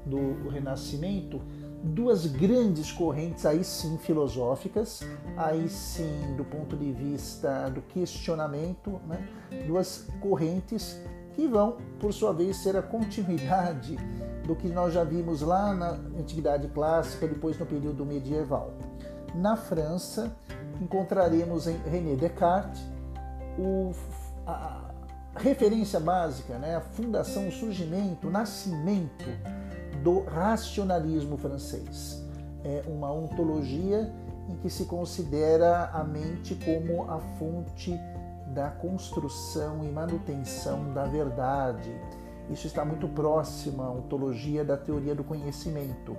do 0.07 0.49
Renascimento, 0.49 1.43
duas 1.83 2.26
grandes 2.26 2.91
correntes, 2.91 3.47
aí 3.47 3.62
sim 3.62 3.99
filosóficas, 3.99 5.03
aí 5.37 5.68
sim 5.68 6.35
do 6.37 6.45
ponto 6.45 6.76
de 6.76 6.93
vista 6.93 7.68
do 7.70 7.83
questionamento, 7.83 9.01
né? 9.07 9.29
duas 9.66 10.09
correntes 10.20 11.01
que 11.35 11.47
vão, 11.47 11.76
por 12.01 12.12
sua 12.12 12.33
vez, 12.33 12.57
ser 12.57 12.76
a 12.76 12.83
continuidade 12.83 13.97
do 14.45 14.57
que 14.57 14.68
nós 14.68 14.93
já 14.93 15.05
vimos 15.05 15.41
lá 15.41 15.72
na 15.72 15.91
Antiguidade 16.18 16.66
Clássica, 16.68 17.29
depois 17.29 17.57
no 17.59 17.64
período 17.64 18.05
medieval. 18.05 18.74
Na 19.35 19.57
França, 19.57 20.37
encontraremos 20.81 21.68
em 21.68 21.76
René 21.76 22.16
Descartes 22.16 22.83
o, 23.57 23.93
a 24.47 24.91
referência 25.37 26.01
básica, 26.01 26.59
né, 26.59 26.76
a 26.76 26.81
fundação, 26.81 27.47
o 27.47 27.53
surgimento, 27.53 28.26
o 28.26 28.31
nascimento 28.31 29.26
do 30.03 30.20
racionalismo 30.20 31.36
francês. 31.36 32.24
É 32.64 32.82
uma 32.86 33.12
ontologia 33.12 34.12
em 34.49 34.57
que 34.57 34.70
se 34.70 34.84
considera 34.86 35.90
a 35.92 36.03
mente 36.03 36.55
como 36.57 37.11
a 37.11 37.18
fonte 37.38 37.99
da 38.55 38.70
construção 38.70 39.84
e 39.84 39.88
manutenção 39.88 40.92
da 40.92 41.05
verdade. 41.05 41.94
Isso 42.51 42.66
está 42.66 42.84
muito 42.84 43.07
próximo 43.09 43.82
à 43.82 43.90
ontologia 43.90 44.64
da 44.64 44.76
teoria 44.76 45.14
do 45.14 45.22
conhecimento. 45.22 46.16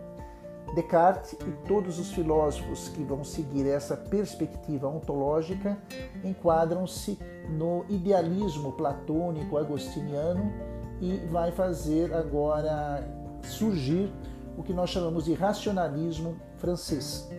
Descartes 0.75 1.33
e 1.33 1.67
todos 1.67 1.97
os 1.97 2.11
filósofos 2.11 2.89
que 2.89 3.03
vão 3.03 3.23
seguir 3.23 3.67
essa 3.67 3.97
perspectiva 3.97 4.87
ontológica 4.87 5.75
enquadram-se 6.23 7.17
no 7.49 7.83
idealismo 7.89 8.71
platônico 8.73 9.57
agostiniano 9.57 10.53
e 11.01 11.17
vai 11.31 11.51
fazer 11.51 12.13
agora 12.13 13.03
surgir 13.43 14.11
o 14.57 14.63
que 14.63 14.73
nós 14.73 14.89
chamamos 14.89 15.25
de 15.25 15.33
racionalismo 15.33 16.37
francês. 16.57 17.29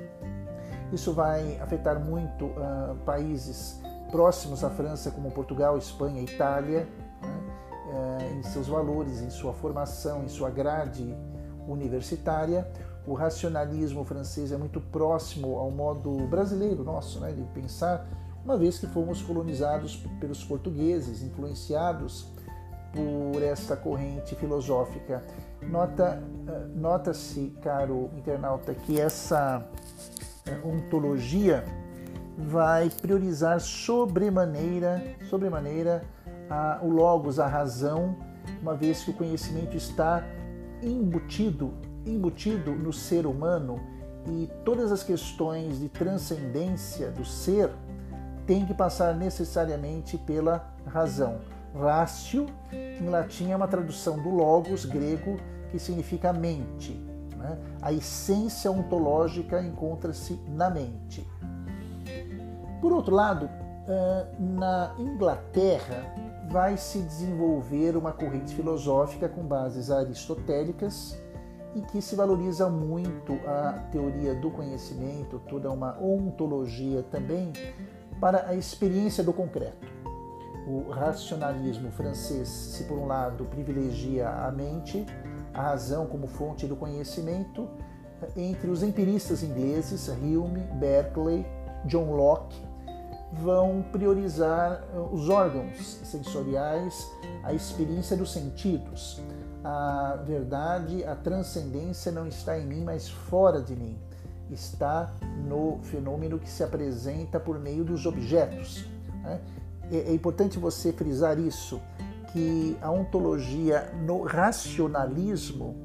Isso 0.92 1.12
vai 1.12 1.58
afetar 1.60 2.00
muito 2.00 2.46
uh, 2.46 2.96
países 3.04 3.80
próximos 4.10 4.64
à 4.64 4.70
França, 4.70 5.10
como 5.10 5.30
Portugal, 5.30 5.78
Espanha, 5.78 6.20
Itália, 6.20 6.88
né, 7.22 8.32
uh, 8.32 8.38
em 8.38 8.42
seus 8.42 8.66
valores, 8.66 9.20
em 9.20 9.30
sua 9.30 9.52
formação, 9.52 10.24
em 10.24 10.28
sua 10.28 10.50
grade 10.50 11.14
universitária 11.68 12.66
o 13.06 13.14
racionalismo 13.14 14.04
francês 14.04 14.52
é 14.52 14.56
muito 14.56 14.80
próximo 14.80 15.58
ao 15.58 15.70
modo 15.70 16.26
brasileiro 16.28 16.84
nosso, 16.84 17.18
né, 17.20 17.32
de 17.32 17.42
pensar, 17.54 18.06
uma 18.44 18.56
vez 18.56 18.78
que 18.78 18.86
fomos 18.86 19.22
colonizados 19.22 19.96
pelos 20.18 20.44
portugueses, 20.44 21.22
influenciados 21.22 22.30
por 22.92 23.42
esta 23.42 23.76
corrente 23.76 24.34
filosófica. 24.34 25.24
Nota, 25.62 26.22
eh, 26.48 26.66
nota-se, 26.74 27.52
caro 27.62 28.10
internauta, 28.16 28.74
que 28.74 29.00
essa 29.00 29.64
eh, 30.46 30.58
ontologia 30.64 31.64
vai 32.38 32.90
priorizar 32.90 33.60
sobremaneira, 33.60 35.02
sobremaneira 35.28 36.02
a, 36.48 36.80
o 36.82 36.88
logos, 36.88 37.38
a 37.38 37.46
razão 37.46 38.16
uma 38.60 38.74
vez 38.74 39.04
que 39.04 39.10
o 39.10 39.14
conhecimento 39.14 39.76
está 39.76 40.24
embutido, 40.82 41.72
embutido 42.06 42.72
no 42.72 42.92
ser 42.92 43.26
humano 43.26 43.80
e 44.26 44.48
todas 44.64 44.92
as 44.92 45.02
questões 45.02 45.78
de 45.78 45.88
transcendência 45.88 47.10
do 47.10 47.24
ser 47.24 47.70
têm 48.46 48.66
que 48.66 48.74
passar 48.74 49.14
necessariamente 49.14 50.18
pela 50.18 50.74
razão. 50.86 51.38
Ratio, 51.74 52.46
em 52.72 53.08
latim, 53.08 53.50
é 53.50 53.56
uma 53.56 53.68
tradução 53.68 54.18
do 54.18 54.28
logos 54.30 54.84
grego 54.84 55.36
que 55.70 55.78
significa 55.78 56.32
mente. 56.32 56.92
Né? 57.36 57.58
A 57.80 57.92
essência 57.92 58.70
ontológica 58.70 59.62
encontra-se 59.62 60.40
na 60.48 60.68
mente. 60.68 61.26
Por 62.80 62.92
outro 62.92 63.14
lado, 63.14 63.48
na 64.38 64.94
Inglaterra 64.98 66.14
vai 66.50 66.76
se 66.76 67.00
desenvolver 67.00 67.96
uma 67.96 68.12
corrente 68.12 68.54
filosófica 68.54 69.28
com 69.28 69.42
bases 69.42 69.90
aristotélicas 69.90 71.16
em 71.74 71.82
que 71.82 72.02
se 72.02 72.16
valoriza 72.16 72.68
muito 72.68 73.34
a 73.46 73.72
teoria 73.92 74.34
do 74.34 74.50
conhecimento, 74.50 75.40
toda 75.48 75.70
uma 75.70 75.96
ontologia 76.00 77.04
também 77.10 77.52
para 78.20 78.48
a 78.48 78.54
experiência 78.54 79.22
do 79.22 79.32
concreto. 79.32 79.86
O 80.66 80.90
racionalismo 80.90 81.90
francês, 81.90 82.48
se 82.48 82.84
por 82.84 82.98
um 82.98 83.06
lado 83.06 83.44
privilegia 83.46 84.28
a 84.28 84.50
mente, 84.50 85.04
a 85.52 85.62
razão 85.62 86.06
como 86.06 86.26
fonte 86.26 86.66
do 86.66 86.76
conhecimento, 86.76 87.68
entre 88.36 88.70
os 88.70 88.82
empiristas 88.82 89.42
ingleses, 89.42 90.08
Hume, 90.08 90.60
Berkeley, 90.78 91.46
John 91.86 92.12
Locke, 92.12 92.60
vão 93.32 93.84
priorizar 93.92 94.82
os 95.12 95.28
órgãos 95.28 96.00
sensoriais, 96.04 97.08
a 97.42 97.54
experiência 97.54 98.16
dos 98.16 98.32
sentidos, 98.32 99.22
a 99.62 100.18
verdade, 100.24 101.04
a 101.04 101.14
transcendência 101.14 102.10
não 102.10 102.26
está 102.26 102.58
em 102.58 102.66
mim, 102.66 102.82
mas 102.82 103.08
fora 103.08 103.60
de 103.60 103.76
mim. 103.76 103.98
Está 104.50 105.12
no 105.46 105.78
fenômeno 105.82 106.38
que 106.38 106.48
se 106.48 106.64
apresenta 106.64 107.38
por 107.38 107.58
meio 107.58 107.84
dos 107.84 108.06
objetos. 108.06 108.86
Né? 109.22 109.40
É, 109.90 110.10
é 110.10 110.14
importante 110.14 110.58
você 110.58 110.92
frisar 110.92 111.38
isso, 111.38 111.80
que 112.32 112.76
a 112.80 112.90
ontologia 112.90 113.92
no 114.06 114.22
racionalismo, 114.22 115.76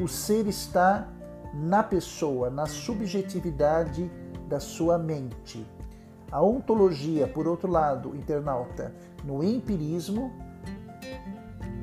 o 0.00 0.08
ser 0.08 0.46
está 0.46 1.08
na 1.54 1.82
pessoa, 1.82 2.50
na 2.50 2.66
subjetividade 2.66 4.10
da 4.48 4.60
sua 4.60 4.98
mente. 4.98 5.66
A 6.30 6.42
ontologia, 6.42 7.26
por 7.26 7.46
outro 7.46 7.70
lado, 7.70 8.14
internauta, 8.16 8.92
no 9.24 9.42
empirismo, 9.42 10.32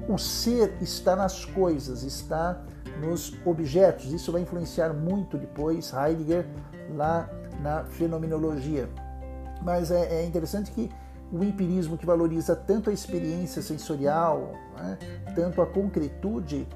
o 0.07 0.17
ser 0.17 0.78
está 0.82 1.15
nas 1.15 1.45
coisas, 1.45 2.03
está 2.03 2.61
nos 3.01 3.34
objetos. 3.45 4.11
Isso 4.11 4.32
vai 4.32 4.41
influenciar 4.41 4.93
muito 4.93 5.38
depois 5.38 5.93
Heidegger 5.93 6.45
lá 6.95 7.30
na 7.61 7.86
fenomenologia. 7.86 8.89
Mas 9.61 9.91
é, 9.91 10.21
é 10.21 10.26
interessante 10.26 10.71
que 10.71 10.91
o 11.34 11.44
empirismo 11.44 11.98
que 11.98 12.06
valoriza 12.06 12.56
tanto 12.56 12.90
a 12.90 12.94
experiência 12.94 13.62
sensorial, 13.62 14.54
né, 14.78 14.98
tanto 15.36 15.62
a 15.62 15.66
concretude, 15.66 16.68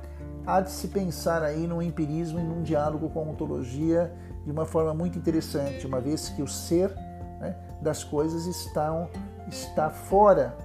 há 0.45 0.59
de 0.59 0.71
se 0.71 0.87
pensar 0.87 1.43
aí 1.43 1.67
no 1.67 1.81
empirismo 1.81 2.39
e 2.39 2.43
num 2.43 2.63
diálogo 2.63 3.09
com 3.09 3.19
a 3.19 3.23
ontologia 3.23 4.11
de 4.43 4.51
uma 4.51 4.65
forma 4.65 4.93
muito 4.93 5.17
interessante, 5.17 5.85
uma 5.85 6.01
vez 6.01 6.29
que 6.29 6.41
o 6.41 6.47
ser 6.47 6.93
né, 7.39 7.55
das 7.81 8.03
coisas 8.03 8.45
estão, 8.47 9.09
está 9.47 9.89
fora 9.89 10.57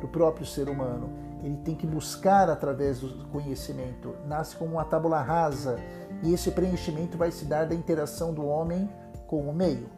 do 0.00 0.08
próprio 0.08 0.46
ser 0.46 0.68
humano 0.68 1.24
ele 1.44 1.58
tem 1.58 1.74
que 1.74 1.86
buscar 1.86 2.48
através 2.48 3.00
do 3.00 3.26
conhecimento. 3.26 4.16
Nasce 4.26 4.56
como 4.56 4.72
uma 4.72 4.84
tábula 4.84 5.20
rasa 5.20 5.76
e 6.22 6.32
esse 6.32 6.50
preenchimento 6.50 7.18
vai 7.18 7.30
se 7.30 7.44
dar 7.44 7.66
da 7.66 7.74
interação 7.74 8.32
do 8.32 8.46
homem 8.46 8.88
com 9.26 9.42
o 9.42 9.52
meio. 9.52 9.90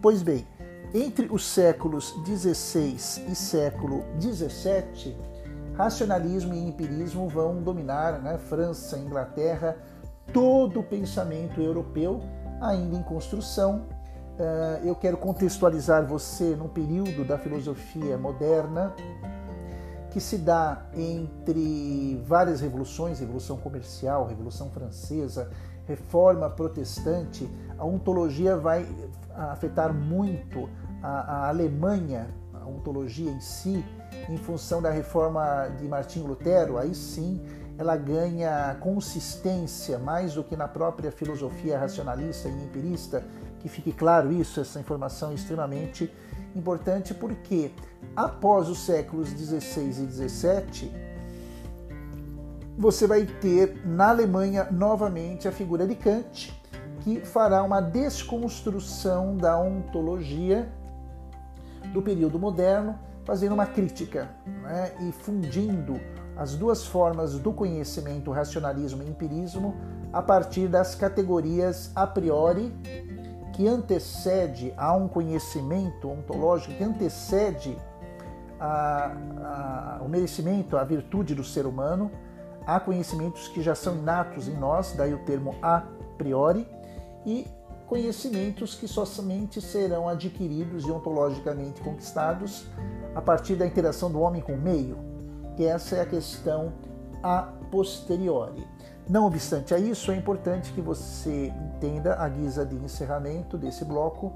Pois 0.00 0.22
bem, 0.22 0.46
entre 0.94 1.28
os 1.30 1.46
séculos 1.46 2.14
16 2.24 3.22
e 3.28 3.34
século 3.34 4.04
17, 4.18 5.16
racionalismo 5.74 6.52
e 6.52 6.58
empirismo 6.58 7.28
vão 7.28 7.62
dominar 7.62 8.20
né, 8.20 8.36
França, 8.36 8.98
Inglaterra, 8.98 9.76
todo 10.32 10.80
o 10.80 10.82
pensamento 10.82 11.60
europeu 11.60 12.20
ainda 12.60 12.96
em 12.96 13.02
construção. 13.02 13.86
Uh, 14.38 14.86
eu 14.86 14.94
quero 14.94 15.16
contextualizar 15.16 16.06
você 16.06 16.54
num 16.56 16.68
período 16.68 17.24
da 17.24 17.38
filosofia 17.38 18.18
moderna 18.18 18.94
que 20.10 20.20
se 20.20 20.36
dá 20.36 20.84
entre 20.94 22.22
várias 22.26 22.60
revoluções, 22.60 23.18
revolução 23.18 23.56
comercial, 23.56 24.26
revolução 24.26 24.68
francesa, 24.68 25.50
reforma 25.86 26.50
protestante, 26.50 27.48
a 27.78 27.84
ontologia 27.84 28.56
vai 28.56 28.86
afetar 29.34 29.92
muito 29.94 30.68
a, 31.02 31.08
a 31.08 31.48
Alemanha, 31.48 32.28
a 32.54 32.66
ontologia 32.66 33.30
em 33.30 33.40
si, 33.40 33.84
em 34.28 34.36
função 34.36 34.80
da 34.80 34.90
reforma 34.90 35.68
de 35.78 35.86
Martinho 35.88 36.26
Lutero, 36.26 36.78
aí 36.78 36.94
sim 36.94 37.40
ela 37.76 37.96
ganha 37.96 38.76
consistência 38.80 39.98
mais 39.98 40.34
do 40.34 40.44
que 40.44 40.56
na 40.56 40.68
própria 40.68 41.10
filosofia 41.10 41.78
racionalista 41.78 42.48
e 42.48 42.64
empirista, 42.64 43.24
que 43.58 43.68
fique 43.68 43.92
claro 43.92 44.30
isso, 44.32 44.60
essa 44.60 44.78
informação 44.78 45.30
é 45.30 45.34
extremamente 45.34 46.12
importante 46.54 47.14
porque 47.14 47.72
após 48.14 48.68
os 48.68 48.84
séculos 48.84 49.32
16 49.32 49.98
e 49.98 50.02
17 50.02 50.92
você 52.76 53.06
vai 53.06 53.26
ter 53.26 53.86
na 53.86 54.10
Alemanha 54.10 54.68
novamente 54.70 55.46
a 55.46 55.52
figura 55.52 55.86
de 55.86 55.94
Kant, 55.94 56.52
que 57.00 57.20
fará 57.20 57.62
uma 57.62 57.80
desconstrução 57.80 59.36
da 59.36 59.58
ontologia 59.58 60.68
do 61.92 62.02
período 62.02 62.38
moderno, 62.38 62.98
fazendo 63.24 63.52
uma 63.52 63.66
crítica 63.66 64.28
né, 64.62 64.92
e 65.00 65.12
fundindo 65.12 66.00
as 66.36 66.54
duas 66.54 66.86
formas 66.86 67.38
do 67.38 67.52
conhecimento, 67.52 68.30
racionalismo 68.30 69.02
e 69.02 69.08
empirismo, 69.08 69.76
a 70.12 70.20
partir 70.20 70.68
das 70.68 70.94
categorias 70.94 71.90
a 71.94 72.06
priori 72.06 72.72
que 73.52 73.68
antecede 73.68 74.72
a 74.76 74.94
um 74.94 75.06
conhecimento 75.06 76.08
ontológico, 76.08 76.74
que 76.74 76.84
antecede 76.84 77.76
a, 78.58 79.12
a, 79.42 80.02
o 80.02 80.08
merecimento, 80.08 80.76
a 80.76 80.84
virtude 80.84 81.34
do 81.34 81.44
ser 81.44 81.66
humano. 81.66 82.10
Há 82.66 82.80
conhecimentos 82.80 83.48
que 83.48 83.60
já 83.60 83.74
são 83.74 83.96
inatos 83.96 84.48
em 84.48 84.54
nós, 84.54 84.94
daí 84.96 85.12
o 85.12 85.18
termo 85.24 85.54
a 85.60 85.82
priori, 86.16 86.66
e 87.26 87.46
conhecimentos 87.92 88.74
que 88.74 88.88
somente 88.88 89.60
serão 89.60 90.08
adquiridos 90.08 90.86
e 90.86 90.90
ontologicamente 90.90 91.82
conquistados 91.82 92.64
a 93.14 93.20
partir 93.20 93.54
da 93.54 93.66
interação 93.66 94.10
do 94.10 94.18
homem 94.18 94.40
com 94.40 94.54
o 94.54 94.58
meio, 94.58 94.96
essa 95.58 95.96
é 95.96 96.00
a 96.00 96.06
questão 96.06 96.72
a 97.22 97.52
posteriori. 97.70 98.66
Não 99.06 99.26
obstante 99.26 99.74
a 99.74 99.78
isso, 99.78 100.10
é 100.10 100.16
importante 100.16 100.72
que 100.72 100.80
você 100.80 101.52
entenda, 101.74 102.14
a 102.14 102.26
guisa 102.30 102.64
de 102.64 102.76
encerramento 102.76 103.58
desse 103.58 103.84
bloco, 103.84 104.32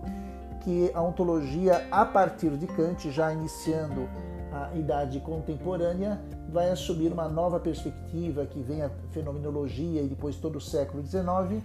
que 0.60 0.90
a 0.92 1.00
ontologia, 1.00 1.88
a 1.90 2.04
partir 2.04 2.50
de 2.58 2.66
Kant, 2.66 3.10
já 3.10 3.32
iniciando 3.32 4.06
a 4.52 4.76
idade 4.76 5.18
contemporânea, 5.20 6.20
vai 6.50 6.68
assumir 6.68 7.10
uma 7.10 7.26
nova 7.26 7.58
perspectiva 7.58 8.44
que 8.44 8.60
vem 8.60 8.82
a 8.82 8.90
fenomenologia 9.12 10.02
e 10.02 10.08
depois 10.08 10.36
todo 10.36 10.56
o 10.56 10.60
século 10.60 11.02
XIX, 11.02 11.64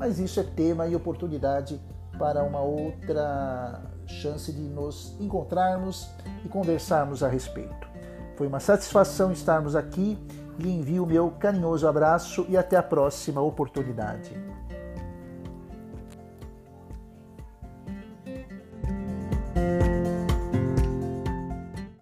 mas 0.00 0.18
isso 0.18 0.40
é 0.40 0.42
tema 0.42 0.86
e 0.86 0.96
oportunidade 0.96 1.78
para 2.18 2.42
uma 2.42 2.62
outra 2.62 3.82
chance 4.06 4.50
de 4.50 4.62
nos 4.62 5.14
encontrarmos 5.20 6.10
e 6.42 6.48
conversarmos 6.48 7.22
a 7.22 7.28
respeito. 7.28 7.86
Foi 8.34 8.46
uma 8.46 8.60
satisfação 8.60 9.30
estarmos 9.30 9.76
aqui 9.76 10.18
lhe 10.58 10.70
envio 10.70 11.04
o 11.04 11.06
meu 11.06 11.30
carinhoso 11.32 11.86
abraço 11.86 12.46
e 12.48 12.56
até 12.56 12.78
a 12.78 12.82
próxima 12.82 13.42
oportunidade. 13.42 14.34